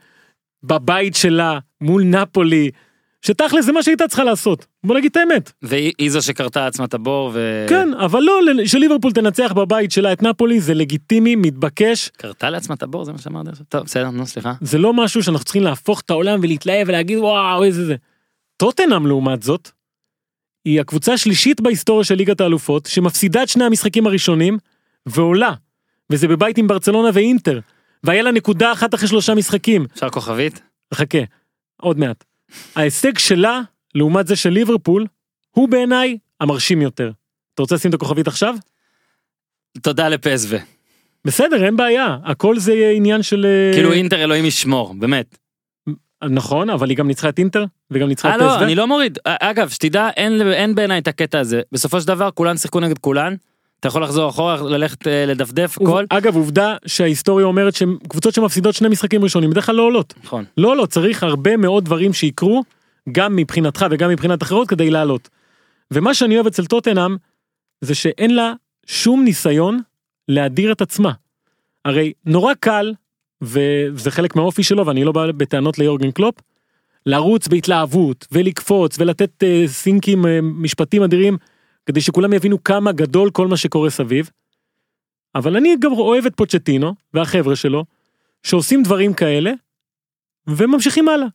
בבית 0.64 1.16
שלה, 1.16 1.60
מול 1.82 2.04
נפולי, 2.04 2.72
שתכל'ס 3.22 3.66
זה 3.66 3.72
מה 3.72 3.84
שהייתה 3.84 4.08
צריכה 4.08 4.24
לעשות. 4.24 4.66
בוא 4.84 4.96
נגיד 4.96 5.12
את 5.12 5.18
האמת. 5.18 5.52
והיא 5.62 5.94
היא 6.00 6.12
זו 6.12 6.22
שקרתה 6.22 6.66
לעצמה 6.66 6.86
את 6.86 6.94
הבור 6.94 7.32
ו... 7.34 7.66
כן, 7.70 7.94
אבל 7.94 8.20
לא, 8.20 8.40
שליברפול 8.66 9.12
תנצח 9.12 9.54
בבית 9.54 9.92
שלה 9.92 10.14
את 10.14 10.24
נפולי, 10.24 10.60
זה 10.60 10.74
לגיטימי, 10.74 11.36
מתבקש. 11.36 12.10
קרתה 12.18 12.50
לעצמה 12.50 12.76
את 12.76 12.84
הבור, 12.84 13.06
זה 13.06 13.12
מה 13.12 13.18
שאמרת 13.18 13.48
עכשיו? 13.48 13.66
טוב, 13.70 13.84
בסדר, 13.84 14.10
נו, 14.10 14.26
סליחה. 14.26 14.54
זה 14.62 14.78
לא 14.78 14.94
משהו 14.94 15.24
שאנחנו 15.24 15.46
צריכים 15.46 15.64
להפוך 15.64 16.02
את 16.02 16.10
העולם 16.10 16.40
ולהתלהב 16.44 16.88
ולהגיד 16.88 17.18
וואו 17.18 17.64
איזה 17.64 17.86
זה. 17.86 17.96
טוטנאם 18.58 19.08
לעומת 19.08 19.44
זאת, 19.44 19.72
היא 20.66 20.82
הקבוצה 20.82 21.14
השלישית 21.14 21.62
בהיסטוריה 21.62 22.04
של 22.04 22.16
ליגת 22.16 22.42
האלופות 22.42 22.86
שמפסידה 22.86 23.44
את 23.44 23.50
שני 23.50 23.64
המשחקים 23.64 24.08
הראשונים 24.08 24.58
ועולה. 25.06 25.54
וזה 26.10 26.28
בבית 26.28 26.58
עם 26.58 26.68
ברצלונה 26.68 27.10
ואינטר. 27.14 27.60
והיה 28.04 28.22
לה 28.22 28.32
נקודה 28.32 28.72
אחת 28.72 28.94
אחרי 28.96 29.08
שלושה 29.08 29.36
משחקים. 29.36 29.86
אפשר 29.94 30.10
כוכבית? 30.10 30.62
חכה, 30.94 31.18
עוד 31.78 32.00
מעט. 32.00 32.24
ההישג 32.76 33.18
שלה, 33.18 33.62
לעומת 33.96 34.28
זה 34.28 34.36
של 34.36 34.50
ליברפול, 34.50 35.06
הוא 35.52 35.70
בעיניי 35.70 36.18
המרשים 36.42 36.82
יותר. 36.82 37.12
אתה 37.54 37.62
רוצה 37.62 37.76
לשים 37.76 37.90
את 37.90 37.96
הכוכבית 37.96 38.28
עכשיו? 38.28 38.56
תודה 39.82 40.10
לפסו. 40.10 40.56
בסדר, 41.26 41.66
אין 41.66 41.76
בעיה, 41.76 42.18
הכל 42.24 42.60
זה 42.60 42.92
עניין 42.96 43.24
של... 43.24 43.46
אה, 43.46 43.74
כאילו 43.74 43.94
אינטר 43.94 44.24
אלוהים 44.24 44.46
ישמור, 44.46 44.94
באמת. 44.94 45.38
נכון, 46.30 46.70
אבל 46.70 46.90
היא 46.90 46.98
גם 46.98 47.08
ניצחה 47.08 47.30
את 47.30 47.40
אינטר, 47.40 47.66
וגם 47.92 48.08
ניצחה 48.08 48.30
אה 48.30 48.36
את 48.36 48.42
לא, 48.42 48.50
פסו. 48.56 48.64
אני 48.64 48.76
לא 48.76 48.88
מוריד. 48.88 49.18
אה, 49.28 49.36
אגב, 49.40 49.70
שתדע, 49.70 50.10
אין 50.10 50.42
אין 50.52 50.76
בעיניי 50.76 51.00
את 51.00 51.08
הקטע 51.08 51.40
הזה. 51.40 51.62
בסופו 51.72 52.02
של 52.02 52.08
דבר 52.08 52.30
כולן 52.32 52.58
שיחקו 52.58 52.80
נגד 52.80 52.98
כולן. 52.98 53.36
אתה 53.80 53.88
יכול 53.88 54.04
לחזור 54.04 54.30
אחורה, 54.30 54.62
ללכת 54.62 55.08
אה, 55.08 55.26
לדפדף, 55.26 55.78
כל. 55.78 56.06
אגב, 56.10 56.36
עובדה 56.36 56.76
שההיסטוריה 56.86 57.46
אומרת 57.46 57.76
שקבוצות 57.76 58.34
שמפסידות 58.34 58.76
שני 58.76 58.88
משחקים 58.90 59.24
ראשונים 59.24 59.50
בדרך 59.50 59.66
כלל 59.66 59.76
לא 59.76 59.82
עולות. 59.82 60.14
נכון. 60.24 60.46
לא, 60.58 60.78
לא, 60.78 60.86
צריך 60.86 61.24
הרבה 61.24 61.58
מאוד 61.58 61.86
דברים 61.86 62.14
שיקרו, 62.14 62.64
גם 63.12 63.36
מבחינתך 63.36 63.86
וגם 63.92 64.10
מבחינת 64.10 64.44
אחרות, 64.44 64.68
כדי 64.68 64.90
לעלות. 64.90 65.30
ומה 65.92 66.14
שאני 66.14 66.36
אוהב 66.36 66.48
אצל 66.48 66.66
טוטנאם, 66.66 67.16
זה 67.82 67.96
שאין 67.96 68.36
לה 68.36 68.54
שום 68.86 69.24
ניסיון 69.24 69.80
להדיר 70.28 70.72
את 70.72 70.82
עצמה. 70.82 71.12
הרי 71.86 72.14
נורא 72.26 72.54
קל, 72.60 72.94
וזה 73.44 74.12
חלק 74.12 74.36
מהאופי 74.36 74.64
שלו, 74.64 74.86
ואני 74.86 75.04
לא 75.04 75.12
בא 75.12 75.32
בטענות 75.32 75.80
ליורגן 75.80 76.12
קלופ, 76.12 76.36
לרוץ 77.06 77.48
בהתלהבות, 77.48 78.28
ולקפוץ, 78.32 79.00
ולתת 79.00 79.44
uh, 79.44 79.68
סינקים, 79.68 80.26
uh, 80.26 80.28
משפטים 80.42 81.04
אדירים, 81.04 81.38
כדי 81.86 82.02
שכולם 82.02 82.34
יבינו 82.34 82.64
כמה 82.64 82.92
גדול 82.92 83.32
כל 83.32 83.48
מה 83.48 83.58
שקורה 83.58 83.90
סביב. 83.90 84.30
אבל 85.36 85.56
אני 85.56 85.76
גם 85.80 85.92
אוהב 85.92 86.26
את 86.26 86.36
פוצ'טינו, 86.36 86.94
והחבר'ה 87.14 87.56
שלו, 87.56 87.86
שעושים 88.44 88.84
דברים 88.84 89.14
כאלה, 89.14 89.52
וממשיכים 90.48 91.10
הלאה. 91.10 91.28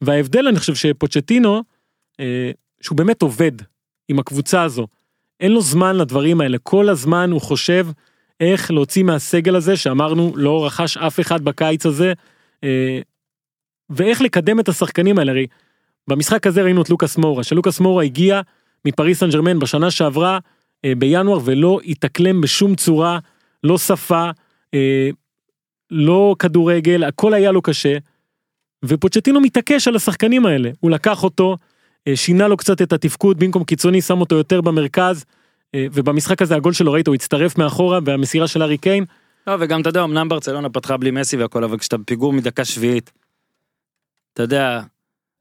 וההבדל 0.00 0.48
אני 0.48 0.58
חושב 0.58 0.74
שפוצ'טינו, 0.74 1.62
אה, 2.20 2.50
שהוא 2.80 2.98
באמת 2.98 3.22
עובד 3.22 3.52
עם 4.08 4.18
הקבוצה 4.18 4.62
הזו, 4.62 4.86
אין 5.40 5.52
לו 5.52 5.60
זמן 5.60 5.96
לדברים 5.96 6.40
האלה, 6.40 6.58
כל 6.58 6.88
הזמן 6.88 7.30
הוא 7.30 7.40
חושב 7.40 7.86
איך 8.42 8.70
להוציא 8.70 9.02
מהסגל 9.02 9.56
הזה, 9.56 9.76
שאמרנו 9.76 10.32
לא 10.36 10.66
רכש 10.66 10.96
אף 10.96 11.20
אחד 11.20 11.44
בקיץ 11.44 11.86
הזה, 11.86 12.12
אה, 12.64 13.00
ואיך 13.90 14.20
לקדם 14.20 14.60
את 14.60 14.68
השחקנים 14.68 15.18
האלה, 15.18 15.32
הרי 15.32 15.46
במשחק 16.08 16.46
הזה 16.46 16.62
ראינו 16.62 16.82
את 16.82 16.90
לוקאס 16.90 17.16
מורה, 17.16 17.44
שלוקאס 17.44 17.80
מורה 17.80 18.04
הגיע 18.04 18.40
מפריס 18.84 19.20
סן 19.20 19.30
ג'רמן 19.30 19.58
בשנה 19.58 19.90
שעברה 19.90 20.38
אה, 20.84 20.92
בינואר 20.94 21.38
ולא 21.44 21.80
התאקלם 21.86 22.40
בשום 22.40 22.74
צורה, 22.74 23.18
לא 23.64 23.78
שפה, 23.78 24.30
אה, 24.74 25.10
לא 25.90 26.36
כדורגל, 26.38 27.04
הכל 27.04 27.34
היה 27.34 27.52
לו 27.52 27.62
קשה. 27.62 27.96
ופוצ'טינו 28.84 29.40
מתעקש 29.40 29.88
על 29.88 29.96
השחקנים 29.96 30.46
האלה, 30.46 30.70
הוא 30.80 30.90
לקח 30.90 31.22
אותו, 31.24 31.56
שינה 32.14 32.48
לו 32.48 32.56
קצת 32.56 32.82
את 32.82 32.92
התפקוד, 32.92 33.38
במקום 33.38 33.64
קיצוני 33.64 34.02
שם 34.02 34.20
אותו 34.20 34.36
יותר 34.36 34.60
במרכז, 34.60 35.24
ובמשחק 35.76 36.42
הזה 36.42 36.56
הגול 36.56 36.72
שלו 36.72 36.92
ראית 36.92 37.06
הוא 37.06 37.14
הצטרף 37.14 37.58
מאחורה 37.58 37.98
והמסירה 38.04 38.48
של 38.48 38.62
ארי 38.62 38.78
קיין, 38.78 39.04
לא, 39.46 39.56
וגם 39.60 39.80
אתה 39.80 39.88
יודע, 39.88 40.04
אמנם 40.04 40.28
ברצלונה 40.28 40.68
פתחה 40.68 40.96
בלי 40.96 41.10
מסי 41.10 41.36
והכל, 41.36 41.64
אבל 41.64 41.78
כשאתה 41.78 41.96
בפיגור 41.96 42.32
מדקה 42.32 42.64
שביעית, 42.64 43.12
אתה 44.32 44.42
יודע, 44.42 44.80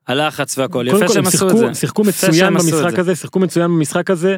הלחץ 0.08 0.58
והכל, 0.58 0.86
יפה 0.88 1.08
שהם 1.08 1.18
הם 1.18 1.28
עשו 1.28 1.50
את 1.50 1.58
זה. 1.58 1.74
שיחקו 1.74 2.04
מצוין 2.04 2.54
במשחק 2.54 2.96
זה. 2.96 3.02
הזה, 3.02 3.16
שיחקו 3.16 3.40
מצוין 3.40 3.68
במשחק 3.68 4.10
הזה. 4.10 4.36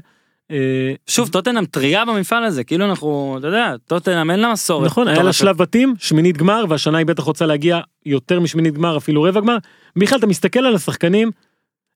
אה, 0.52 0.94
שוב, 1.08 1.30
טוטנאם 1.30 1.66
טריה 1.66 2.06
במפעל 2.06 2.44
הזה, 2.44 2.64
כאילו 2.64 2.86
אנחנו, 2.86 3.36
אתה 3.40 3.48
יודע, 3.48 3.76
טוטנאם 3.88 4.32
אין 4.32 4.40
לה 4.40 4.52
מסורת. 4.54 4.86
נכון, 4.86 5.08
היה 5.08 5.24
לה. 5.24 5.34
שלב 5.34 5.58
בתים, 5.58 5.94
שמינית 6.00 6.38
גמר, 6.38 6.66
והשנה 6.70 6.98
היא 6.98 7.06
בטח 7.06 7.24
רוצה 7.24 7.46
להגיע 7.46 7.80
יותר 8.06 8.40
משמינית 8.40 8.74
גמר, 8.74 8.98
אפילו 8.98 9.24
רבע 9.24 9.42
גמר. 9.42 9.58
בכלל, 9.96 10.20
אתה 10.20 10.28
מסתכל 10.28 10.60
על 10.60 10.76
השחקנים, 10.76 11.32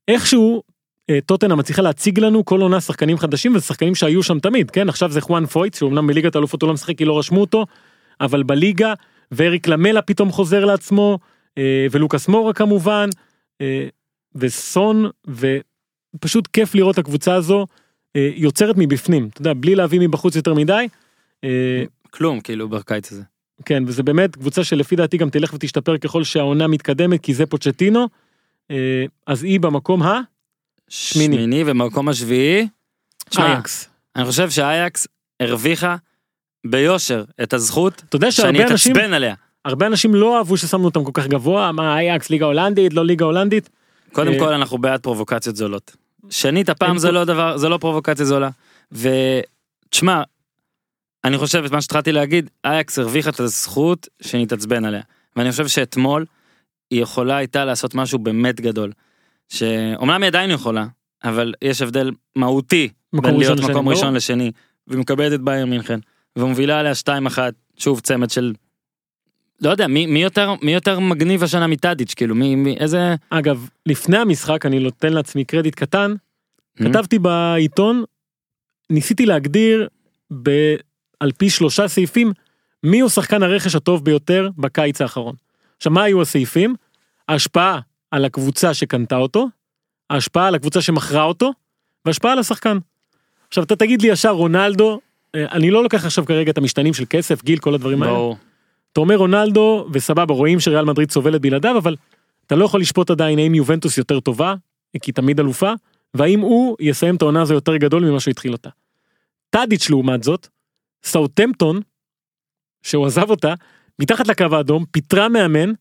איכשהו 0.08 0.62
אה, 1.10 1.20
טוטנאם 1.26 1.58
מצליחה 1.58 1.82
להציג 1.82 2.20
לנו 2.20 2.44
כל 2.44 2.60
עונה 2.60 2.80
שחקנים 2.80 3.18
חדשים, 3.18 3.54
וזה 3.54 3.66
שחקנים 3.66 3.94
שהיו 3.94 4.22
שם 4.22 4.38
תמיד, 4.38 4.70
כן? 4.70 4.88
עכשיו 4.88 5.10
זה 5.10 5.20
חואן 5.20 5.46
פויץ, 5.46 5.78
שאומנם 5.78 6.06
בליגת 6.06 6.34
האלופות 6.34 6.62
הוא 6.62 6.68
לא 6.68 6.74
משחק 6.74 6.98
כי 6.98 7.04
לא 7.04 7.18
רשמו 7.18 7.40
אותו, 7.40 7.66
אבל 8.20 8.42
בליגה, 8.42 8.94
ואריק 9.32 9.68
למלה 9.68 10.02
פתאום 10.02 10.30
חוזר 10.30 10.64
לעצמו, 10.64 11.18
אה, 11.58 11.86
ולוקאס 11.90 12.28
מורה 12.28 12.52
כמובן, 12.52 13.08
אה, 13.60 13.88
וסון, 14.34 15.10
ופשוט 16.14 16.46
כיף 16.46 16.74
לראות 16.74 16.94
את 16.94 16.98
הקבוצה 16.98 17.34
הזו 17.34 17.66
יוצרת 18.14 18.74
מבפנים, 18.78 19.28
אתה 19.32 19.40
יודע, 19.40 19.52
בלי 19.54 19.74
להביא 19.74 20.00
מבחוץ 20.00 20.36
יותר 20.36 20.54
מדי. 20.54 20.88
כלום, 22.10 22.40
כאילו, 22.40 22.68
בקיץ 22.68 23.12
הזה. 23.12 23.22
כן, 23.64 23.82
וזה 23.86 24.02
באמת 24.02 24.36
קבוצה 24.36 24.64
שלפי 24.64 24.96
דעתי 24.96 25.16
גם 25.16 25.30
תלך 25.30 25.54
ותשתפר 25.54 25.98
ככל 25.98 26.24
שהעונה 26.24 26.66
מתקדמת, 26.66 27.20
כי 27.20 27.34
זה 27.34 27.46
פוצ'טינו. 27.46 28.06
אז 29.26 29.42
היא 29.42 29.60
במקום 29.60 30.02
ה... 30.02 30.20
שמיני. 30.88 31.36
שמיני 31.36 31.62
ומקום 31.66 32.08
השביעי. 32.08 32.68
תשמע, 33.28 33.52
אייקס. 33.52 33.88
אני 34.16 34.24
חושב 34.24 34.50
שאייקס 34.50 35.06
הרוויחה 35.40 35.96
ביושר 36.66 37.24
את 37.42 37.52
הזכות 37.52 38.02
אתה 38.08 38.16
יודע 38.16 38.32
שאני 38.32 38.66
אתעצבן 38.66 39.12
עליה. 39.12 39.34
הרבה 39.64 39.86
אנשים 39.86 40.14
לא 40.14 40.38
אהבו 40.38 40.56
ששמנו 40.56 40.84
אותם 40.84 41.04
כל 41.04 41.10
כך 41.14 41.26
גבוה, 41.26 41.72
מה 41.72 41.98
אייקס 41.98 42.30
ליגה 42.30 42.46
הולנדית, 42.46 42.94
לא 42.94 43.04
ליגה 43.04 43.24
הולנדית. 43.24 43.68
קודם 44.12 44.32
אה, 44.32 44.38
כל 44.38 44.52
אנחנו 44.52 44.78
בעד 44.78 45.00
פרובוקציות 45.00 45.56
זולות. 45.56 45.96
שנית 46.30 46.68
הפעם 46.68 46.98
זה 46.98 47.10
לא 47.10 47.24
דבר 47.24 47.56
זה 47.56 47.68
לא 47.68 47.78
פרובוקציה 47.78 48.24
זולה. 48.24 48.50
ותשמע. 48.92 50.22
אני 51.24 51.38
חושב 51.38 51.64
את 51.64 51.70
מה 51.70 51.82
שהתחלתי 51.82 52.12
להגיד 52.12 52.50
אייקס 52.64 52.98
הרוויחה 52.98 53.30
את 53.30 53.40
הזכות 53.40 54.08
שנתעצבן 54.20 54.84
עליה 54.84 55.02
ואני 55.36 55.50
חושב 55.50 55.68
שאתמול 55.68 56.24
היא 56.90 57.02
יכולה 57.02 57.36
הייתה 57.36 57.64
לעשות 57.64 57.94
משהו 57.94 58.18
באמת 58.18 58.60
גדול. 58.60 58.92
שאומנם 59.48 60.22
היא 60.22 60.28
עדיין 60.28 60.50
יכולה 60.50 60.86
אבל 61.24 61.54
יש 61.62 61.82
הבדל 61.82 62.10
מהותי 62.36 62.88
בין 63.12 63.36
להיות 63.36 63.58
לשני, 63.58 63.70
מקום 63.70 63.84
ברור. 63.84 63.96
ראשון 63.96 64.14
לשני 64.14 64.50
והיא 64.86 65.00
מקבלת 65.00 65.32
את 65.32 65.40
בייר 65.40 65.66
מינכן 65.66 66.00
ומובילה 66.36 66.80
עליה 66.80 66.92
2-1 67.04 67.38
שוב 67.76 68.00
צמד 68.00 68.30
של. 68.30 68.52
לא 69.60 69.70
יודע 69.70 69.86
מי, 69.86 70.06
מי 70.06 70.22
יותר 70.22 70.54
מי 70.62 70.72
יותר 70.72 71.00
מגניב 71.00 71.42
השנה 71.42 71.66
מטאדיץ' 71.66 72.14
כאילו 72.14 72.34
מי, 72.34 72.54
מי 72.54 72.76
איזה 72.80 73.14
אגב, 73.30 73.68
לפני 73.86 74.18
המשחק 74.18 74.66
אני 74.66 74.78
נותן 74.78 75.12
לעצמי 75.12 75.44
קרדיט 75.44 75.74
קטן, 75.74 76.14
כתבתי 76.76 77.18
בעיתון, 77.18 78.04
ניסיתי 78.90 79.26
להגדיר 79.26 79.88
ב... 80.42 80.50
על 81.20 81.32
פי 81.32 81.50
שלושה 81.50 81.88
סעיפים 81.88 82.32
מי 82.82 83.00
הוא 83.00 83.10
שחקן 83.10 83.42
הרכש 83.42 83.74
הטוב 83.74 84.04
ביותר 84.04 84.48
בקיץ 84.58 85.00
האחרון. 85.00 85.34
עכשיו 85.76 85.92
מה 85.92 86.02
היו 86.02 86.22
הסעיפים? 86.22 86.74
ההשפעה 87.28 87.80
על 88.10 88.24
הקבוצה 88.24 88.74
שקנתה 88.74 89.16
אותו, 89.16 89.48
ההשפעה 90.10 90.48
על 90.48 90.54
הקבוצה 90.54 90.82
שמכרה 90.82 91.22
אותו, 91.22 91.50
והשפעה 92.04 92.32
על 92.32 92.38
השחקן. 92.38 92.78
עכשיו 93.48 93.64
אתה 93.64 93.76
תגיד 93.76 94.02
לי 94.02 94.08
ישר 94.08 94.30
רונלדו, 94.30 95.00
אה, 95.34 95.46
אני 95.52 95.70
לא 95.70 95.82
לוקח 95.82 96.04
עכשיו 96.04 96.26
כרגע 96.26 96.50
את 96.50 96.58
המשתנים 96.58 96.94
של 96.94 97.04
כסף, 97.10 97.44
גיל, 97.44 97.58
כל 97.58 97.74
הדברים 97.74 98.02
האלה. 98.02 98.14
ברור. 98.14 98.36
אתה 98.92 99.00
אומר 99.00 99.16
רונלדו 99.16 99.88
וסבבה 99.92 100.34
רואים 100.34 100.60
שריאל 100.60 100.84
מדריד 100.84 101.10
סובלת 101.10 101.40
בלעדיו 101.40 101.78
אבל 101.78 101.96
אתה 102.46 102.56
לא 102.56 102.64
יכול 102.64 102.80
לשפוט 102.80 103.10
עדיין 103.10 103.38
האם 103.38 103.54
יובנטוס 103.54 103.98
יותר 103.98 104.20
טובה 104.20 104.54
כי 105.02 105.12
תמיד 105.12 105.40
אלופה 105.40 105.72
והאם 106.14 106.40
הוא 106.40 106.76
יסיים 106.80 107.16
את 107.16 107.22
העונה 107.22 107.42
הזו 107.42 107.54
יותר 107.54 107.76
גדול 107.76 108.04
ממה 108.04 108.20
שהוא 108.20 108.30
התחיל 108.30 108.52
אותה. 108.52 108.68
טאדיץ' 109.50 109.90
לעומת 109.90 110.22
זאת 110.22 110.48
סאוטמפטון 111.04 111.80
שהוא 112.82 113.06
עזב 113.06 113.30
אותה 113.30 113.54
מתחת 113.98 114.28
לקו 114.28 114.44
האדום 114.52 114.84
פיטרה 114.90 115.28
מאמן 115.28 115.72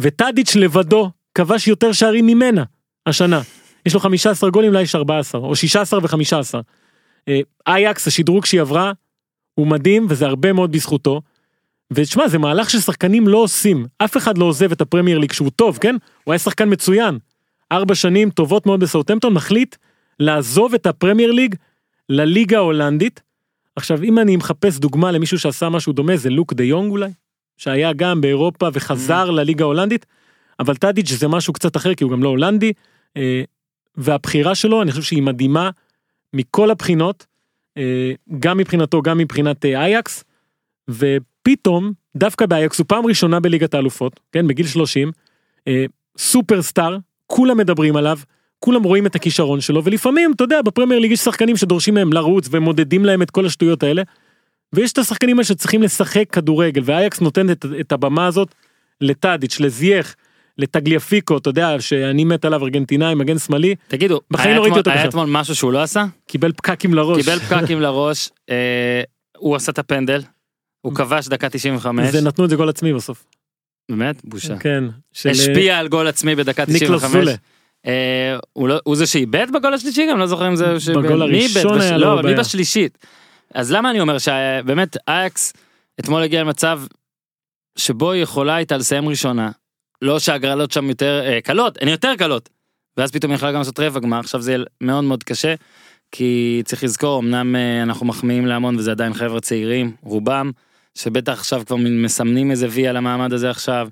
וטאדיץ' 0.00 0.56
לבדו 0.56 1.10
כבש 1.40 1.68
יותר 1.68 1.92
שערים 1.92 2.26
ממנה 2.26 2.64
השנה. 3.06 3.40
יש 3.86 3.94
לו 3.94 4.00
15 4.00 4.50
גולים 4.50 4.72
לה 4.72 4.82
יש 4.82 4.94
14 4.94 5.40
או 5.40 5.56
16 5.56 6.00
ו-15. 6.02 6.60
אייקס 7.66 8.06
השדרוג 8.06 8.44
שהיא 8.44 8.60
עברה 8.60 8.92
הוא 9.54 9.66
מדהים 9.66 10.06
וזה 10.08 10.26
הרבה 10.26 10.52
מאוד 10.52 10.72
בזכותו. 10.72 11.20
ותשמע 11.90 12.28
זה 12.28 12.38
מהלך 12.38 12.70
ששחקנים 12.70 13.28
לא 13.28 13.38
עושים 13.38 13.86
אף 13.98 14.16
אחד 14.16 14.38
לא 14.38 14.44
עוזב 14.44 14.72
את 14.72 14.80
הפרמייר 14.80 15.18
ליג 15.18 15.32
שהוא 15.32 15.50
טוב 15.56 15.78
כן 15.78 15.96
הוא 16.24 16.32
היה 16.32 16.38
שחקן 16.38 16.72
מצוין. 16.72 17.18
ארבע 17.72 17.94
שנים 17.94 18.30
טובות 18.30 18.66
מאוד 18.66 18.80
בסאוטמפטון 18.80 19.34
מחליט 19.34 19.76
לעזוב 20.18 20.74
את 20.74 20.86
הפרמייר 20.86 21.32
ליג 21.32 21.54
לליגה 22.08 22.56
ההולנדית. 22.56 23.20
עכשיו 23.76 24.02
אם 24.02 24.18
אני 24.18 24.36
מחפש 24.36 24.78
דוגמה 24.78 25.10
למישהו 25.12 25.38
שעשה 25.38 25.68
משהו 25.68 25.92
דומה 25.92 26.16
זה 26.16 26.30
לוק 26.30 26.52
דה 26.52 26.64
יונג 26.64 26.90
אולי 26.90 27.10
שהיה 27.56 27.92
גם 27.92 28.20
באירופה 28.20 28.68
וחזר 28.72 29.30
לליגה 29.30 29.64
ההולנדית 29.64 30.06
אבל 30.60 30.76
טאדיץ' 30.76 31.12
זה 31.12 31.28
משהו 31.28 31.52
קצת 31.52 31.76
אחר 31.76 31.94
כי 31.94 32.04
הוא 32.04 32.12
גם 32.12 32.22
לא 32.22 32.28
הולנדי 32.28 32.72
אה, 33.16 33.42
והבחירה 33.96 34.54
שלו 34.54 34.82
אני 34.82 34.90
חושב 34.90 35.02
שהיא 35.02 35.22
מדהימה 35.22 35.70
מכל 36.32 36.70
הבחינות 36.70 37.26
אה, 37.78 38.12
גם 38.38 38.58
מבחינתו 38.58 39.02
גם 39.02 39.18
מבחינת 39.18 39.64
אה, 39.64 39.80
אייקס. 39.80 40.24
ופתאום 40.88 41.92
דווקא 42.16 42.46
באייקס 42.46 42.78
הוא 42.78 42.86
פעם 42.88 43.06
ראשונה 43.06 43.40
בליגת 43.40 43.74
האלופות 43.74 44.20
כן 44.32 44.46
בגיל 44.46 44.66
30 44.66 45.10
אה, 45.68 45.84
סופרסטאר 46.18 46.96
כולם 47.26 47.56
מדברים 47.56 47.96
עליו 47.96 48.18
כולם 48.58 48.82
רואים 48.82 49.06
את 49.06 49.14
הכישרון 49.14 49.60
שלו 49.60 49.84
ולפעמים 49.84 50.32
אתה 50.36 50.44
יודע 50.44 50.62
בפרמייר 50.62 51.00
ליג 51.00 51.12
יש 51.12 51.20
שחקנים 51.20 51.56
שדורשים 51.56 51.94
מהם 51.94 52.12
לרוץ 52.12 52.48
ומודדים 52.50 53.04
להם 53.04 53.22
את 53.22 53.30
כל 53.30 53.46
השטויות 53.46 53.82
האלה. 53.82 54.02
ויש 54.72 54.92
את 54.92 54.98
השחקנים 54.98 55.36
האלה 55.36 55.44
שצריכים 55.44 55.82
לשחק 55.82 56.30
כדורגל 56.32 56.82
ואייקס 56.84 57.20
נותן 57.20 57.50
את, 57.50 57.66
את 57.80 57.92
הבמה 57.92 58.26
הזאת 58.26 58.54
לטאדיץ' 59.00 59.60
לזייח 59.60 60.14
לטגליאפיקו 60.60 61.38
אתה 61.38 61.50
יודע 61.50 61.80
שאני 61.80 62.24
מת 62.24 62.44
עליו 62.44 62.62
ארגנטינאי 62.64 63.14
מגן 63.14 63.38
שמאלי 63.38 63.74
תגידו, 63.88 64.20
בחיים 64.30 64.48
היה 64.48 64.56
לא 64.58 64.62
ראיתי 64.62 64.78
אותו 64.78 64.90
היה 64.90 64.98
ככה. 64.98 65.08
אתמול 65.08 65.26
משהו 65.30 65.54
שהוא 65.54 65.72
לא 65.72 65.82
עשה? 65.82 66.04
קיבל 66.26 66.52
פקקים 66.52 66.94
לראש. 66.94 67.24
קיבל 67.24 67.38
פקקים 67.38 67.80
לראש, 67.86 68.30
אה, 68.50 69.02
הוא 69.38 69.56
עשה 69.56 69.72
את 69.72 69.78
הפנדל, 69.78 70.22
הוא 70.80 70.94
כבש 70.94 71.28
דקה 71.28 71.48
95, 71.48 72.08
זה 72.08 72.20
נתנו 72.20 72.44
את 72.44 72.50
זה 72.50 72.56
גול 72.56 72.68
עצמי 72.68 72.92
בסוף. 72.92 73.24
באמת 73.90 74.20
בושה. 74.24 74.58
כן. 74.58 74.84
של, 75.12 75.28
אה, 75.28 75.34
השפיע 75.34 75.78
על 75.78 75.88
גול 75.88 76.06
עצמי 76.06 76.34
בדקה 76.34 76.64
ניקלוס 76.68 77.02
95. 77.02 77.12
זולה. 77.24 77.34
אה, 77.86 78.36
הוא 78.52 78.68
לא- 78.68 78.80
הוא 78.84 78.96
זה 78.96 79.06
שאיבד 79.06 79.46
בגול 79.54 79.74
השלישי 79.74 80.06
גם 80.10 80.18
לא 80.18 80.26
זוכר 80.26 80.48
אם 80.48 80.56
זה. 80.56 80.64
בגול? 80.96 81.22
הראשון 81.22 81.78
בש- 81.78 81.84
היה 81.84 81.98
לא, 81.98 82.06
לו 82.06 82.12
אבל 82.12 82.22
מי 82.22 82.28
בעיה. 82.28 82.38
בשלישית. 82.40 82.98
אז 83.54 83.72
למה 83.72 83.90
אני 83.90 84.00
אומר 84.00 84.18
שבאמת 84.18 84.96
אייקס 85.08 85.52
אתמול 86.00 86.22
הגיע 86.22 86.40
למצב 86.40 86.80
שבו 87.78 88.12
היא 88.12 88.22
יכולה 88.22 88.54
הייתה 88.54 88.76
לסיים 88.76 89.08
ראשונה. 89.08 89.50
לא 90.02 90.18
שהגרלות 90.18 90.70
שם 90.70 90.88
יותר 90.88 91.22
אה, 91.24 91.40
קלות, 91.40 91.78
הן 91.82 91.88
יותר 91.88 92.16
קלות. 92.18 92.48
ואז 92.96 93.12
פתאום 93.12 93.32
היא 93.32 93.36
יכלה 93.36 93.52
גם 93.52 93.58
לעשות 93.58 93.80
רבע 93.80 94.00
גמר 94.00 94.18
עכשיו 94.18 94.40
זה 94.40 94.56
מאוד 94.80 95.04
מאוד 95.04 95.24
קשה. 95.24 95.54
כי 96.12 96.62
צריך 96.64 96.84
לזכור 96.84 97.20
אמנם 97.20 97.56
אה, 97.56 97.82
אנחנו 97.82 98.06
מחמיאים 98.06 98.46
להמון 98.46 98.76
וזה 98.76 98.90
עדיין 98.90 99.14
חבר'ה 99.14 99.40
צעירים 99.40 99.92
רובם 100.02 100.50
שבטח 100.94 101.32
עכשיו 101.32 101.62
כבר 101.66 101.76
מסמנים 101.76 102.50
איזה 102.50 102.66
וי 102.70 102.88
על 102.88 102.96
המעמד 102.96 103.32
הזה 103.32 103.50
עכשיו. 103.50 103.88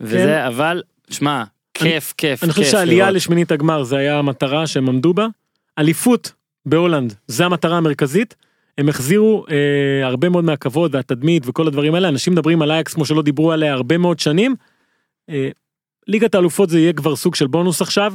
וזה 0.00 0.46
אבל 0.46 0.82
שמע 1.10 1.44
כיף 1.74 2.14
כיף 2.16 2.44
אני 2.44 2.52
חושב 2.52 2.64
שהעלייה. 2.70 3.10
לשמינית 3.10 3.52
הגמר 3.52 3.82
זה 3.82 3.96
היה 3.96 4.18
המטרה 4.18 4.66
שהם 4.66 4.88
עמדו 4.88 5.14
בה. 5.14 5.26
אליפות 5.78 6.32
בהולנד 6.66 7.14
זה 7.26 7.46
המטרה 7.46 7.76
המרכזית. 7.76 8.34
הם 8.78 8.88
החזירו 8.88 9.44
אה, 9.50 10.06
הרבה 10.06 10.28
מאוד 10.28 10.44
מהכבוד 10.44 10.94
והתדמית 10.94 11.42
וכל 11.46 11.66
הדברים 11.66 11.94
האלה 11.94 12.08
אנשים 12.08 12.32
מדברים 12.32 12.62
על 12.62 12.70
אייקס 12.70 12.94
כמו 12.94 13.04
שלא 13.04 13.22
דיברו 13.22 13.52
עליה 13.52 13.72
הרבה 13.72 13.98
מאוד 13.98 14.18
שנים. 14.18 14.54
אה, 15.30 15.48
ליגת 16.06 16.34
האלופות 16.34 16.70
זה 16.70 16.78
יהיה 16.78 16.92
כבר 16.92 17.16
סוג 17.16 17.34
של 17.34 17.46
בונוס 17.46 17.82
עכשיו. 17.82 18.14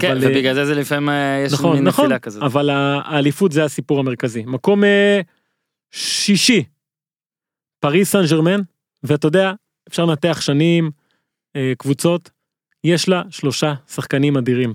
כן, 0.00 0.10
אבל, 0.10 0.24
אה, 0.24 0.30
ובגלל 0.30 0.54
זה 0.54 0.64
זה 0.64 0.74
לפעמים 0.74 1.08
אה, 1.08 1.42
יש 1.46 1.52
נכון 1.52 1.74
מין 1.76 1.84
נכון 1.84 2.04
נפילה 2.04 2.18
כזאת. 2.18 2.42
אבל 2.42 2.70
האליפות 2.70 3.52
זה 3.52 3.64
הסיפור 3.64 4.00
המרכזי 4.00 4.44
מקום 4.46 4.82
שישי 5.90 6.64
פריס 7.80 8.10
סן 8.10 8.22
ג'רמן 8.30 8.60
ואתה 9.02 9.26
יודע 9.26 9.52
אפשר 9.88 10.04
לנתח 10.04 10.40
שנים 10.40 10.90
קבוצות 11.78 12.30
יש 12.84 13.08
לה 13.08 13.22
שלושה 13.30 13.74
שחקנים 13.88 14.36
אדירים 14.36 14.74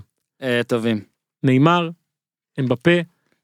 טובים. 0.66 1.00
נאמר 1.42 1.90
אמבפה 2.60 3.00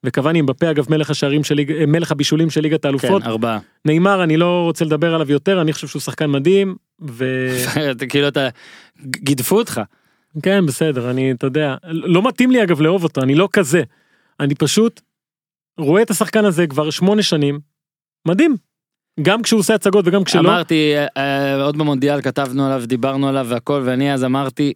וקוואני 0.07 0.41
אמבפה 0.41 0.71
אגב 0.71 0.87
מלך 0.91 1.11
השערים 1.11 1.45
של 1.45 1.55
ליג- 1.55 1.73
אה, 1.73 1.87
מלך 1.87 2.13
הבישולים 2.13 2.51
של 2.51 2.61
ליגת 2.61 2.83
כן, 2.83 2.89
האלופות. 2.89 3.23
ארבעה. 3.23 3.59
נאמר 3.85 4.23
אני 4.25 4.37
לא 4.37 4.63
רוצה 4.65 4.85
לדבר 4.85 5.15
עליו 5.15 5.31
יותר 5.33 5.61
אני 5.61 5.73
חושב 5.73 5.87
שהוא 5.89 6.01
שחקן 6.03 6.31
מדהים 6.31 6.77
אתה 7.91 8.07
כאילו 8.09 8.29
אתה 8.29 8.49
גידפו 9.07 9.59
אותך. 9.59 9.81
וכן 10.37 10.67
בסדר 10.67 11.11
אני 11.11 11.33
אתה 11.33 11.47
יודע 11.47 11.75
לא 11.85 12.29
מתאים 12.29 12.51
לי 12.51 12.63
אגב 12.63 12.81
לאהוב 12.81 13.05
אותו 13.05 13.23
אני 13.23 13.35
לא 13.35 13.49
כזה. 13.53 13.83
אני 14.41 14.55
פשוט 14.55 15.01
רואה 15.79 16.03
את 16.03 16.11
השחקן 16.11 16.45
הזה 16.45 16.67
כבר 16.67 16.91
שמונה 16.91 17.23
שנים 17.23 17.61
מדהים. 18.29 18.57
גם 19.23 19.43
כשהוא 19.43 19.61
עושה 19.61 19.75
הצגות 19.75 20.05
וגם 20.09 20.25
כשלא. 20.25 20.41
אמרתי 20.41 20.93
אה, 20.97 21.07
אה, 21.17 21.63
עוד 21.63 21.77
במונדיאל 21.79 22.23
כתבנו 22.23 22.67
עליו 22.67 22.83
דיברנו 22.87 23.29
עליו 23.29 23.47
והכל 23.49 23.83
ואני 23.85 24.15
אז 24.15 24.25
אמרתי 24.25 24.73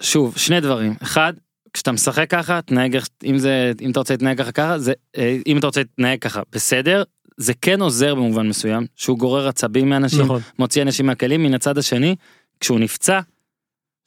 שוב 0.00 0.36
שני 0.36 0.60
דברים. 0.60 0.94
אחד 1.02 1.32
כשאתה 1.72 1.92
משחק 1.92 2.30
ככה 2.30 2.62
תנהג 2.62 2.98
אם 3.24 3.38
זה 3.38 3.72
אם 3.80 3.90
אתה 3.90 4.00
רוצה 4.00 4.14
להתנהג 4.14 4.38
ככה 4.38 4.52
ככה 4.52 4.78
זה 4.78 4.92
אה, 5.16 5.36
אם 5.46 5.58
אתה 5.58 5.66
רוצה 5.66 5.80
להתנהג 5.80 6.18
ככה 6.18 6.42
בסדר 6.52 7.02
זה 7.36 7.52
כן 7.62 7.80
עוזר 7.80 8.14
במובן 8.14 8.48
מסוים 8.48 8.86
שהוא 8.96 9.18
גורר 9.18 9.48
עצבים 9.48 9.88
מאנשים 9.88 10.24
נכון 10.24 10.40
מוציא 10.58 10.82
אנשים 10.82 11.06
מהכלים 11.06 11.42
מן 11.42 11.54
הצד 11.54 11.78
השני 11.78 12.16
כשהוא 12.60 12.78
נפצע. 12.80 13.20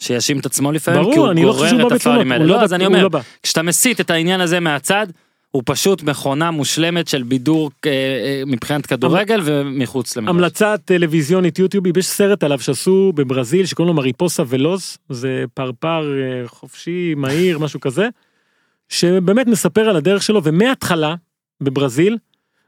שיאשים 0.01 0.39
את 0.39 0.45
עצמו 0.45 0.71
לפעמים 0.71 1.03
כי 1.03 1.09
ברור 1.09 1.25
הוא 1.25 1.31
אני 1.31 1.43
לא 1.43 1.51
גורר 1.51 1.77
בא 1.77 1.87
את 1.87 1.91
בתלונות 1.93 2.21
האלה. 2.21 2.35
הוא 2.35 2.45
לא 2.45 2.55
לא 2.55 2.61
אז 2.61 2.73
אני 2.73 2.85
הוא 2.85 2.93
אומר 2.93 3.07
לא. 3.07 3.19
כשאתה 3.43 3.61
מסיט 3.61 3.99
את 3.99 4.09
העניין 4.09 4.41
הזה 4.41 4.59
מהצד 4.59 5.07
הוא 5.51 5.63
פשוט 5.65 6.03
מכונה 6.03 6.51
מושלמת 6.51 7.07
של 7.07 7.23
בידור 7.23 7.71
אה, 7.85 7.91
אה, 7.91 8.43
מבחינת 8.45 8.85
כדורגל 8.85 9.41
ומחוץ 9.43 10.17
למגרש. 10.17 10.35
המלצה 10.35 10.77
טלוויזיונית 10.77 11.59
יוטיובית 11.59 11.97
יש 11.97 12.07
סרט 12.07 12.43
עליו 12.43 12.59
שעשו 12.59 13.13
בברזיל 13.15 13.65
שקוראים 13.65 13.95
לו 13.95 14.01
מריפוסה 14.01 14.43
ולוז 14.47 14.97
זה 15.09 15.43
פרפר 15.53 16.13
אה, 16.13 16.47
חופשי 16.47 17.13
מהיר 17.17 17.59
משהו 17.59 17.79
כזה. 17.79 18.09
שבאמת 18.89 19.47
מספר 19.47 19.89
על 19.89 19.95
הדרך 19.95 20.23
שלו 20.23 20.43
ומההתחלה 20.43 21.15
בברזיל 21.61 22.17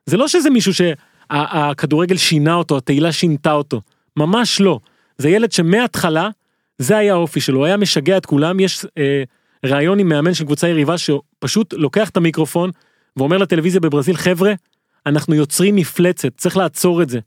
זה 0.05 0.17
לא 0.17 0.27
שזה 0.27 0.49
מישהו 0.49 0.73
שהכדורגל 0.73 2.17
שינה 2.17 2.53
אותו 2.53 2.77
התהילה 2.77 3.11
שינתה 3.11 3.51
אותו 3.51 3.81
ממש 4.17 4.61
לא 4.61 4.79
זה 5.17 5.29
ילד 5.29 5.51
שמההתחלה 5.51 6.29
זה 6.77 6.97
היה 6.97 7.13
האופי 7.13 7.41
שלו 7.41 7.65
היה 7.65 7.77
משגע 7.77 8.17
את 8.17 8.25
כולם 8.25 8.59
יש 8.59 8.85
אה, 8.97 9.23
ראיון 9.65 9.99
עם 9.99 10.09
מאמן 10.09 10.33
של 10.33 10.45
קבוצה 10.45 10.67
יריבה 10.67 10.95
שפשוט 10.97 11.73
לוקח 11.73 12.09
את 12.09 12.17
המיקרופון 12.17 12.71
ואומר 13.17 13.37
לטלוויזיה 13.37 13.81
בברזיל 13.81 14.15
חבר'ה 14.15 14.53
אנחנו 15.05 15.35
יוצרים 15.35 15.75
מפלצת 15.75 16.37
צריך 16.37 16.57
לעצור 16.57 17.01
את 17.01 17.09
זה. 17.09 17.19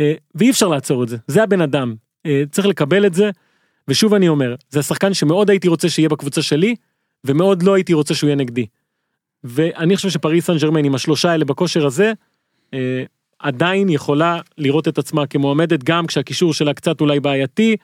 אה, 0.00 0.14
ואי 0.34 0.50
אפשר 0.50 0.68
לעצור 0.68 1.02
את 1.02 1.08
זה 1.08 1.16
זה 1.26 1.42
הבן 1.42 1.60
אדם 1.60 1.94
אה, 2.26 2.42
צריך 2.50 2.66
לקבל 2.66 3.06
את 3.06 3.14
זה 3.14 3.30
ושוב 3.88 4.14
אני 4.14 4.28
אומר 4.28 4.54
זה 4.70 4.80
השחקן 4.80 5.14
שמאוד 5.14 5.50
הייתי 5.50 5.68
רוצה 5.68 5.88
שיהיה 5.88 6.08
בקבוצה 6.08 6.42
שלי 6.42 6.74
ומאוד 7.24 7.62
לא 7.62 7.74
הייתי 7.74 7.92
רוצה 7.92 8.14
שהוא 8.14 8.28
יהיה 8.28 8.36
נגדי. 8.36 8.66
ואני 9.44 9.96
חושב 9.96 10.10
שפריס 10.10 10.46
סן 10.46 10.56
ג'רמן 10.58 10.84
עם 10.84 10.94
השלושה 10.94 11.30
האלה 11.30 11.44
בכושר 11.44 11.86
הזה 11.86 12.12
אה, 12.74 13.04
עדיין 13.38 13.88
יכולה 13.88 14.40
לראות 14.58 14.88
את 14.88 14.98
עצמה 14.98 15.26
כמועמדת 15.26 15.84
גם 15.84 16.06
כשהקישור 16.06 16.54
שלה 16.54 16.74
קצת 16.74 17.00
אולי 17.00 17.20
בעייתי 17.20 17.76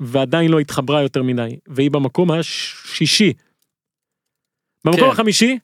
ועדיין 0.00 0.50
לא 0.50 0.60
התחברה 0.60 1.02
יותר 1.02 1.22
מדי 1.22 1.56
והיא 1.66 1.90
במקום 1.90 2.30
השישי. 2.30 3.32
במקום 4.84 5.00
כן. 5.00 5.10
החמישי 5.10 5.58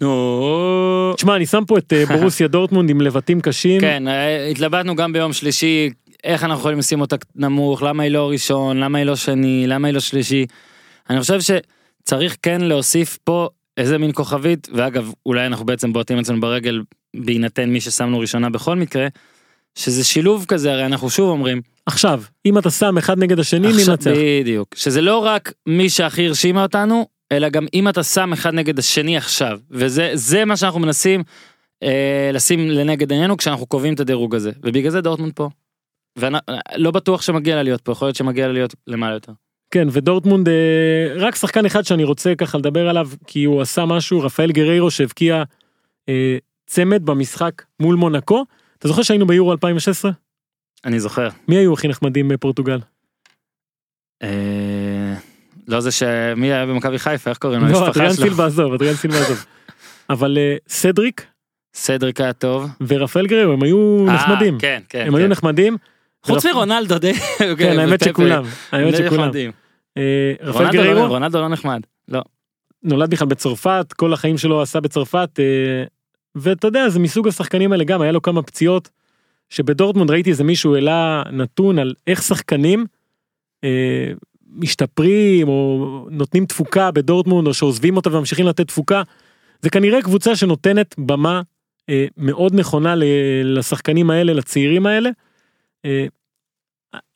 נו, 0.00 1.12
תשמע 1.16 1.36
אני 1.36 1.46
שם 1.46 1.64
פה 1.66 1.78
את 1.78 1.92
אה, 1.92 2.06
בורוסיה 2.16 2.48
דורטמונד 2.48 2.90
עם 2.90 3.00
לבטים 3.00 3.40
קשים. 3.40 3.80
כן, 3.80 4.08
אה, 4.08 4.46
התלבטנו 4.46 4.96
גם 4.96 5.12
ביום 5.12 5.32
שלישי, 5.32 5.90
איך 6.24 6.44
אנחנו 6.44 6.60
יכולים 6.60 6.78
לשים 6.78 7.00
אותה 7.00 7.16
נמוך, 7.34 7.82
למה 7.82 8.02
היא 8.02 8.12
לא 8.12 8.30
ראשון, 8.30 8.76
למה 8.76 8.98
היא 8.98 9.06
לא 9.06 9.16
שני, 9.16 9.64
למה 9.66 9.88
היא 9.88 9.94
לא 9.94 10.00
שלישי. 10.00 10.46
אני 11.10 11.20
חושב 11.20 11.40
ש... 11.40 11.50
צריך 12.04 12.36
כן 12.42 12.60
להוסיף 12.60 13.18
פה 13.24 13.48
איזה 13.76 13.98
מין 13.98 14.10
כוכבית, 14.14 14.68
ואגב, 14.72 15.12
אולי 15.26 15.46
אנחנו 15.46 15.66
בעצם 15.66 15.92
בועטים 15.92 16.18
אצלנו 16.18 16.40
ברגל 16.40 16.82
בהינתן 17.16 17.70
מי 17.70 17.80
ששמנו 17.80 18.18
ראשונה 18.18 18.50
בכל 18.50 18.76
מקרה, 18.76 19.06
שזה 19.74 20.04
שילוב 20.04 20.44
כזה, 20.48 20.72
הרי 20.72 20.86
אנחנו 20.86 21.10
שוב 21.10 21.28
אומרים, 21.30 21.60
עכשיו, 21.86 22.22
אם 22.46 22.58
אתה 22.58 22.70
שם 22.70 22.98
אחד 22.98 23.18
נגד 23.18 23.38
השני, 23.38 23.68
מי 23.68 23.82
מנצח? 23.88 24.10
בדיוק, 24.40 24.74
שזה 24.74 25.00
לא 25.00 25.18
רק 25.18 25.52
מי 25.66 25.90
שהכי 25.90 26.26
הרשימה 26.26 26.62
אותנו, 26.62 27.06
אלא 27.32 27.48
גם 27.48 27.66
אם 27.74 27.88
אתה 27.88 28.02
שם 28.02 28.32
אחד 28.32 28.54
נגד 28.54 28.78
השני 28.78 29.16
עכשיו, 29.16 29.58
וזה 29.70 30.10
זה 30.14 30.44
מה 30.44 30.56
שאנחנו 30.56 30.80
מנסים 30.80 31.22
אה, 31.82 32.30
לשים 32.32 32.70
לנגד 32.70 33.12
עינינו 33.12 33.36
כשאנחנו 33.36 33.66
קובעים 33.66 33.94
את 33.94 34.00
הדירוג 34.00 34.34
הזה, 34.34 34.50
ובגלל 34.62 34.90
זה 34.90 35.00
דורטמונד 35.00 35.32
פה. 35.32 35.48
ולא 36.18 36.90
בטוח 36.90 37.22
שמגיע 37.22 37.56
לה 37.56 37.62
להיות 37.62 37.80
פה, 37.80 37.92
יכול 37.92 38.08
להיות 38.08 38.16
שמגיע 38.16 38.46
לה 38.46 38.52
להיות 38.52 38.74
למעלה 38.86 39.14
יותר. 39.14 39.32
כן, 39.70 39.88
ודורטמונד, 39.92 40.48
אה, 40.48 40.54
רק 41.16 41.34
שחקן 41.34 41.66
אחד 41.66 41.82
שאני 41.82 42.04
רוצה 42.04 42.34
ככה 42.34 42.58
לדבר 42.58 42.88
עליו, 42.88 43.08
כי 43.26 43.44
הוא 43.44 43.62
עשה 43.62 43.84
משהו, 43.84 44.20
רפאל 44.20 44.52
גריירו 44.52 44.90
שהבקיע 44.90 45.42
אה, 46.08 46.36
צמד 46.66 47.06
במשחק 47.06 47.62
מול 47.80 47.96
מונקו. 47.96 48.44
אתה 48.84 48.88
זוכר 48.88 49.02
שהיינו 49.02 49.26
ביורו 49.26 49.52
2016? 49.52 50.10
אני 50.84 51.00
זוכר. 51.00 51.28
מי 51.48 51.56
היו 51.56 51.72
הכי 51.72 51.88
נחמדים 51.88 52.28
בפורטוגל? 52.28 52.78
אה, 54.22 55.14
לא 55.68 55.80
זה 55.80 55.90
שמי 55.90 56.52
היה 56.52 56.66
במכבי 56.66 56.98
חיפה, 56.98 57.30
איך 57.30 57.38
קוראים 57.38 57.60
לו? 57.60 57.68
לא, 57.68 57.88
אדריאן. 57.88 58.12
סילבה 58.12 58.46
עזוב, 58.46 58.72
אדריאן 58.72 58.94
סילבה 58.94 59.18
עזוב. 59.20 59.44
אבל 60.10 60.38
אה, 60.38 60.56
סדריק 60.68 61.26
סדריק 61.74 62.20
היה 62.20 62.32
טוב. 62.32 62.70
ורפאל 62.86 63.26
גריירו 63.26 63.52
הם 63.52 63.62
היו 63.62 64.06
אה, 64.08 64.14
נחמדים. 64.14 64.58
כן, 64.58 64.82
כן. 64.88 65.04
הם 65.06 65.14
היו 65.14 65.26
כן. 65.26 65.32
נחמדים. 65.32 65.76
חוץ 66.22 66.46
מרונלדו 66.46 66.98
די. 66.98 67.14
כן, 67.58 67.78
האמת 67.78 67.94
ופפה. 68.02 68.10
שכולם. 68.10 68.44
האמת 68.72 68.96
שכולם. 68.96 69.30
רפאל 70.42 70.64
לא- 70.64 70.72
גריירו 70.72 71.06
רונלדו 71.06 71.40
לא 71.40 71.48
נחמד. 71.48 71.80
לא. 72.08 72.22
נולד 72.82 73.10
בכלל 73.10 73.28
בצרפת, 73.28 73.86
כל 73.96 74.12
החיים 74.12 74.38
שלו 74.38 74.62
עשה 74.62 74.80
בצרפת, 74.80 75.38
ואתה 76.34 76.66
יודע, 76.66 76.88
זה 76.88 76.98
מסוג 76.98 77.28
השחקנים 77.28 77.72
האלה 77.72 77.84
גם, 77.84 78.02
היה 78.02 78.12
לו 78.12 78.22
כמה 78.22 78.42
פציעות, 78.42 78.90
שבדורטמונד 79.50 80.10
ראיתי 80.10 80.30
איזה 80.30 80.44
מישהו 80.44 80.74
העלה 80.74 81.22
נתון 81.32 81.78
על 81.78 81.94
איך 82.06 82.22
שחקנים 82.22 82.86
אה, 83.64 84.12
משתפרים 84.56 85.48
או 85.48 86.06
נותנים 86.10 86.46
תפוקה 86.46 86.90
בדורטמונד 86.90 87.46
או 87.46 87.54
שעוזבים 87.54 87.96
אותה 87.96 88.16
וממשיכים 88.16 88.46
לתת 88.46 88.68
תפוקה. 88.68 89.02
זה 89.62 89.70
כנראה 89.70 90.02
קבוצה 90.02 90.36
שנותנת 90.36 90.94
במה 90.98 91.42
אה, 91.88 92.06
מאוד 92.16 92.54
נכונה 92.54 92.94
לשחקנים 93.44 94.10
האלה, 94.10 94.32
לצעירים 94.32 94.86
האלה. 94.86 95.10
אה, 95.84 96.06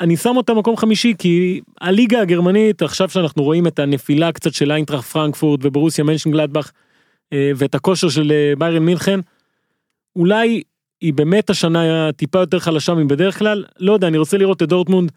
אני 0.00 0.16
שם 0.16 0.36
אותה 0.36 0.54
מקום 0.54 0.76
חמישי 0.76 1.14
כי 1.18 1.60
הליגה 1.80 2.20
הגרמנית 2.20 2.82
עכשיו 2.82 3.08
שאנחנו 3.08 3.42
רואים 3.42 3.66
את 3.66 3.78
הנפילה 3.78 4.32
קצת 4.32 4.54
של 4.54 4.72
איינטראכט 4.72 5.08
פרנקפורט 5.08 5.60
וברוסיה 5.62 6.04
מנשנגלדבך 6.04 6.66
אה, 6.66 6.87
ואת 7.34 7.74
הכושר 7.74 8.08
של 8.08 8.32
אה, 8.32 8.52
ביירן 8.58 8.82
מינכן. 8.82 9.20
אולי 10.16 10.62
היא 11.00 11.14
באמת 11.14 11.50
השנה 11.50 12.12
טיפה 12.12 12.38
יותר 12.38 12.58
חלשה 12.58 12.94
מבדרך 12.94 13.38
כלל 13.38 13.64
לא 13.78 13.92
יודע 13.92 14.06
אני 14.06 14.18
רוצה 14.18 14.38
לראות 14.38 14.62
את 14.62 14.68
דורטמונד 14.68 15.12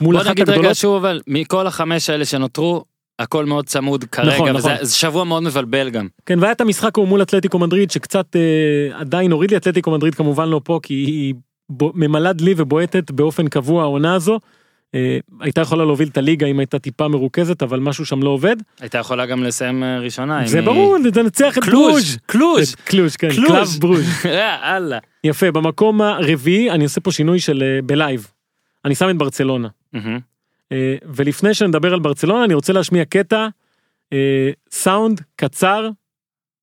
מול 0.00 0.14
בוא 0.14 0.22
אחת 0.22 0.30
נגיד 0.30 0.48
רגע 0.48 0.52
הגדולות. 0.52 0.76
שוב 0.76 0.96
אבל 0.96 1.20
מכל 1.26 1.66
החמש 1.66 2.10
האלה 2.10 2.24
שנותרו 2.24 2.84
הכל 3.18 3.44
מאוד 3.44 3.66
צמוד 3.66 4.04
כרגע 4.04 4.34
נכון, 4.34 4.56
וזה 4.56 4.72
נכון. 4.72 4.84
זה 4.84 4.94
שבוע 4.94 5.24
מאוד 5.24 5.42
מבלבל 5.42 5.90
גם. 5.90 6.08
כן 6.26 6.38
והיה 6.38 6.52
את 6.52 6.60
המשחק 6.60 6.98
ההוא 6.98 7.08
מול 7.08 7.22
אתלטיקו 7.22 7.58
מדריד 7.58 7.90
שקצת 7.90 8.36
אה, 8.36 8.98
עדיין 9.00 9.32
הוריד 9.32 9.50
לי 9.50 9.56
אתלטיקו 9.56 9.90
מדריד 9.90 10.14
כמובן 10.14 10.48
לא 10.48 10.60
פה 10.64 10.80
כי 10.82 10.94
היא 10.94 11.34
ממלאה 11.80 12.32
דלי 12.32 12.54
ובועטת 12.56 13.10
באופן 13.10 13.48
קבוע 13.48 13.82
העונה 13.82 14.14
הזו. 14.14 14.40
אה, 14.94 15.18
הייתה 15.40 15.60
יכולה 15.60 15.84
להוביל 15.84 16.08
את 16.08 16.16
הליגה 16.18 16.46
אם 16.46 16.58
הייתה 16.58 16.78
טיפה 16.78 17.08
מרוכזת 17.08 17.62
אבל 17.62 17.80
משהו 17.80 18.06
שם 18.06 18.22
לא 18.22 18.30
עובד. 18.30 18.56
הייתה 18.80 18.98
יכולה 18.98 19.26
גם 19.26 19.42
לסיים 19.44 19.82
אה, 19.84 19.98
ראשונה. 19.98 20.46
זה 20.46 20.58
אם 20.58 20.64
ברור 20.64 20.96
היא- 20.96 21.04
לנצח 21.16 21.58
את 21.58 21.64
ברוז'. 21.64 22.16
קלוז' 22.26 22.74
קלוז' 22.74 23.16
כן. 23.16 23.28
קלאב 23.30 23.68
ברוז'. 23.80 24.24
יאללה. 24.24 24.98
יפה 25.24 25.50
במקום 25.52 26.00
הרביעי 26.02 26.70
אני 26.70 26.84
עושה 26.84 27.00
פה 27.00 27.12
שינוי 27.12 27.40
של 27.40 27.62
אה, 27.62 27.82
בלייב. 27.82 28.26
אני 28.84 28.94
שם 28.94 29.10
את 29.10 29.16
ברצלונה. 29.18 29.68
אה, 30.72 30.94
ולפני 31.14 31.54
שנדבר 31.54 31.92
על 31.94 32.00
ברצלונה 32.00 32.44
אני 32.44 32.54
רוצה 32.54 32.72
להשמיע 32.72 33.04
קטע 33.04 33.46
אה, 34.12 34.50
סאונד 34.70 35.20
קצר 35.36 35.88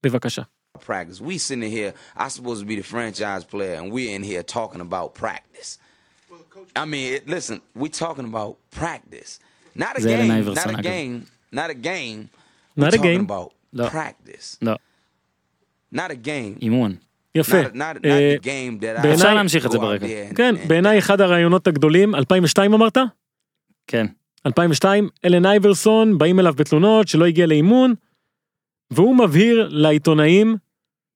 בבקשה. 0.04 0.42
practice. 0.88 1.20
We 1.22 1.38
sitting 1.40 1.72
here, 1.78 1.92
I 2.18 2.28
supposed 2.28 2.62
to 2.64 2.68
be 2.72 2.76
the 2.76 2.88
franchise 2.94 3.44
player, 3.52 3.76
and 3.82 3.92
we're 3.92 4.14
in 4.18 4.24
here 4.24 4.44
talking 4.44 4.82
about 4.90 5.08
practice. 5.24 5.78
I 6.78 6.86
mean, 6.86 7.08
it, 7.16 7.30
listen, 7.36 7.58
we 7.82 7.88
talking 7.90 8.28
about 8.34 8.54
practice, 8.80 9.32
not 9.76 9.98
a 9.98 10.02
זה 10.02 10.10
game, 10.10 10.56
not 10.56 10.68
a 10.68 10.70
אגב. 10.70 10.84
game, 10.84 11.16
not 11.56 11.70
a 11.70 11.86
game. 11.86 12.20
Not 12.78 12.84
We're 12.84 12.88
a 12.88 12.92
talking 12.92 13.02
game. 13.04 13.26
about 13.32 13.50
לא. 13.74 13.88
practice, 13.88 14.58
לא, 14.62 14.74
not 15.96 16.12
a 16.12 16.28
game. 16.28 16.62
אימון. 16.62 16.96
יפה. 17.36 17.62
Not, 17.62 17.66
a- 17.66 17.70
not, 17.76 17.78
not 18.02 18.06
אה, 18.06 18.36
the 18.40 18.44
game 18.44 18.82
that 18.82 19.06
I 19.06 19.14
אפשר 19.14 19.34
להמשיך 19.34 19.66
את 19.66 19.72
זה 19.72 19.78
go 19.78 19.82
out 19.82 19.84
ברקע. 19.84 20.06
there 20.06 20.32
and- 20.34 20.36
כן 20.36 20.56
and- 20.64 20.68
בעיניי 20.68 21.00
אחד 21.00 21.22
הרעיונות 21.22 21.68
הגדולים 21.68 22.16
2002 22.16 22.74
אמרת? 22.74 22.98
כן. 23.88 24.06
2002 24.46 25.10
אלן 25.26 25.46
אייברסון 25.46 26.18
באים 26.18 26.40
אליו 26.40 26.54
בתלונות 26.54 27.08
שלא 27.08 27.26
הגיע 27.26 27.46
לאימון 27.46 27.94
והוא 28.92 29.16
מבהיר 29.18 29.68
לעיתונאים 29.72 30.58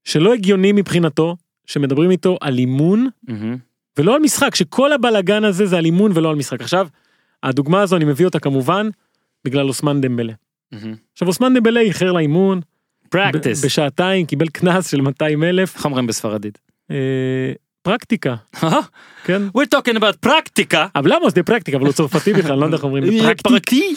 שלא 0.04 0.34
הגיוני 0.34 0.72
מבחינתו 0.72 1.36
שמדברים 1.66 2.12
איתו 2.12 2.38
על 2.42 2.58
אימון 2.58 3.08
מהמם. 3.28 3.58
ולא 4.00 4.16
על 4.16 4.22
משחק 4.22 4.56
שכל 4.56 4.94
הבלגן 4.94 5.44
הזה 5.44 5.66
זה 5.66 5.78
על 5.78 5.86
אימון 5.86 6.12
ולא 6.16 6.30
על 6.30 6.36
משחק 6.36 6.62
עכשיו 6.62 6.88
הדוגמה 7.44 7.82
הזו 7.82 7.96
אני 7.96 8.06
מביא 8.06 8.26
אותה 8.26 8.40
כמובן 8.40 8.90
בגלל 9.46 9.68
אוסמן 9.68 10.02
דמבלה. 10.02 10.34
מהמם. 10.72 10.96
עכשיו 11.14 11.28
אוסמן 11.28 11.54
דמבלה 11.54 11.80
איחר 11.80 12.12
לאימון 12.12 12.62
פרקטיס. 13.10 13.66
בשעתיים 13.66 14.26
קיבל 14.26 14.48
קנס 14.48 14.92
של 14.92 15.02
200 15.02 15.44
אלף 15.44 15.76
איך 15.76 15.86
אומרים 15.86 16.08
בספרדית? 16.08 16.60
אה, 16.92 16.96
practice 17.82 18.36
כן 19.24 19.42
We're 19.58 19.76
talking 19.76 19.96
about 19.98 20.18
practice. 20.20 20.88
אבל 20.96 21.14
למה 21.14 21.30
זה 21.30 21.44
practice 21.44 21.78
אבל 21.78 21.86
הוא 21.86 21.94
צרפתי 21.94 22.34
בכלל 22.34 22.58
לא 22.60 22.66
יודע 22.66 22.76
איך 22.76 22.84
אומרים 22.84 23.04
practice. 23.04 23.48
פרקטי. 23.48 23.96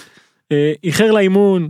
אה, 0.52 0.72
איחר 0.84 1.10
לאימון, 1.10 1.68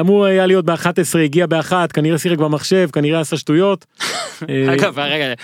אמור 0.00 0.24
היה 0.24 0.46
להיות 0.46 0.64
ב-11, 0.64 1.18
הגיע 1.24 1.46
ב-1, 1.46 1.72
כנראה 1.94 2.18
שיחק 2.18 2.38
במחשב, 2.38 2.88
כנראה 2.92 3.20
עשה 3.20 3.36
שטויות. 3.36 3.86
אה, 4.48 4.74
אגב, 4.74 4.98
רגע, 4.98 5.34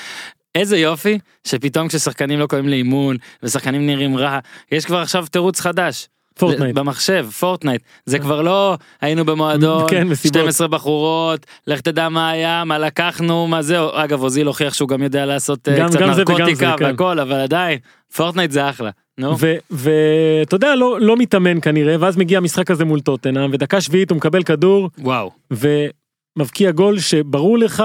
איזה 0.59 0.79
יופי 0.79 1.19
שפתאום 1.45 1.89
כששחקנים 1.89 2.39
לא 2.39 2.47
קוראים 2.47 2.69
לאימון 2.69 3.17
ושחקנים 3.43 3.87
נראים 3.87 4.17
רע, 4.17 4.39
יש 4.73 4.85
כבר 4.85 4.99
עכשיו 4.99 5.27
תירוץ 5.31 5.61
חדש. 5.61 6.09
פורטנייט. 6.39 6.75
במחשב, 6.75 7.27
פורטנייט. 7.39 7.83
זה 8.07 8.19
כבר 8.19 8.43
לא 8.43 8.77
היינו 9.01 9.25
במועדון, 9.25 9.85
כן, 9.91 10.09
מסיבות. 10.09 10.41
12 10.41 10.69
בחורות, 10.69 11.47
לך 11.67 11.81
תדע 11.81 12.09
מה 12.09 12.31
היה, 12.31 12.65
מה 12.65 12.79
לקחנו, 12.79 13.47
מה 13.47 13.63
זהו. 13.63 13.89
אגב, 13.93 14.23
אוזיל 14.23 14.47
הוכיח 14.47 14.75
שהוא 14.75 14.89
גם 14.89 15.03
יודע 15.03 15.27
לעשות 15.27 15.69
אה, 15.69 15.79
גם- 15.79 15.89
קצת 15.89 15.99
גם 16.01 16.11
נרקוטיקה 16.11 16.75
כן. 16.79 16.85
והכל, 16.85 17.19
אבל 17.21 17.37
עדיין, 17.41 17.79
פורטנייט 18.17 18.51
זה 18.51 18.71
אחלה. 18.71 18.91
נו, 19.19 19.37
ואתה 19.71 20.57
יודע, 20.57 20.75
לא 20.75 21.01
לא 21.01 21.17
מתאמן 21.17 21.61
כנראה, 21.61 21.97
ואז 22.01 22.17
מגיע 22.17 22.39
המשחק 22.39 22.71
הזה 22.71 22.85
מול 22.85 23.01
טוטנאם, 23.01 23.51
ודקה 23.53 23.81
שביעית 23.81 24.11
הוא 24.11 24.17
מקבל 24.17 24.43
כדור, 24.43 24.91
וואו. 24.99 25.31
ומבקיע 25.51 26.71
גול 26.71 26.99
שברור 26.99 27.59
לך, 27.59 27.85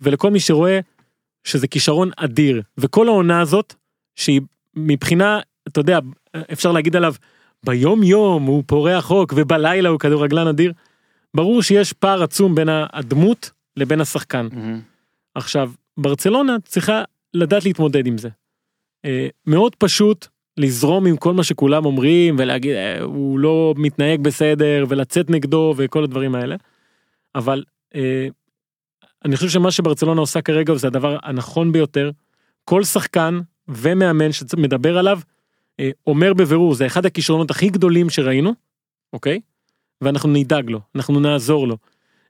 ולכל 0.00 0.30
מי 0.30 0.40
שרואה, 0.40 0.80
שזה 1.44 1.68
כישרון 1.68 2.10
אדיר. 2.16 2.62
וכל 2.78 3.08
העונה 3.08 3.40
הזאת, 3.40 3.74
שהיא 4.16 4.40
מבחינה, 4.74 5.40
אתה 5.68 5.80
יודע, 5.80 5.98
אפשר 6.52 6.72
להגיד 6.72 6.96
עליו, 6.96 7.14
ביום 7.64 8.02
יום 8.02 8.44
הוא 8.44 8.62
פורע 8.66 9.00
חוק, 9.00 9.32
ובלילה 9.36 9.88
הוא 9.88 9.98
כדורגלן 9.98 10.46
אדיר, 10.46 10.72
ברור 11.34 11.62
שיש 11.62 11.92
פער 11.92 12.22
עצום 12.22 12.54
בין 12.54 12.68
הדמות 12.92 13.50
לבין 13.76 14.00
השחקן. 14.00 14.48
מהמם. 14.52 14.80
עכשיו, 15.34 15.70
ברצלונה 15.96 16.56
צריכה 16.64 17.02
לדעת 17.34 17.64
להתמודד 17.64 18.06
עם 18.06 18.18
זה. 18.18 18.28
אה, 19.04 19.28
מאוד 19.46 19.76
פשוט 19.76 20.26
לזרום 20.56 21.06
עם 21.06 21.16
כל 21.16 21.34
מה 21.34 21.44
שכולם 21.44 21.84
אומרים 21.84 22.36
ולהגיד 22.38 22.72
"אה, 22.74 23.02
הוא 23.02 23.38
לא 23.38 23.74
מתנהג 23.76 24.20
בסדר 24.20 24.84
ולצאת 24.88 25.30
נגדו 25.30 25.74
וכל 25.76 26.04
הדברים 26.04 26.34
האלה. 26.34 26.56
אבל 27.34 27.64
אה, 27.94 28.28
אני 29.24 29.36
חושב 29.36 29.48
שמה 29.48 29.70
שברצלונה 29.70 30.20
עושה 30.20 30.40
כרגע 30.40 30.74
זה 30.74 30.86
הדבר 30.86 31.16
הנכון 31.22 31.72
ביותר. 31.72 32.10
כל 32.64 32.84
שחקן 32.84 33.40
ומאמן 33.68 34.32
שמדבר 34.32 34.98
עליו 34.98 35.20
אה, 35.80 35.90
אומר 36.06 36.34
בבירור 36.34 36.74
זה 36.74 36.86
אחד 36.86 37.06
הכישרונות 37.06 37.50
הכי 37.50 37.68
גדולים 37.68 38.10
שראינו, 38.10 38.54
אוקיי? 39.12 39.40
ואנחנו 40.00 40.28
נדאג 40.32 40.70
לו, 40.70 40.80
אנחנו 40.94 41.20
נעזור 41.20 41.68
לו. 41.68 41.76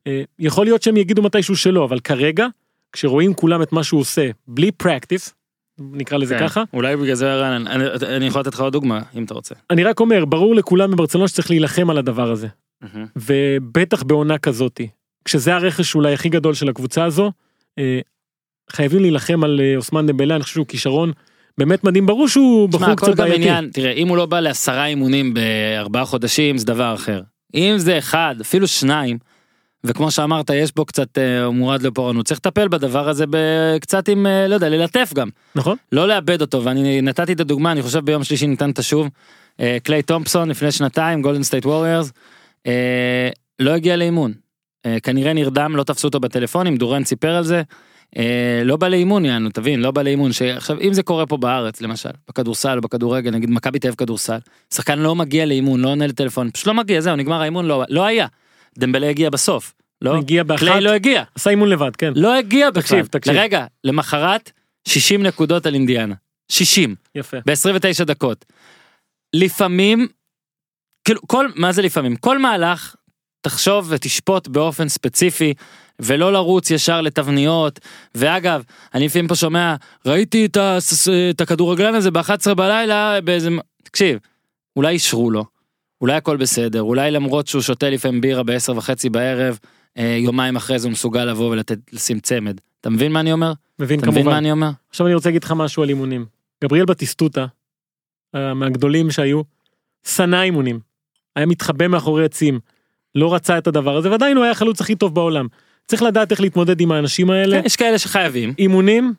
אה, 0.06 0.22
יכול 0.38 0.66
להיות 0.66 0.82
שהם 0.82 0.96
יגידו 0.96 1.22
מתישהו 1.22 1.56
שלא, 1.56 1.84
אבל 1.84 2.00
כרגע 2.00 2.46
כשרואים 2.92 3.34
כולם 3.34 3.62
את 3.62 3.72
מה 3.72 3.84
שהוא 3.84 4.00
עושה 4.00 4.30
בלי 4.48 4.70
practice, 4.82 5.30
נקרא 5.78 6.18
לזה 6.18 6.38
כן. 6.38 6.48
ככה, 6.48 6.62
אולי 6.72 6.96
בגלל 6.96 7.14
זה 7.14 7.34
רן, 7.34 7.66
אני- 7.66 7.84
אני 8.16 8.26
יכול 8.26 8.40
לתת 8.40 8.54
לך 8.54 8.60
עוד 8.60 8.72
דוגמה, 8.72 9.00
אם 9.14 9.24
אתה 9.24 9.34
רוצה. 9.34 9.54
אני 9.70 9.84
רק 9.84 10.00
אומר, 10.00 10.24
ברור 10.24 10.54
לכולם 10.54 10.90
בברצלונה 10.90 11.28
שצריך 11.28 11.50
להילחם 11.50 11.90
על 11.90 11.98
הדבר 11.98 12.30
הזה, 12.30 12.48
מהמם. 12.80 13.06
ובטח 13.16 14.02
בעונה 14.02 14.38
כזאתי, 14.38 14.88
כשזה 15.24 15.54
הרכש 15.54 15.94
אולי 15.94 16.14
הכי 16.14 16.28
גדול 16.28 16.54
של 16.54 16.68
הקבוצה 16.68 17.04
הזו, 17.04 17.32
אה, 17.78 18.00
חייבים 18.70 19.00
להילחם 19.00 19.44
על 19.44 19.60
אה, 19.60 19.76
אוסמן 19.76 20.06
דמבלה, 20.06 20.34
אני 20.34 20.42
חושב 20.42 20.54
שהוא 20.54 20.66
כישרון 20.66 21.12
באמת 21.58 21.84
מדהים, 21.84 22.06
ברור 22.06 22.28
שהוא 22.28 22.68
בחור 22.68 22.94
קצת 22.94 23.16
בעייתי. 23.16 23.36
עניין, 23.36 23.70
תראה, 23.72 23.92
אם 23.92 24.08
הוא 24.08 24.16
לא 24.16 24.26
בא 24.26 24.40
לעשרה 24.40 24.86
אימונים 24.86 25.34
בארבעה 25.34 26.04
חודשים, 26.04 26.58
זה 26.58 26.66
דבר 26.66 26.94
אחר. 26.94 27.22
אם 27.54 27.74
זה 27.78 27.98
אחד, 27.98 28.34
אפילו 28.40 28.66
שניים, 28.66 29.18
וכמו 29.84 30.10
שאמרת, 30.10 30.50
יש 30.50 30.74
בו 30.76 30.84
קצת 30.84 31.18
אה, 31.18 31.50
מורד 31.50 31.82
לפורענות, 31.82 32.26
צריך 32.26 32.40
לטפל 32.40 32.68
בדבר 32.68 33.08
הזה 33.08 33.24
קצת 33.80 34.08
עם, 34.08 34.26
אה, 34.26 34.48
לא 34.48 34.54
יודע, 34.54 34.68
ללטף 34.68 35.12
גם. 35.14 35.28
נכון? 35.54 35.76
לא 35.92 36.08
לאבד 36.08 36.40
אותו, 36.40 36.64
ואני 36.64 37.02
נתתי 37.02 37.32
את 37.32 37.40
הדוגמה, 37.40 37.72
אני 37.72 37.82
חושב 37.82 37.98
ביום 37.98 38.24
שלישי 38.24 38.46
ניתן 38.46 38.70
את 38.70 38.78
השוב. 38.78 39.08
אה, 39.60 39.76
קליי 39.82 40.02
תומפסון 40.02 40.48
לפני 40.48 40.72
שנתיים, 40.72 41.22
גולדן 41.22 41.42
סטייט 41.42 41.66
ווריורס, 41.66 42.12
לא 43.58 43.70
הגיע 43.70 43.96
לאימון. 43.96 44.32
אה, 44.86 45.00
כנראה 45.00 45.32
נרדם, 45.32 45.76
לא 45.76 45.82
תפסו 45.82 46.08
אותו 46.08 46.20
בטלפונים, 46.20 46.76
דורן 46.76 47.04
סיפר 47.04 47.36
על 47.36 47.44
זה. 47.44 47.62
אה, 48.16 48.62
לא 48.64 48.76
בא 48.76 48.88
לאימון 48.88 49.24
יענו, 49.24 49.50
תבין, 49.50 49.80
לא 49.80 49.90
בא 49.90 50.02
לאימון. 50.02 50.32
שעכשיו, 50.32 50.80
אם 50.80 50.92
זה 50.92 51.02
קורה 51.02 51.26
פה 51.26 51.36
בארץ, 51.36 51.80
למשל, 51.80 52.10
בכדורסל 52.28 52.76
או 52.76 52.80
בכדורגל, 52.80 53.30
נגיד 53.30 53.50
מכבי 53.50 53.78
תל 53.78 53.94
כדורסל, 53.94 54.38
שחקן 54.74 54.98
לא 54.98 55.14
מגיע 55.14 55.46
לאימון, 55.46 55.80
לא 55.80 55.88
עונה 55.88 56.06
לטלפון, 56.06 56.50
פשוט 56.50 56.66
לא 56.66 56.74
מגיע, 56.74 57.00
זהו, 57.00 57.16
נגמר 57.16 57.40
האימון, 57.40 57.66
לא, 57.66 57.84
לא 57.88 58.04
היה. 58.04 58.26
דמבלה 58.78 59.08
הגיע 59.08 59.30
בסוף. 59.30 59.74
לא, 60.02 60.16
הגיע 60.16 60.42
באחת. 60.42 60.60
קליי 60.60 60.80
לא 60.80 60.90
הגיע. 60.90 61.22
עשה 61.34 61.50
אימון 61.50 61.68
לבד, 61.68 61.96
כן. 61.96 62.12
לא 62.16 62.34
הגיע 62.34 62.70
בכלל. 62.70 62.82
תקשיב, 62.82 63.06
תקשיב. 63.06 63.34
לרגע, 63.34 63.66
למחרת, 63.84 64.52
60 64.88 65.22
נקודות 65.22 65.66
על 65.66 65.74
אינדיאנה. 65.74 66.14
60. 66.48 66.94
יפה. 67.14 67.36
ב-29 67.46 68.04
דקות. 68.04 68.44
לפעמים, 69.34 70.08
כאילו, 71.04 71.20
כל, 71.26 71.46
מה 71.56 71.72
זה 71.72 71.82
לפעמים? 71.82 72.16
כל 72.16 72.38
מהלך, 72.38 72.94
תחשוב 73.40 73.86
ותשפוט 73.90 74.48
באופן 74.48 74.88
ספציפי, 74.88 75.54
ולא 76.00 76.32
לרוץ 76.32 76.70
ישר 76.70 77.00
לתבניות. 77.00 77.80
ואגב, 78.14 78.62
אני 78.94 79.06
לפעמים 79.06 79.28
פה 79.28 79.34
שומע, 79.34 79.74
ראיתי 80.06 80.46
את, 80.46 80.56
הס- 80.56 81.08
את 81.08 81.40
הכדורגלן 81.40 81.94
הזה 81.94 82.10
ב-11 82.10 82.54
בלילה 82.54 83.20
באיזה... 83.20 83.50
תקשיב, 83.82 84.18
אולי 84.76 84.92
אישרו 84.92 85.30
לו, 85.30 85.44
אולי 86.00 86.12
הכל 86.14 86.36
בסדר, 86.36 86.82
אולי 86.82 87.10
למרות 87.10 87.46
שהוא 87.46 87.62
שותה 87.62 87.90
לפעמים 87.90 88.20
בירה 88.20 88.42
ב-10 88.42 88.72
וחצי 88.76 89.08
בערב, 89.10 89.58
אה, 89.98 90.16
יומיים 90.18 90.56
אחרי 90.56 90.78
זה 90.78 90.86
הוא 90.86 90.92
מסוגל 90.92 91.24
לבוא 91.24 91.56
ולשים 91.92 92.20
צמד. 92.20 92.60
אתה 92.80 92.90
מבין 92.90 93.12
מה 93.12 93.20
אני 93.20 93.32
אומר? 93.32 93.52
מבין 93.78 94.00
אתה 94.00 94.10
מבין 94.10 94.24
מה 94.24 94.30
כמובן. 94.30 94.36
אני 94.36 94.50
אומר? 94.50 94.70
עכשיו 94.90 95.06
אני 95.06 95.14
רוצה 95.14 95.28
להגיד 95.28 95.44
לך 95.44 95.52
משהו 95.56 95.82
על 95.82 95.88
אימונים. 95.88 96.26
גבריאל 96.64 96.84
בטיסטוטה, 96.84 97.46
אה, 98.34 98.54
מהגדולים 98.54 99.10
שהיו, 99.10 99.42
שנא 100.06 100.42
אימונים. 100.42 100.80
היה 101.36 101.46
מתחבא 101.46 101.88
מאחורי 101.88 102.24
עצים. 102.24 102.60
לא 103.14 103.34
רצה 103.34 103.58
את 103.58 103.66
הדבר 103.66 103.96
הזה, 103.96 104.10
ועדיין 104.10 104.36
הוא 104.36 104.44
היה 104.44 104.52
החלוץ 104.52 104.80
הכי 104.80 104.94
טוב 104.94 105.14
בעולם. 105.14 105.46
צריך 105.86 106.02
לדעת 106.02 106.30
איך 106.30 106.40
להתמודד 106.40 106.80
עם 106.80 106.92
האנשים 106.92 107.30
האלה. 107.30 107.60
כן, 107.60 107.66
יש 107.66 107.76
כאלה 107.76 107.98
שחייבים. 107.98 108.54
אימונים 108.58 109.12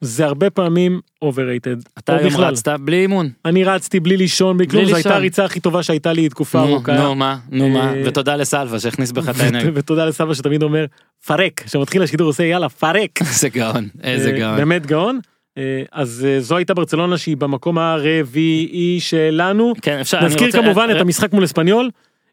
זה 0.00 0.24
הרבה 0.24 0.50
פעמים 0.50 1.00
overrated. 1.24 1.88
אתה 1.98 2.16
היום 2.16 2.30
בכלל. 2.30 2.52
רצת 2.52 2.68
בלי 2.80 3.02
אימון. 3.02 3.30
אני 3.44 3.64
רצתי 3.64 4.00
בלי 4.00 4.16
לישון, 4.16 4.56
בלי 4.56 4.68
כלום, 4.68 4.84
זו 4.84 4.94
הייתה. 4.94 5.14
הריצה 5.14 5.44
הכי 5.44 5.60
טובה 5.60 5.82
שהייתה 5.82 6.12
לי 6.12 6.28
תקופה 6.28 6.60
ארוכה. 6.60 6.96
נו 6.96 7.14
מה, 7.14 7.38
נו 7.50 7.68
מה, 7.68 7.94
אה, 7.94 8.02
ותודה 8.06 8.36
לסלווה 8.36 8.80
שהכניס 8.80 9.12
בך 9.12 9.28
את 9.28 9.40
העיניים. 9.40 9.70
ותודה 9.74 10.06
לסבא 10.06 10.34
שתמיד 10.34 10.62
אומר 10.62 10.84
פרק, 11.26 11.62
כשמתחיל 11.66 12.02
השידור 12.02 12.26
עושה 12.26 12.44
יאללה 12.44 12.68
פרק. 12.68 13.10
איזה 13.28 13.48
גאון, 13.48 13.88
איזה 14.02 14.30
אה, 14.30 14.38
גאון. 14.38 14.56
באמת 14.56 14.86
גאון. 14.86 15.20
אה, 15.58 15.82
אז 15.92 16.26
זו 16.38 16.56
הייתה 16.56 16.74
ברצלונה 16.74 17.18
שהיא 17.18 17.36
במקום 17.36 17.78
הרביעי 17.78 19.00
שלנו. 19.00 19.72
כן, 19.82 19.98
אפשר, 20.00 20.24
נזכיר 20.24 20.52
כמובן 20.52 20.88
את 20.96 21.00
המשחק 21.00 21.32
מול 21.32 21.44
אספניול 21.44 21.90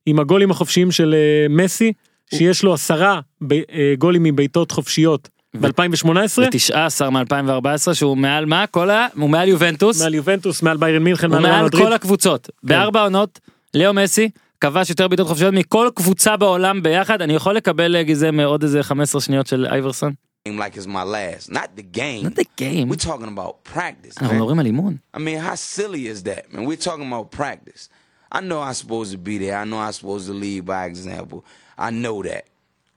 עם 0.07 0.19
הגולים 0.19 0.51
החופשיים 0.51 0.91
של 0.91 1.15
אה, 1.17 1.47
מסי 1.49 1.93
שיש 2.35 2.63
לו 2.63 2.73
עשרה 2.73 3.19
ב- 3.47 3.53
אה, 3.53 3.93
גולים 3.97 4.23
מבעיטות 4.23 4.71
חופשיות 4.71 5.29
ב-2018 5.61 6.07
ו-19 6.37 7.09
מ-2014 7.09 7.93
שהוא 7.93 8.17
מעל 8.17 8.45
מה? 8.45 8.67
כל 8.67 8.89
ה... 8.89 9.07
הוא 9.15 9.29
מעל 9.29 9.47
יובנטוס. 9.47 10.01
מעל 10.01 10.13
יובנטוס 10.15 10.61
מעל 10.61 10.77
ביירן 10.77 11.03
מינכן 11.03 11.27
הוא 11.27 11.33
מעל 11.33 11.43
ריאל 11.45 11.55
מעל 11.55 11.65
מדריד. 11.65 11.83
כל 11.85 11.93
הקבוצות. 11.93 12.49
בארבע 12.63 13.01
עונות, 13.03 13.39
ליאו 13.73 13.93
מסי 13.93 14.29
כבש 14.61 14.89
יותר 14.89 15.07
בעיטות 15.07 15.27
חופשיות 15.27 15.53
מכל 15.53 15.89
קבוצה 15.95 16.37
בעולם 16.37 16.83
ביחד. 16.83 17.21
אני 17.21 17.33
יכול 17.33 17.53
לקבל 17.55 17.95
אה, 17.95 18.03
גזע 18.03 18.31
מעוד 18.31 18.63
איזה 18.63 18.83
15 18.83 19.21
שניות 19.21 19.47
של 19.47 19.65
אייברסון? 19.71 20.13
Like 20.47 20.77
it's 20.77 20.87
my 20.87 21.03
last. 21.03 21.51
Not 21.51 21.69
the 21.75 21.83
game. 21.97 22.23
Not 22.23 22.35
the 22.35 22.47
game. 22.61 22.89
We're 22.89 23.05
talking 23.07 23.37
about 23.37 23.73
practice, 23.73 24.21
אנחנו. 24.21 24.35
מדברים 24.37 24.59
על 24.59 24.65
אימון. 24.65 24.97
I 25.15 25.19
mean, 25.19 25.39
how 25.49 25.55
silly 25.55 26.07
is 26.07 26.23
that, 26.23 26.53
man? 26.55 26.65
We're 26.65 26.85
talking 26.87 27.11
about 27.11 27.37
practice. 27.37 27.89
I 28.32 28.39
know 28.41 28.59
I'm 28.67 28.73
supposed 28.73 29.11
to 29.11 29.17
be 29.17 29.38
there. 29.43 29.55
I 29.61 29.65
know 29.65 29.80
I'm 29.88 29.93
supposed 29.99 30.28
to 30.28 30.34
lead 30.34 30.65
by 30.65 30.82
example. 30.91 31.39
I 31.78 31.89
know 32.03 32.17
that. 32.30 32.43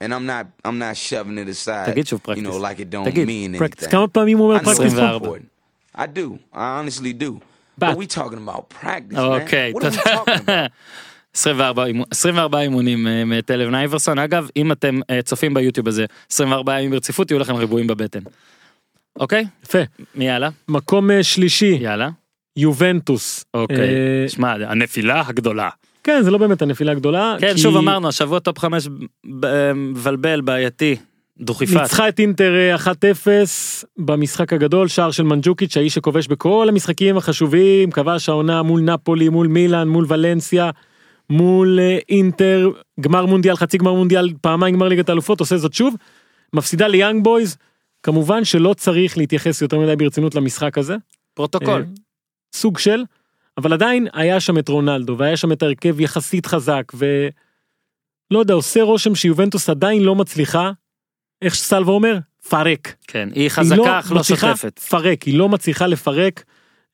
And 0.03 0.09
I'm 0.15 0.25
not 0.25 0.45
I'm 0.67 0.77
not 0.85 0.95
shoving 0.97 1.37
it 1.43 1.49
aside. 1.49 1.85
תגיד 1.93 2.05
שוב 2.07 2.19
You 2.35 2.41
know, 2.41 2.57
like 2.67 2.79
it 2.79 2.89
don't 2.89 3.05
תגיד, 3.11 3.27
mean 3.27 3.57
practice. 3.57 3.83
anything. 3.83 3.91
כמה 3.91 4.07
פעמים 4.07 4.37
הוא 4.37 4.47
אומר 4.47 4.57
I 4.59 4.63
know 4.63 4.65
practice 4.65 4.79
it's 4.79 4.93
פה? 4.95 4.99
24. 4.99 5.15
important. 5.15 5.45
I 5.95 6.05
do. 6.19 6.37
I 6.53 6.79
honestly 6.79 7.13
do. 7.13 7.31
But- 7.79 7.87
But 7.87 7.97
we 7.97 8.05
talking 8.07 8.39
about 8.47 8.63
practice, 8.81 9.17
man. 9.17 9.41
אוקיי, 9.41 9.71
What 9.75 9.83
are 9.83 9.89
we 9.91 9.97
talking 9.97 10.43
about? 10.43 10.71
24 11.33 11.85
אימון- 11.85 12.05
24 12.11 12.59
אימונים 12.61 13.07
אה, 13.07 13.25
מאת 13.25 13.51
אלבן 13.51 13.75
אייברסון. 13.75 14.19
אגב, 14.19 14.47
אם 14.55 14.71
אתם 14.71 14.99
אה, 15.09 15.21
צופים 15.21 15.53
ביוטיוב 15.53 15.87
הזה 15.87 16.05
24 16.31 16.79
ימים 16.79 16.91
ברציפות, 16.91 17.31
יהיו 17.31 17.39
לכם 17.39 17.55
ריבועים 17.55 17.87
בבטן. 17.87 18.19
אוקיי? 19.19 19.45
יפה. 19.63 19.79
מי 20.15 20.27
יאללה? 20.27 20.49
מקום 20.67 21.11
אה, 21.11 21.23
שלישי 21.23 21.77
יאללה. 21.81 22.09
יובנטוס. 22.57 23.45
אוקיי. 23.53 23.77
אה, 23.77 24.29
שמע, 24.29 24.51
הנפילה 24.51 25.23
הגדולה. 25.27 25.69
כן 26.03 26.21
זה 26.23 26.31
לא 26.31 26.37
באמת 26.37 26.61
הנפילה 26.61 26.91
הגדולה. 26.91 27.35
כן, 27.39 27.53
כי 27.53 27.57
שוב 27.59 27.77
אמרנו, 27.77 28.07
השבוע 28.07 28.39
טופ 28.39 28.59
5 28.59 28.87
מבלבל, 29.73 30.41
בעייתי, 30.41 30.95
דוכיפת. 31.39 31.81
ניצחה 31.81 32.09
את 32.09 32.19
אינטר 32.19 32.53
אה, 32.55 32.75
1-0 32.75 32.87
במשחק 33.97 34.53
הגדול, 34.53 34.87
שער 34.87 35.11
של 35.11 35.23
מנג'וקיץ', 35.23 35.77
האיש 35.77 35.93
שכובש 35.93 36.27
בכל 36.27 36.65
המשחקים 36.69 37.17
החשובים, 37.17 37.91
כבש 37.91 38.29
העונה 38.29 38.63
מול 38.63 38.81
נפולי, 38.81 39.29
מול 39.29 39.47
מילאן, 39.47 39.87
מול 39.87 40.05
ולנסיה, 40.07 40.69
מול 41.29 41.79
אה, 41.79 41.97
אינטר, 42.09 42.69
גמר 42.99 43.25
מונדיאל, 43.25 43.55
חצי 43.55 43.77
גמר 43.77 43.93
מונדיאל, 43.93 44.29
פעמיים 44.41 44.75
גמר 44.75 44.87
ליגת 44.87 45.09
האלופות, 45.09 45.39
עושה 45.39 45.57
זאת 45.57 45.73
שוב. 45.73 45.95
מפסידה 46.53 46.87
ליאנג 46.87 47.23
בויס, 47.23 47.57
כמובן 48.03 48.43
שלא 48.43 48.73
צריך 48.73 49.17
להתייחס 49.17 49.61
יותר 49.61 49.79
מדי 49.79 49.95
ברצינות 49.95 50.35
למשחק 50.35 50.77
הזה. 50.77 50.95
פרוטוקול. 51.33 51.85
סוג 52.53 52.77
של, 52.77 53.03
אבל 53.57 53.73
עדיין 53.73 54.07
היה 54.13 54.39
שם 54.39 54.57
את 54.57 54.69
רונלדו 54.69 55.15
והיה 55.17 55.37
שם 55.37 55.51
את 55.51 55.63
ההרכב 55.63 55.99
יחסית 55.99 56.45
חזק 56.45 56.91
ולא 56.93 58.39
יודע 58.39 58.53
עושה 58.53 58.83
רושם 58.83 59.15
שיובנטוס 59.15 59.69
עדיין 59.69 60.03
לא 60.03 60.15
מצליחה, 60.15 60.71
איך 61.41 61.55
שסלווה 61.55 61.93
אומר, 61.93 62.17
פרק. 62.49 62.95
כן, 63.07 63.29
היא 63.33 63.41
היא 63.41 63.49
חזקה 63.49 63.99
אך 63.99 64.11
לא 64.11 64.23
שוטפת. 64.23 64.79
לפרק, 64.79 65.23
היא 65.23 65.37
לא 65.37 65.49
מצליחה 65.49 65.87
לפרק. 65.87 66.43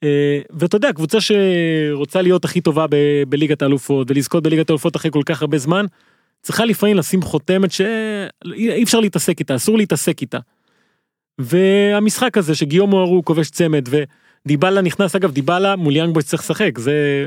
אה, 0.04 0.40
ואתה 0.50 0.76
יודע, 0.76 0.94
קבוצה 0.94 1.18
שרוצה 1.22 2.22
להיות 2.22 2.46
הכי 2.46 2.62
טובה 2.62 2.86
ב- 2.90 3.24
בליגת 3.30 3.62
האלופות 3.62 4.12
ולזכות 4.12 4.44
בליגת 4.44 4.70
האלופות 4.70 4.96
אחרי 4.96 5.12
כל 5.12 5.22
כך 5.26 5.42
הרבה 5.42 5.58
זמן, 5.58 5.86
צריכה 6.42 6.66
לפעמים 6.66 6.98
לשים 6.98 7.22
חותמת 7.22 7.72
שאי 7.72 8.84
אפשר 8.84 9.00
להתעסק 9.00 9.40
איתה, 9.40 9.56
אסור 9.56 9.78
להתעסק 9.78 10.22
איתה. 10.22 10.40
והמשחק 11.40 12.38
הזה 12.38 12.56
שגיום 12.56 13.02
הוארו 13.02 13.26
כובש 13.26 13.50
צמד 13.50 13.90
ודיבאלה 14.48 14.82
נכנס, 14.82 15.16
אגב 15.16 15.32
דיבאלה 15.32 15.76
מול 15.76 15.96
יאנג 15.96 16.14
בויס 16.14 16.26
צריך 16.28 16.42
לשחק, 16.44 16.78
זה 16.78 17.26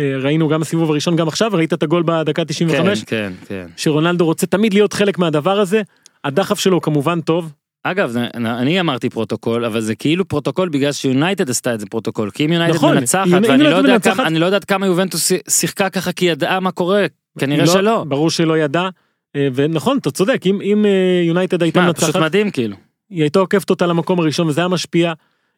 אה, 0.00 0.16
ראינו 0.22 0.48
גם 0.48 0.60
בסיבוב 0.60 0.90
הראשון 0.90 1.16
גם 1.16 1.28
עכשיו, 1.28 1.50
ראית 1.54 1.72
את 1.72 1.82
הגול 1.82 2.02
בדקה 2.06 2.44
95, 2.44 3.04
כן, 3.04 3.06
כן, 3.06 3.32
כן. 3.48 3.66
שרונלדו 3.76 4.24
רוצה 4.26 4.46
תמיד 4.46 4.74
להיות 4.74 4.92
חלק 4.92 5.18
מהדבר 5.18 5.60
הזה, 5.60 5.82
הדחף 6.24 6.58
שלו 6.58 6.80
כמובן 6.80 7.20
טוב, 7.20 7.52
אגב, 7.84 8.14
אני 8.34 8.80
אמרתי 8.80 9.10
פרוטוקול, 9.10 9.64
אבל 9.64 9.80
זה 9.80 9.94
כאילו 9.94 10.28
פרוטוקול 10.28 10.68
בגלל 10.68 10.92
שיונייטד 10.92 11.50
עשתה 11.50 11.74
את 11.74 11.80
זה 11.80 11.86
פרוטוקול. 11.86 12.30
כי 12.30 12.44
אם 12.46 12.52
יונייטד 12.52 12.74
נכון, 12.74 12.94
מנצחת, 12.96 13.26
ואני 13.30 13.62
לא 13.62 13.68
יודע 13.68 13.92
מנצחת- 13.92 14.14
כמה- 14.16 14.26
אני 14.26 14.38
לא 14.38 14.46
יודעת 14.46 14.64
כמה 14.64 14.86
יובנטוס 14.86 15.32
שיחקה 15.48 15.90
ככה 15.90 16.12
כי 16.12 16.24
ידעה 16.24 16.60
מה 16.60 16.70
קורה, 16.70 17.06
כנראה 17.38 17.64
לא, 17.64 17.72
שלא. 17.72 18.04
ברור 18.08 18.30
שלא 18.30 18.58
ידע, 18.58 18.88
אה, 19.36 19.48
ונכון, 19.54 19.98
אתה 19.98 20.10
צודק, 20.10 20.42
אם, 20.46 20.60
אם 20.60 20.84
אה, 20.86 20.90
יונייטד 21.26 21.62
הייתה 21.62 21.80
מה, 21.80 21.92
פשוט 21.92 22.04
מנצחת, 22.08 22.22
מדהים 22.22 22.50
כאילו. 22.50 22.76
היא 23.10 23.22
הייתה 23.22 23.38
עוקפת 23.38 23.70
אותה 23.70 23.86
למקום 23.86 24.20
הראשון 24.20 24.48
וזה 24.48 24.60
היה 24.60 24.68
משפיע. 24.68 25.12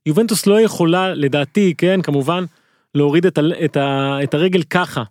יובנטוס 0.07 0.47
לא 0.47 0.61
יכולה, 0.61 1.15
לדעתי, 1.15 1.75
כן, 1.79 2.03
כמובן, 2.03 2.45
להוריד 2.95 3.27
את, 3.27 3.39
ה, 3.39 3.43
את, 3.65 3.77
ה, 3.77 4.19
את 4.23 4.35
הרגל 4.35 4.63
ככה. 4.63 5.03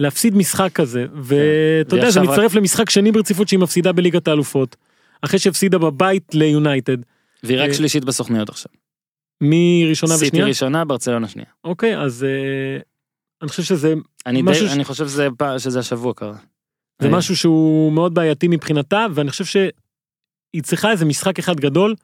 להפסיד 0.00 0.34
משחק 0.36 0.72
כזה, 0.74 1.06
ואתה 1.22 1.96
יודע, 1.96 2.10
זה 2.10 2.20
מצטרף 2.20 2.54
למשחק 2.54 2.90
שני 2.90 3.12
ברציפות 3.12 3.48
שהיא 3.48 3.60
מפסידה 3.60 3.92
בליגת 3.92 4.28
האלופות. 4.28 4.76
אחרי 5.22 5.38
שהפסידה 5.38 5.78
בבית 5.78 6.34
ליונייטד, 6.34 6.96
והיא 7.42 7.58
רק 7.60 7.68
אה, 7.68 7.74
שלישית 7.74 8.04
בסוכניות 8.04 8.48
עכשיו. 8.48 8.72
מראשונה 9.40 10.14
סיטי 10.14 10.26
ושנייה. 10.26 10.46
ראשונה, 10.46 10.84
ברצלונה 10.84 11.28
שנייה. 11.28 11.48
אוקיי, 11.64 11.98
אז 11.98 12.24
אה, 12.24 12.78
אני 13.42 13.48
חושב 13.48 13.62
שזה 13.62 13.94
אני 14.26 14.42
משהו 14.42 14.64
די- 14.66 14.70
ש- 14.70 14.74
אני 14.74 14.84
חושב 14.84 15.08
שזה 15.08 15.28
שזה 15.58 15.78
השבוע 15.78 16.14
קרה. 16.14 16.36
זה 17.02 17.08
אה, 17.08 17.12
משהו 17.12 17.36
שהוא 17.36 17.92
מאוד 17.92 18.14
בעייתי 18.14 18.48
מבחינתה, 18.48 19.06
ואני 19.14 19.30
חושב 19.30 19.44
שהיא 19.44 20.62
צריכה 20.62 20.90
איזה 20.90 21.04
משחק 21.04 21.38
אחד 21.38 21.60
גדול, 21.60 21.94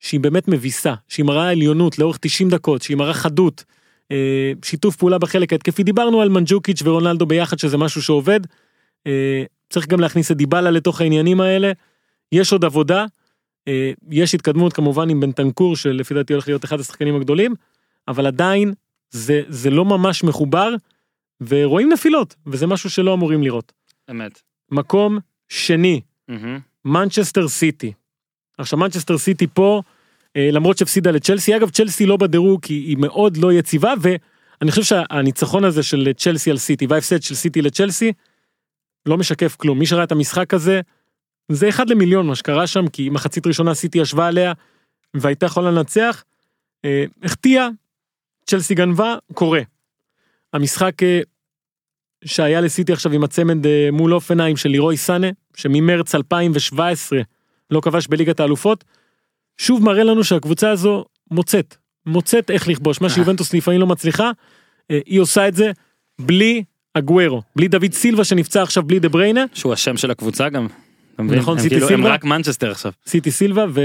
שהיא 0.00 0.20
באמת 0.20 0.48
מביסה, 0.48 0.94
שהיא 1.08 1.24
מראה 1.24 1.50
עליונות 1.50 1.98
לאורך 1.98 2.18
90 2.20 2.50
דקות, 2.50 2.82
שהיא 2.82 2.96
מראה 2.96 3.14
חדות, 3.14 3.64
אה, 4.10 4.52
שיתוף 4.64 4.96
פעולה 4.96 5.18
בחלק 5.18 5.52
ההתקפי, 5.52 5.82
דיברנו 5.82 6.20
על 6.20 6.28
מנג'וקיץ' 6.28 6.82
ורונלדו 6.84 7.26
ביחד 7.26 7.58
שזה 7.58 7.76
משהו 7.78 8.02
שעובד, 8.02 8.40
אה, 9.06 9.44
צריך 9.70 9.86
גם 9.86 10.00
להכניס 10.00 10.30
את 10.30 10.36
דיבלה 10.36 10.70
לתוך 10.70 11.00
העניינים 11.00 11.40
האלה, 11.40 11.72
יש 12.32 12.52
עוד 12.52 12.64
עבודה, 12.64 13.04
אה, 13.68 13.92
יש 14.10 14.34
התקדמות 14.34 14.72
כמובן 14.72 15.10
עם 15.10 15.20
בנטנקור 15.20 15.76
שלפי 15.76 16.14
דעתי 16.14 16.32
הולך 16.32 16.48
להיות 16.48 16.64
אחד 16.64 16.80
השחקנים 16.80 17.16
הגדולים, 17.16 17.54
אבל 18.08 18.26
עדיין 18.26 18.74
זה, 19.10 19.42
זה 19.48 19.70
לא 19.70 19.84
ממש 19.84 20.24
מחובר, 20.24 20.74
ורואים 21.40 21.92
נפילות, 21.92 22.34
וזה 22.46 22.66
משהו 22.66 22.90
שלא 22.90 23.14
אמורים 23.14 23.42
לראות. 23.42 23.72
אמת. 24.10 24.40
מקום 24.70 25.18
שני. 25.48 26.00
מנצ'סטר 26.84 27.48
סיטי. 27.48 27.92
עכשיו 28.60 28.78
מנצ'סטר 28.78 29.18
סיטי 29.18 29.46
פה, 29.46 29.82
אה, 30.36 30.48
למרות 30.52 30.78
שהפסידה 30.78 31.10
לצ'לסי, 31.10 31.56
אגב 31.56 31.70
צ'לסי 31.70 32.06
לא 32.06 32.16
בדירוג 32.16 32.62
כי 32.62 32.74
היא 32.74 32.96
מאוד 32.96 33.36
לא 33.36 33.52
יציבה, 33.52 33.94
ואני 34.00 34.70
חושב 34.70 34.82
שהניצחון 34.82 35.64
הזה 35.64 35.82
של 35.82 36.08
צ'לסי 36.16 36.50
על 36.50 36.58
סיטי 36.58 36.86
וההפסד 36.86 37.22
של 37.22 37.34
סיטי 37.34 37.62
לצ'לסי, 37.62 38.12
לא 39.06 39.18
משקף 39.18 39.56
כלום. 39.56 39.78
מי 39.78 39.86
שראה 39.86 40.04
את 40.04 40.12
המשחק 40.12 40.54
הזה, 40.54 40.80
זה 41.48 41.68
אחד 41.68 41.90
למיליון 41.90 42.26
מה 42.26 42.34
שקרה 42.34 42.66
שם, 42.66 42.88
כי 42.88 43.08
מחצית 43.08 43.46
ראשונה 43.46 43.74
סיטי 43.74 43.98
ישבה 43.98 44.26
עליה, 44.26 44.52
והייתה 45.14 45.46
יכולה 45.46 45.70
לנצח. 45.70 46.24
אה, 46.84 47.04
החטיאה, 47.22 47.68
צ'לסי 48.46 48.74
גנבה, 48.74 49.16
קורה. 49.34 49.60
המשחק 50.52 51.02
אה, 51.02 51.20
שהיה 52.24 52.60
לסיטי 52.60 52.92
עכשיו 52.92 53.12
עם 53.12 53.24
הצמד 53.24 53.66
אה, 53.66 53.88
מול 53.92 54.14
אופנהיים 54.14 54.56
של 54.56 54.68
לירוי 54.68 54.96
סאנה, 54.96 55.28
שממרץ 55.56 56.14
2017 56.14 57.20
לא 57.70 57.80
כבש 57.80 58.06
בליגת 58.06 58.40
האלופות, 58.40 58.84
שוב 59.58 59.84
מראה 59.84 60.04
לנו 60.04 60.24
שהקבוצה 60.24 60.70
הזו 60.70 61.04
מוצאת, 61.30 61.76
מוצאת 62.06 62.50
איך 62.50 62.68
לכבוש, 62.68 63.00
מה 63.00 63.10
שיובנטוס 63.10 63.54
לפעמים 63.54 63.80
לא 63.80 63.86
מצליחה, 63.86 64.30
אה, 64.90 64.98
היא 65.06 65.20
עושה 65.20 65.48
את 65.48 65.54
זה 65.54 65.70
בלי 66.20 66.64
אגוורו, 66.94 67.42
בלי 67.56 67.68
דוד 67.68 67.92
סילבה 67.92 68.24
שנפצע 68.24 68.62
עכשיו 68.62 68.82
בלי 68.82 68.98
דה 68.98 69.08
בריינה, 69.08 69.44
שהוא 69.54 69.72
השם 69.72 69.96
של 69.96 70.10
הקבוצה 70.10 70.48
גם. 70.48 70.66
נכון, 71.18 71.56
הם 71.56 71.62
סיטי 71.62 71.74
כאילו- 71.74 71.88
הם 71.88 71.96
סילבה? 71.96 72.14
רק 72.14 72.24
מנצ'סטר 72.24 72.70
עכשיו. 72.70 72.92
סיטי 73.06 73.30
סילבה, 73.30 73.66
ו... 73.70 73.80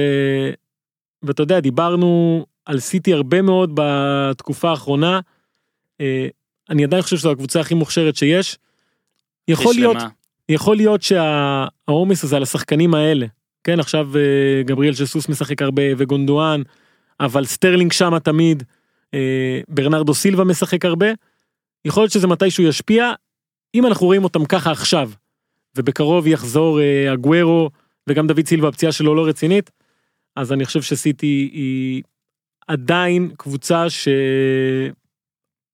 ואתה 1.24 1.44
יודע, 1.44 1.60
דיברנו 1.60 2.46
על 2.66 2.80
סיטי 2.80 3.14
הרבה 3.14 3.42
מאוד 3.42 3.72
בתקופה 3.74 4.70
האחרונה, 4.70 5.20
אה, 6.02 6.28
אני 6.70 6.84
עדיין 6.84 7.02
חושב 7.02 7.18
שזו 7.18 7.32
הקבוצה 7.32 7.60
הכי 7.60 7.74
מוכשרת 7.74 8.16
שיש. 8.16 8.58
יכול 9.48 9.74
להיות. 9.76 9.98
יכול 10.50 10.76
להיות 10.76 11.02
שהעומס 11.02 12.24
הזה 12.24 12.36
על 12.36 12.44
השחקנים 12.44 12.94
האלה, 12.94 13.26
כן 13.66 13.80
עכשיו 13.80 14.18
אה, 14.18 14.62
גבריאל 14.66 14.94
שסוס 14.94 15.30
משחק 15.30 15.62
הרבה 15.62 15.82
וגונדואן, 15.98 16.62
אבל 17.20 17.46
סטרלינג 17.46 17.92
שמה 17.92 18.20
תמיד, 18.20 18.64
אה, 19.14 19.62
ברנרדו 19.68 20.14
סילבה 20.14 20.44
משחק 20.44 20.86
הרבה, 20.86 21.08
יכול 21.86 22.04
להיות 22.04 22.12
שזה 22.12 22.28
מתישהו 22.28 22.64
ישפיע, 22.64 23.14
אם 23.76 23.86
אנחנו 23.86 24.06
רואים 24.06 24.24
אותם 24.24 24.46
ככה 24.46 24.72
עכשיו, 24.72 25.12
ובקרוב 25.78 26.28
יחזור 26.28 26.82
אה, 26.82 27.14
אגוורו 27.14 27.70
וגם 28.10 28.28
דוד 28.28 28.46
סילבה 28.46 28.68
הפציעה 28.68 28.92
שלו 28.92 29.16
לא 29.16 29.28
רצינית, 29.28 29.72
אז 30.36 30.54
אני 30.54 30.66
חושב 30.66 30.82
שסיטי 30.82 31.50
היא 31.54 32.04
עדיין 32.68 33.32
קבוצה 33.38 33.86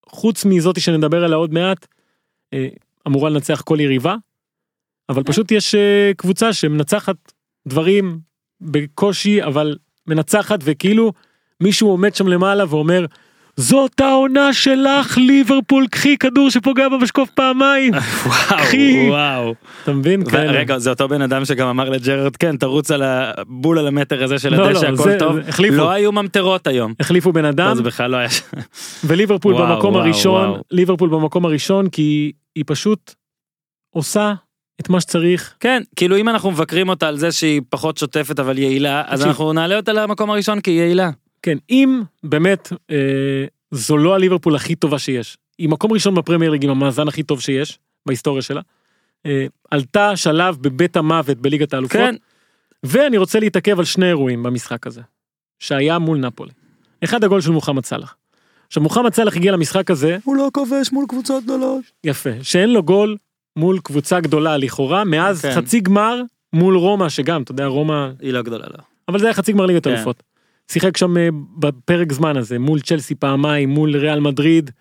שחוץ 0.10 0.46
מזאתי 0.46 0.82
שנדבר 0.82 1.24
עליה 1.24 1.38
עוד 1.38 1.54
מעט, 1.54 1.88
אה, 2.54 2.68
אמורה 3.08 3.30
לנצח 3.30 3.62
כל 3.62 3.80
יריבה, 3.80 4.16
אבל 5.10 5.24
פשוט 5.24 5.52
יש 5.52 5.76
אה, 5.76 6.12
קבוצה 6.18 6.54
שמנצחת 6.54 7.16
דברים 7.68 8.20
בקושי, 8.62 9.44
אבל 9.44 9.78
מנצחת 10.08 10.60
וכאילו 10.64 11.14
מישהו 11.62 11.90
עומד 11.90 12.16
שם 12.16 12.28
למעלה 12.28 12.64
ואומר, 12.70 13.06
זאת 13.56 14.00
העונה 14.00 14.54
שלך 14.54 15.18
ליברפול, 15.18 15.88
קחי 15.88 16.18
כדור 16.18 16.50
שפוגע 16.50 16.90
במשקוף 16.90 17.30
פעמיים, 17.30 17.94
קחי. 18.60 19.10
וואו 19.10 19.12
וואו. 19.12 19.54
אתה 19.84 19.94
מבין? 19.94 20.26
כאלה. 20.26 20.52
רגע 20.52 20.78
זה 20.78 20.90
אותו 20.90 21.08
בן 21.08 21.22
אדם 21.22 21.46
שגם 21.46 21.68
אמר 21.68 21.90
לג'רארד 21.90 22.36
כן 22.36 22.58
תרוץ 22.58 22.92
על 22.92 23.02
הבול 23.04 23.80
על 23.80 23.88
המטר 23.88 24.24
הזה 24.24 24.40
של 24.40 24.56
לא, 24.56 24.70
הדשא 24.70 24.86
לא, 24.86 24.94
הכל 24.94 25.20
טוב. 25.20 25.38
לא 25.72 25.90
היו 25.90 26.12
ממטרות 26.12 26.68
היום. 26.68 26.94
החליפו 27.00 27.32
בן 27.32 27.46
אדם, 27.46 27.76
זה 27.76 27.84
בכלל 27.84 28.12
לא 28.12 28.18
היה. 28.18 28.30
וליברפול 29.08 29.54
וואו, 29.54 29.76
במקום 29.76 29.94
וואו, 29.94 30.06
הראשון, 30.06 30.50
וואו. 30.50 30.64
ליברפול 30.72 31.10
במקום 31.10 31.46
הראשון 31.46 31.90
כי 31.90 32.32
היא 32.56 32.64
פשוט 32.68 33.14
עושה 33.90 34.34
את 34.82 34.90
מה 34.90 35.02
שצריך. 35.02 35.56
כן 35.60 35.84
כאילו 35.96 36.18
אם 36.18 36.30
אנחנו 36.30 36.52
מבקרים 36.52 36.90
אותה 36.90 37.08
על 37.08 37.18
זה 37.18 37.32
שהיא 37.32 37.62
פחות 37.70 37.98
שוטפת 37.98 38.40
אבל 38.40 38.58
יעילה 38.58 39.04
אז. 39.08 39.26
אנחנו 39.26 39.54
נעלה 39.54 39.78
אותה 39.78 39.94
למקום 39.94 40.30
הראשון 40.30 40.62
כי 40.62 40.72
היא 40.72 40.80
יעילה. 40.80 41.10
כן, 41.42 41.58
אם 41.70 42.02
באמת 42.24 42.74
אה, 42.92 43.46
זו 43.72 43.98
לא 43.98 44.16
הליברפול 44.16 44.56
הכי 44.56 44.76
טובה 44.76 45.00
שיש, 45.00 45.38
היא 45.58 45.70
מקום 45.70 45.92
ראשון 45.92 46.16
בפרמייר 46.16 46.52
ליג 46.52 46.64
עם 46.64 46.70
המאזן 46.70 47.08
הכי 47.08 47.24
טוב 47.24 47.42
שיש 47.42 47.80
בהיסטוריה 48.06 48.42
שלה, 48.42 48.62
אה, 49.26 49.46
עלתה 49.72 50.16
שלב 50.16 50.58
בבית 50.62 50.98
המוות 50.98 51.38
בליגת 51.38 51.74
האלופות, 51.74 51.98
כן. 51.98 52.16
ואני 52.84 53.18
רוצה 53.18 53.40
להתעכב 53.40 53.80
על 53.80 53.86
שני 53.86 54.08
אירועים 54.08 54.44
במשחק 54.44 54.88
הזה, 54.88 55.02
שהיה 55.60 56.00
מול 56.00 56.18
נפולי. 56.18 56.52
אחד 57.04 57.24
הגול 57.24 57.42
של 57.42 57.52
מוחמד 57.52 57.86
סאלח. 57.86 58.16
עכשיו 58.68 58.84
מוחמד 58.84 59.14
סאלח 59.14 59.36
הגיע 59.36 59.52
למשחק 59.52 59.92
הזה, 59.92 60.18
הוא 60.24 60.36
לא 60.36 60.50
כובש 60.54 60.92
מול 60.92 61.06
קבוצות 61.10 61.44
גדולות. 61.44 61.84
יפה, 62.04 62.30
שאין 62.42 62.70
לו 62.70 62.84
גול 62.84 63.18
מול 63.56 63.80
קבוצה 63.80 64.20
גדולה 64.20 64.58
לכאורה, 64.58 65.04
מאז 65.04 65.42
כן. 65.42 65.56
חצי 65.56 65.80
גמר 65.80 66.22
מול 66.54 66.78
רומא, 66.78 67.10
שגם, 67.10 67.42
אתה 67.42 67.52
יודע, 67.52 67.66
רומא 67.66 68.10
היא 68.20 68.34
לא 68.34 68.42
גדולה 68.42 68.66
לא. 68.72 68.84
אבל 69.08 69.20
זה 69.20 69.26
היה 69.26 69.34
חצי 69.34 69.52
גמר 69.52 69.66
ליגת 69.66 69.84
כן. 69.84 69.90
אלופות. 69.90 70.24
שיחק 70.72 70.98
שם 70.98 71.18
אה, 71.18 71.30
בפרק 71.58 72.12
זמן 72.12 72.38
הזה 72.38 72.60
מול 72.60 72.80
צ'לסי 72.80 73.16
פעמיים 73.16 73.70
מול 73.70 73.98
ריאל 73.98 74.20
מדריד 74.20 74.72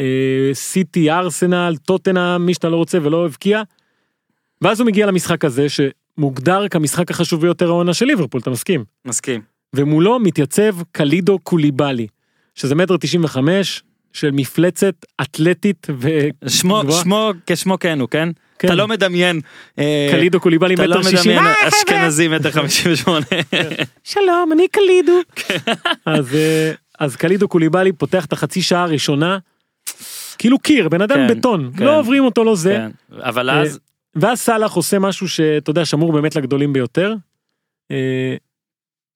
אה, 0.00 0.50
סיטי 0.52 1.10
ארסנל 1.10 1.76
טוטנאם 1.84 2.46
מי 2.46 2.54
שאתה 2.54 2.68
לא 2.68 2.76
רוצה 2.76 2.98
ולא 3.02 3.26
הבקיע. 3.26 3.62
ואז 4.62 4.80
הוא 4.80 4.86
מגיע 4.86 5.06
למשחק 5.06 5.44
הזה 5.44 5.66
שמוגדר 5.68 6.68
כמשחק 6.68 7.10
החשוב 7.10 7.40
ביותר 7.40 7.68
העונה 7.68 7.94
של 7.94 8.06
ליברפול 8.06 8.40
אתה 8.40 8.50
מסכים 8.50 8.84
מסכים. 9.04 9.40
ומולו 9.74 10.18
מתייצב 10.18 10.76
קלידו 10.92 11.38
קוליבאלי 11.38 12.06
שזה 12.54 12.74
מטר 12.74 12.96
95 12.96 13.82
של 14.12 14.30
מפלצת 14.30 14.94
אתלטית 15.22 15.86
שמו 16.48 16.74
וגבוהה. 16.74 17.02
שמו 17.02 17.32
כשמו 17.46 17.78
כן 17.78 18.00
הוא 18.00 18.08
כן. 18.08 18.28
כן. 18.58 18.68
אתה 18.68 18.74
לא 18.74 18.88
מדמיין. 18.88 19.40
אה, 19.78 20.08
קלידו 20.10 20.40
קוליבאלי 20.40 20.74
אתה 20.74 20.86
לא 20.86 21.00
מטר 21.00 21.10
60 21.10 21.32
מדמיין 21.32 21.54
אה. 21.62 21.68
אשכנזי 21.68 22.28
מטר 22.28 22.50
חמישים 22.50 22.92
ושמונה. 22.92 23.26
שלום 24.04 24.50
אני 24.52 24.68
קלידו 24.68 25.20
אז 26.06 26.34
אה, 26.34 26.72
אז 26.98 27.16
קלידו 27.16 27.48
קוליבאלי 27.48 27.92
פותח 27.92 28.24
את 28.24 28.32
החצי 28.32 28.62
שעה 28.62 28.82
הראשונה 28.82 29.38
כאילו 30.38 30.58
קיר 30.58 30.88
בן 30.88 31.02
אדם 31.02 31.16
כן, 31.16 31.38
בטון 31.38 31.70
כן. 31.76 31.84
לא 31.84 31.98
עוברים 31.98 32.24
אותו 32.24 32.44
לא 32.44 32.56
זה 32.56 32.76
כן. 32.76 32.90
אבל 33.22 33.50
אז 33.50 33.78
ואז 34.14 34.40
סאלח 34.40 34.72
עושה 34.72 34.98
משהו 34.98 35.28
שאתה 35.28 35.70
יודע 35.70 35.84
שמור 35.84 36.12
באמת 36.12 36.36
לגדולים 36.36 36.72
ביותר 36.72 37.14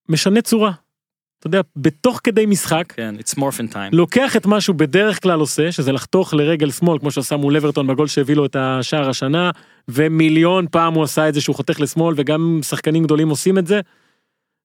משנה 0.09 0.43
צורה. 0.43 0.73
אתה 1.43 1.49
יודע 1.49 1.61
בתוך 1.77 2.21
כדי 2.25 2.47
משחק 2.47 2.93
כן 2.97 3.15
it's 3.19 3.39
morphin 3.39 3.73
time. 3.73 3.93
לוקח 3.93 4.37
את 4.37 4.47
מה 4.47 4.61
שהוא 4.61 4.77
בדרך 4.77 5.23
כלל 5.23 5.41
עושה 5.41 5.73
שזה 5.73 5.93
לחתוך 5.93 6.35
לרגל 6.35 6.71
שמאל 6.71 6.99
כמו 6.99 7.11
שעשה 7.11 7.37
מול 7.37 7.57
אברטון 7.57 7.87
בגול 7.87 8.07
שהביא 8.07 8.37
לו 8.37 8.47
את 8.47 8.57
השער 8.57 9.09
השנה 9.09 9.51
ומיליון 9.89 10.67
פעם 10.71 10.95
הוא 10.95 11.03
עשה 11.03 11.29
את 11.29 11.35
זה 11.35 11.41
שהוא 11.41 11.57
חותך 11.57 11.81
לשמאל 11.81 12.15
וגם 12.19 12.61
שחקנים 12.63 13.03
גדולים 13.03 13.29
עושים 13.29 13.59
את 13.59 13.67
זה. 13.67 13.81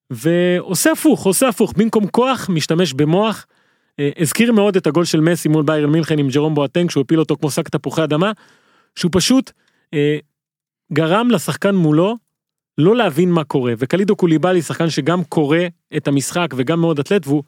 ועושה 0.10 0.92
הפוך 0.92 1.26
עושה 1.26 1.48
הפוך 1.48 1.74
במקום 1.78 2.08
כוח 2.08 2.50
משתמש 2.50 2.94
במוח. 2.94 3.46
אה, 4.00 4.10
הזכיר 4.20 4.52
מאוד 4.52 4.76
את 4.76 4.88
הגול 4.88 5.06
של 5.06 5.20
מסי 5.20 5.50
מול 5.50 5.64
ביירן 5.64 5.90
מינכן 5.90 6.20
עם 6.20 6.28
ג'רום 6.30 6.56
בואטנג 6.56 6.90
שהוא 6.90 7.02
הפיל 7.02 7.20
אותו 7.20 7.36
כמו 7.38 7.52
שק 7.52 7.70
תפוחי 7.70 8.04
אדמה. 8.04 8.32
שהוא 8.96 9.12
פשוט 9.14 9.52
אה, 9.94 10.18
גרם 10.94 11.32
לשחקן 11.32 11.76
מולו 11.76 12.18
לא 12.78 12.96
להבין 12.96 13.32
מה 13.32 13.44
קורה 13.44 13.74
וקלידו 13.78 14.16
קוליבאלי 14.16 14.62
שחקן 14.62 14.90
שגם 14.90 15.24
קורא 15.24 15.60
את 15.98 16.08
המשחק 16.08 16.54
וגם 16.58 16.82
מאוד 16.82 17.00
אתלט 17.00 17.28
והוא 17.28 17.44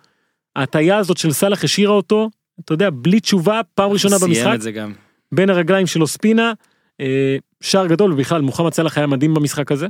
ההטייה 0.56 0.98
הזאת 0.98 1.18
של 1.18 1.32
סאלח 1.32 1.64
השאירה 1.64 1.94
אותו 1.94 2.30
אתה 2.60 2.74
יודע 2.74 2.90
בלי 2.94 3.20
תשובה 3.20 3.62
פעם 3.76 3.92
ראשונה 3.92 4.18
סיים 4.18 4.32
במשחק 4.32 4.56
את 4.56 4.62
זה 4.62 4.72
גם. 4.72 4.94
בין 5.32 5.50
הרגליים 5.50 5.88
שלו 5.88 6.08
ספינה 6.08 6.54
אה, 7.02 7.38
שער 7.62 7.88
גדול 7.88 8.14
ובכלל 8.14 8.42
מוחמד 8.42 8.74
סאלח 8.74 8.98
היה 8.98 9.08
מדהים 9.08 9.34
במשחק 9.34 9.72
הזה. 9.72 9.88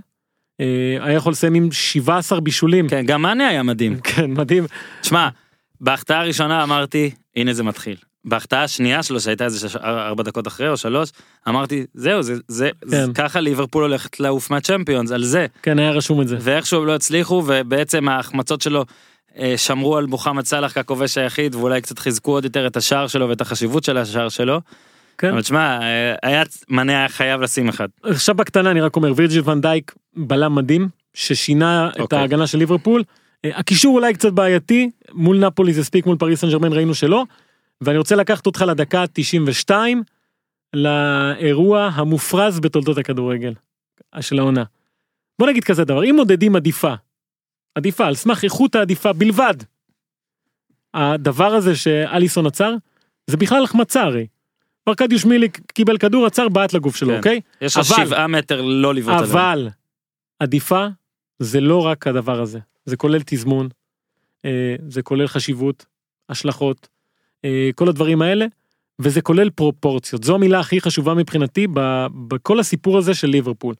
אה, 0.59 0.97
היה 1.01 1.15
יכול 1.15 1.31
לסיים 1.31 1.53
עם 1.53 1.71
17 1.71 2.39
בישולים 2.39 2.89
כן 2.89 3.05
גם 3.05 3.21
מאנה 3.21 3.47
היה 3.47 3.63
מדהים. 3.63 3.99
כן 4.03 4.31
מדהים 4.31 4.65
תשמע 5.01 5.29
בהחטאה 5.81 6.19
הראשונה 6.19 6.63
אמרתי 6.63 7.11
הנה 7.35 7.53
זה 7.53 7.63
מתחיל. 7.63 7.95
בהחטאה 8.25 8.63
השנייה 8.63 9.03
שלו 9.03 9.19
שהייתה 9.19 9.45
איזה 9.45 9.67
ארבע 9.83 10.23
דקות 10.23 10.47
אחרי 10.47 10.69
או 10.69 10.77
שלוש 10.77 11.09
אמרתי 11.47 11.85
זהו 11.93 12.23
זה 12.23 12.35
זה 12.47 12.69
זה- 12.85 13.03
כן. 13.07 13.13
ככה 13.13 13.39
ליברפול 13.39 13.83
הולכת 13.83 14.19
לעוף 14.19 14.49
מהצ'מפיונס 14.51 15.11
על 15.11 15.23
זה 15.23 15.45
כן 15.63 15.79
היה 15.79 15.91
רשום 15.91 16.21
את 16.21 16.27
זה 16.27 16.37
ואיכשהו 16.39 16.85
לא 16.85 16.95
הצליחו 16.95 17.43
ובעצם 17.47 18.09
ההחמצות 18.09 18.61
שלו 18.61 18.85
אה, 19.37 19.53
שמרו 19.57 19.97
על 19.97 20.05
מוחמד 20.05 20.45
סאלח 20.45 20.71
ככובש 20.79 21.17
היחיד 21.17 21.55
ואולי 21.55 21.81
קצת 21.81 21.99
חיזקו 21.99 22.31
עוד 22.31 22.43
יותר 22.43 22.67
את 22.67 22.77
השער 22.77 23.07
שלו 23.07 23.29
ואת 23.29 23.41
החשיבות 23.41 23.83
של 23.83 23.97
השער 23.97 24.29
שלו. 24.29 24.61
כן. 25.17 25.29
אבל 25.29 25.41
תשמע 25.41 25.79
אה, 25.81 26.15
היה 26.23 26.43
מנה 26.69 26.99
היה 26.99 27.09
חייב 27.09 27.41
לשים 27.41 27.69
אחד. 27.69 27.87
עכשיו 28.03 28.35
בקטנה 28.35 28.71
אני 28.71 28.81
רק 28.81 28.95
אומר 28.95 29.13
וירג'יל 29.15 29.41
ון 29.49 29.61
דייק 29.61 29.91
בלם 30.15 30.55
מדהים 30.55 30.89
ששינה 31.13 31.89
את 31.95 31.99
אוקיי. 31.99 32.19
ההגנה 32.19 32.47
של 32.47 32.57
ליברפול. 32.57 33.03
אה, 33.45 33.49
הקישור 33.55 33.95
אולי 33.95 34.13
קצת 34.13 34.33
בעייתי 34.33 34.89
מול 35.13 35.37
נפולי 35.37 35.73
זה 35.73 35.81
הספיק 35.81 36.05
מול 36.05 36.17
פריס 36.17 36.41
סן 36.41 36.49
ג'רמן 36.49 36.73
ראינו 36.73 36.95
שלא. 36.95 37.23
ואני 37.81 37.97
רוצה 37.97 38.15
לקחת 38.15 38.45
אותך 38.45 38.61
לדקה 38.67 39.03
92 39.13 40.03
לאירוע 40.73 41.85
המופרז 41.93 42.59
בתולדות 42.59 42.97
הכדורגל 42.97 43.53
של 44.21 44.39
העונה. 44.39 44.63
בוא 45.39 45.47
נגיד 45.47 45.63
כזה 45.63 45.83
דבר 45.83 46.03
אם 46.03 46.15
מודדים 46.15 46.55
עדיפה 46.55 46.93
עדיפה 47.75 48.05
על 48.05 48.15
סמך 48.15 48.43
איכות 48.43 48.75
העדיפה 48.75 49.13
בלבד. 49.13 49.53
הדבר 50.93 51.45
הזה 51.53 51.75
שאליסון 51.75 52.45
עצר 52.45 52.75
זה 53.27 53.37
בכלל 53.37 53.63
החמצה 53.63 54.01
הרי. 54.01 54.27
ארקדיוש 54.87 55.25
מיליק 55.25 55.59
קיבל 55.73 55.97
כדור 55.97 56.25
עצר 56.25 56.49
בעט 56.49 56.73
לגוף 56.73 56.95
שלו 56.95 57.09
כן. 57.09 57.17
אוקיי 57.17 57.41
יש 57.61 57.77
אבל- 57.77 58.05
שבעה 58.05 58.27
מטר 58.27 58.61
לא 58.61 58.93
לבעוט 58.93 59.17
עליו. 59.17 59.31
אבל 59.31 59.69
עדיפה 60.39 60.85
זה 61.39 61.61
לא 61.61 61.85
רק 61.85 62.07
הדבר 62.07 62.41
הזה 62.41 62.59
זה 62.85 62.97
כולל 62.97 63.21
תזמון 63.25 63.69
אה, 64.45 64.75
זה 64.87 65.01
כולל 65.01 65.27
חשיבות 65.27 65.85
השלכות 66.29 66.87
אה, 66.87 66.98
כל 67.75 67.89
הדברים 67.89 68.21
האלה 68.21 68.45
וזה 68.99 69.21
כולל 69.21 69.49
פרופורציות 69.49 70.23
זו 70.23 70.35
המילה 70.35 70.59
הכי 70.59 70.81
חשובה 70.81 71.13
מבחינתי 71.13 71.67
בכל 72.27 72.59
הסיפור 72.59 72.97
הזה 72.97 73.13
של 73.13 73.27
ליברפול. 73.27 73.75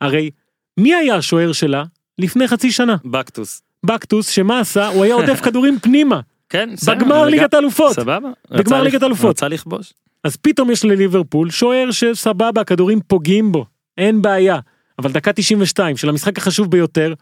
הרי 0.00 0.30
מי 0.76 0.94
היה 0.94 1.14
השוער 1.14 1.52
שלה 1.52 1.84
לפני 2.18 2.48
חצי 2.48 2.72
שנה 2.72 2.96
בקטוס. 3.04 3.62
בקטוס 3.84 4.28
שמה 4.28 4.60
עשה 4.60 4.88
הוא 4.88 5.04
היה 5.04 5.14
עודף 5.14 5.40
כדורים 5.44 5.78
פנימה 5.78 6.20
כן, 6.48 6.70
בסדר, 6.72 6.94
בגמר. 6.94 7.24
ליגת 7.24 7.54
האלופות 7.54 7.92
סבבה. 7.92 8.30
בגמר 8.50 8.82
ליגת 8.82 9.02
האלופות. 9.02 9.30
רצה 9.30 9.48
לכבוש. 9.48 9.92
אז 10.24 10.36
פתאום 10.36 10.70
יש 10.70 10.84
לליברפול 10.84 11.50
שוער 11.50 11.90
שסבבה 11.90 12.60
הכדורים 12.60 13.00
פוגעים 13.06 13.52
בו 13.52 13.66
אין 13.98 14.22
בעיה 14.22 14.58
אבל 14.98 15.12
דקה 15.12 15.32
92 15.32 15.96
של 15.96 16.08
המשחק 16.08 16.38
החשוב 16.38 16.70
ביותר 16.70 17.14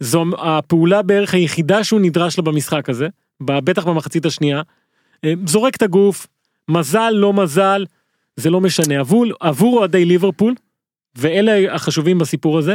זו 0.00 0.24
הפעולה 0.38 1.02
בערך 1.02 1.34
היחידה 1.34 1.84
שהוא 1.84 2.00
נדרש 2.00 2.38
לה 2.38 2.44
במשחק 2.44 2.88
הזה 2.88 3.08
בטח 3.40 3.86
במחצית 3.86 4.26
השנייה 4.26 4.56
אה, 4.58 4.62
זורק 5.46 5.76
את 5.76 5.82
הגוף 5.82 6.26
מזל 6.68 7.10
לא 7.10 7.32
מזל 7.32 7.84
זה 8.36 8.50
לא 8.50 8.60
משנה 8.60 9.00
עבור 9.00 9.24
עבור 9.40 9.78
אוהדי 9.78 10.04
ליברפול 10.04 10.54
ואלה 11.16 11.74
החשובים 11.74 12.18
בסיפור 12.18 12.58
הזה 12.58 12.74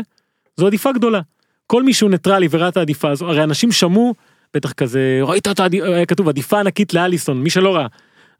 זו 0.58 0.68
עדיפה 0.68 0.92
גדולה 0.92 1.22
כל 1.68 1.84
מי 1.84 1.94
שהוא 1.94 2.10
ניטרלי 2.10 2.48
וראה 2.52 2.68
את 2.68 2.78
העדיפה 2.78 3.10
הזו 3.10 3.30
הרי 3.30 3.44
אנשים 3.44 3.72
שמעו 3.72 4.14
בטח 4.54 4.74
כזה 4.74 5.20
ראית 5.24 5.48
את 5.48 5.60
העדיפה 5.60 5.86
היה 5.86 6.06
כתוב 6.06 6.30
עדיפה 6.30 6.60
ענקית 6.60 6.94
לאליסון 6.94 7.44
מי 7.44 7.50
שלא 7.50 7.76
ראה 7.76 7.88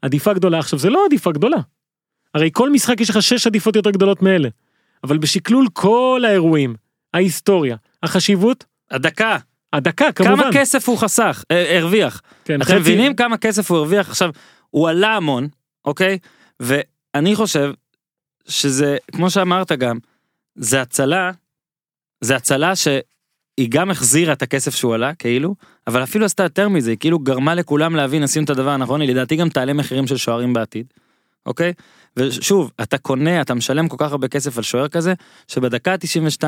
עדיפה 0.02 0.34
גדולה 0.34 0.58
עכשיו 0.58 0.78
זה 0.78 0.90
לא 0.90 1.04
עדיפה 1.06 1.32
גדולה. 1.32 1.56
הרי 2.34 2.50
כל 2.52 2.70
משחק 2.70 3.00
יש 3.00 3.10
לך 3.10 3.22
שש 3.22 3.46
עדיפות 3.46 3.76
יותר 3.76 3.90
גדולות 3.90 4.22
מאלה. 4.22 4.48
אבל 5.04 5.18
בשקלול 5.18 5.66
כל 5.72 6.22
האירועים, 6.26 6.74
ההיסטוריה, 7.14 7.76
החשיבות, 8.02 8.64
הדקה. 8.90 9.38
הדקה 9.76 10.12
כמובן. 10.12 10.36
כמה 10.36 10.52
כסף 10.52 10.88
הוא 10.88 10.98
חסך, 10.98 11.44
אה, 11.50 11.78
הרוויח. 11.78 12.22
כן, 12.44 12.62
אתם 12.62 12.76
מבינים 12.76 13.14
כמה 13.14 13.36
כסף 13.36 13.70
הוא 13.70 13.78
הרוויח 13.78 14.08
עכשיו 14.08 14.30
הוא 14.70 14.88
עלה 14.88 15.16
המון 15.16 15.48
אוקיי 15.84 16.18
ואני 16.60 17.34
חושב 17.34 17.72
שזה 18.48 18.96
כמו 19.12 19.30
שאמרת 19.30 19.72
גם 19.72 19.98
זה 20.54 20.82
הצלה 20.82 21.30
זה 22.20 22.36
הצלה 22.36 22.76
שהיא 22.76 23.68
גם 23.68 23.90
החזירה 23.90 24.32
את 24.32 24.42
הכסף 24.42 24.74
שהוא 24.74 24.94
עלה 24.94 25.14
כאילו 25.14 25.54
אבל 25.86 26.02
אפילו 26.02 26.24
עשתה 26.24 26.42
יותר 26.42 26.68
מזה 26.68 26.90
היא 26.90 26.98
כאילו 26.98 27.18
גרמה 27.18 27.54
לכולם 27.54 27.96
להבין 27.96 28.22
עשינו 28.22 28.44
את 28.44 28.50
הדבר 28.50 28.70
הנכון 28.70 29.00
היא 29.00 29.08
לדעתי 29.08 29.36
גם 29.36 29.48
תעלה 29.48 29.72
מחירים 29.72 30.06
של 30.06 30.16
שוערים 30.16 30.52
בעתיד. 30.52 30.86
אוקיי 31.46 31.72
ושוב 32.16 32.70
אתה 32.82 32.98
קונה 32.98 33.40
אתה 33.40 33.54
משלם 33.54 33.88
כל 33.88 33.96
כך 33.98 34.10
הרבה 34.10 34.28
כסף 34.28 34.56
על 34.56 34.62
שוער 34.62 34.88
כזה 34.88 35.14
שבדקה 35.48 35.92
ה-92 35.92 36.44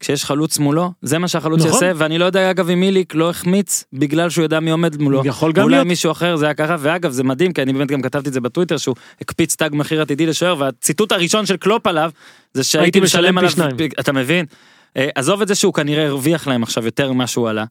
כשיש 0.00 0.24
חלוץ 0.24 0.58
מולו 0.58 0.92
זה 1.02 1.18
מה 1.18 1.28
שהחלוץ 1.28 1.60
נכון. 1.60 1.72
יעשה 1.72 1.92
ואני 1.96 2.18
לא 2.18 2.24
יודע 2.24 2.50
אגב 2.50 2.70
אם 2.70 2.80
מיליק 2.80 3.14
לא 3.14 3.30
החמיץ 3.30 3.84
בגלל 3.92 4.30
שהוא 4.30 4.42
יודע 4.42 4.60
מי 4.60 4.70
עומד 4.70 5.02
מולו. 5.02 5.22
יכול 5.24 5.52
גם 5.52 5.62
אולי 5.62 5.74
להיות. 5.74 5.86
מישהו 5.86 6.12
אחר 6.12 6.36
זה 6.36 6.44
היה 6.44 6.54
ככה 6.54 6.76
ואגב 6.78 7.10
זה 7.10 7.22
מדהים 7.24 7.52
כי 7.52 7.62
אני 7.62 7.72
באמת 7.72 7.88
גם 7.88 8.02
כתבתי 8.02 8.28
את 8.28 8.32
זה 8.32 8.40
בטוויטר 8.40 8.76
שהוא 8.76 8.94
הקפיץ 9.20 9.56
תג 9.56 9.70
מחיר 9.72 10.02
עתידי 10.02 10.26
לשוער 10.26 10.58
והציטוט 10.58 11.12
הראשון 11.12 11.46
של 11.46 11.56
קלופ 11.56 11.86
עליו 11.86 12.10
זה 12.54 12.64
שהייתי 12.64 12.86
הייתי 12.86 13.00
משלם 13.00 13.38
עליו 13.38 13.50
שניים. 13.50 13.76
אתה 14.00 14.12
מבין 14.12 14.46
אה, 14.96 15.08
עזוב 15.14 15.42
את 15.42 15.48
זה 15.48 15.54
שהוא 15.54 15.74
כנראה 15.74 16.06
הרוויח 16.06 16.46
להם 16.46 16.62
עכשיו 16.62 16.84
יותר 16.84 17.12
ממה 17.12 17.26
שהוא 17.26 17.48
עלה. 17.48 17.64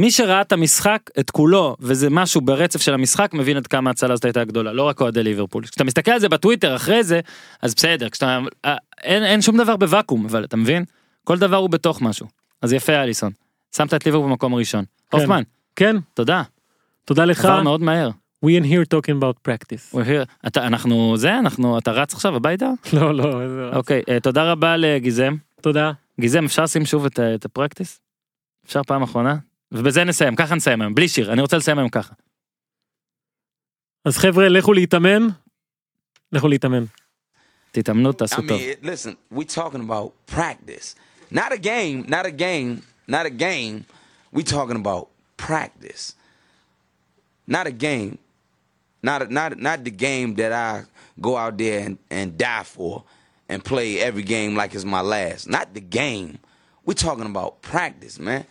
ומי 0.00 0.10
שראה 0.10 0.40
את 0.40 0.52
המשחק 0.52 1.02
את 1.20 1.30
כולו 1.30 1.76
וזה 1.80 2.10
משהו 2.10 2.40
ברצף 2.40 2.80
של 2.80 2.94
המשחק 2.94 3.30
מבין 3.34 3.56
עד 3.56 3.66
כמה 3.66 3.90
ההצלה 3.90 4.12
הזאת 4.12 4.24
הייתה 4.24 4.44
גדולה 4.44 4.72
לא 4.72 4.82
רק 4.82 5.00
אוהדי 5.00 5.22
ליברפול 5.22 5.64
כשאתה 5.64 5.84
מסתכל 5.84 6.10
על 6.10 6.20
זה 6.20 6.28
בטוויטר 6.28 6.76
אחרי 6.76 7.04
זה 7.04 7.20
אז 7.62 7.74
בסדר 7.74 8.08
כשאתה 8.08 8.38
אה, 8.64 8.76
אין 9.02 9.22
אין 9.24 9.42
שום 9.42 9.56
דבר 9.56 9.76
בוואקום 9.76 10.26
אבל 10.26 10.44
אתה 10.44 10.56
מבין 10.56 10.84
כל 11.24 11.38
דבר 11.38 11.56
הוא 11.56 11.70
בתוך 11.70 12.02
משהו 12.02 12.26
אז 12.62 12.72
יפה 12.72 12.92
אליסון 12.92 13.32
שמת 13.76 13.94
את 13.94 14.06
ליברפול 14.06 14.28
במקום 14.28 14.54
הראשון. 14.54 14.84
כן. 15.10 15.18
הופמן 15.18 15.42
כן, 15.76 15.96
תודה 16.14 16.42
תודה 17.04 17.24
לך. 17.24 17.44
עבר 17.44 17.62
מאוד 17.62 17.80
מהר. 17.80 18.10
We 18.44 18.48
in 18.48 18.64
here 18.64 18.84
talking 18.94 19.22
about 19.22 19.48
practice. 19.48 19.94
We're 19.94 20.06
here. 20.08 20.46
אתה 20.46 20.66
אנחנו 20.66 21.16
זה 21.16 21.38
אנחנו 21.38 21.78
אתה 21.78 21.92
רץ 21.92 22.14
עכשיו 22.14 22.36
הביתה 22.36 22.70
לא, 22.96 23.14
לא, 23.14 23.24
רע. 23.24 23.76
אוקיי 23.76 24.02
אה, 24.08 24.20
תודה 24.20 24.52
רבה 24.52 24.76
לגיזם 24.76 25.34
תודה. 25.60 25.92
גיזם 26.20 26.44
אפשר 26.44 26.62
לשים 26.62 26.84
שוב 26.86 27.04
את, 27.04 27.18
ה- 27.18 27.34
את 27.34 27.44
הפרקטיס? 27.44 28.00
אפשר 28.66 28.82
פעם 28.82 29.02
אחרונה? 29.02 29.36
ובזה 29.71 30.03
נסיים 30.03 30.35
ככה 30.35 30.55
נסיים 30.55 30.81
היום 30.81 30.95
בלי 30.95 31.07
שיר 31.07 31.33
אני 31.33 31.41
רוצה 31.41 31.57
לסיים 31.57 31.77
היום 31.77 31.89
ככה. 31.89 32.13
אז 34.05 34.17
חבר'ה, 34.17 34.49
לכו 34.49 34.73
להתאמן. 34.73 35.27
לכו 36.31 36.47
להתאמן. 36.47 36.83
תתאמנו 37.71 38.09
I 38.09 38.13
תעשו 38.13 38.35
mean, 38.35 38.47
טוב. 38.47 38.61
it, 38.61 38.85
listen, 38.85 39.15
we 39.37 39.43
talking 39.45 39.81
about 39.89 40.11
practice, 40.35 40.95
not 41.31 41.51
a 41.51 41.57
game, 41.57 42.05
not 42.07 42.25
a 42.25 42.31
game, 42.31 42.81
not 43.07 43.25
a 43.25 43.29
game. 43.29 43.85
We 44.31 44.43
talking 44.43 44.77
about 44.83 45.07
practice, 45.37 46.13
not 47.47 47.65
a 47.67 47.71
game, 47.71 48.17
not 49.03 49.21
a, 49.23 49.33
not 49.37 49.49
not 49.67 49.77
the 49.83 49.95
game 50.07 50.29
that 50.35 50.51
I 50.67 50.71
go 51.27 51.31
out 51.43 51.57
there 51.57 51.79
and, 51.85 51.97
and 52.17 52.27
die 52.37 52.63
for 52.63 53.03
and 53.49 53.59
play 53.71 53.89
every 54.07 54.23
game 54.35 54.51
like 54.55 54.71
it's 54.75 54.85
my 54.97 55.01
last. 55.01 55.41
Not 55.49 55.73
the 55.77 55.85
game. 56.01 56.29
We 56.85 56.93
talking 56.93 57.27
about 57.33 57.51
practice, 57.61 58.15
man. 58.19 58.43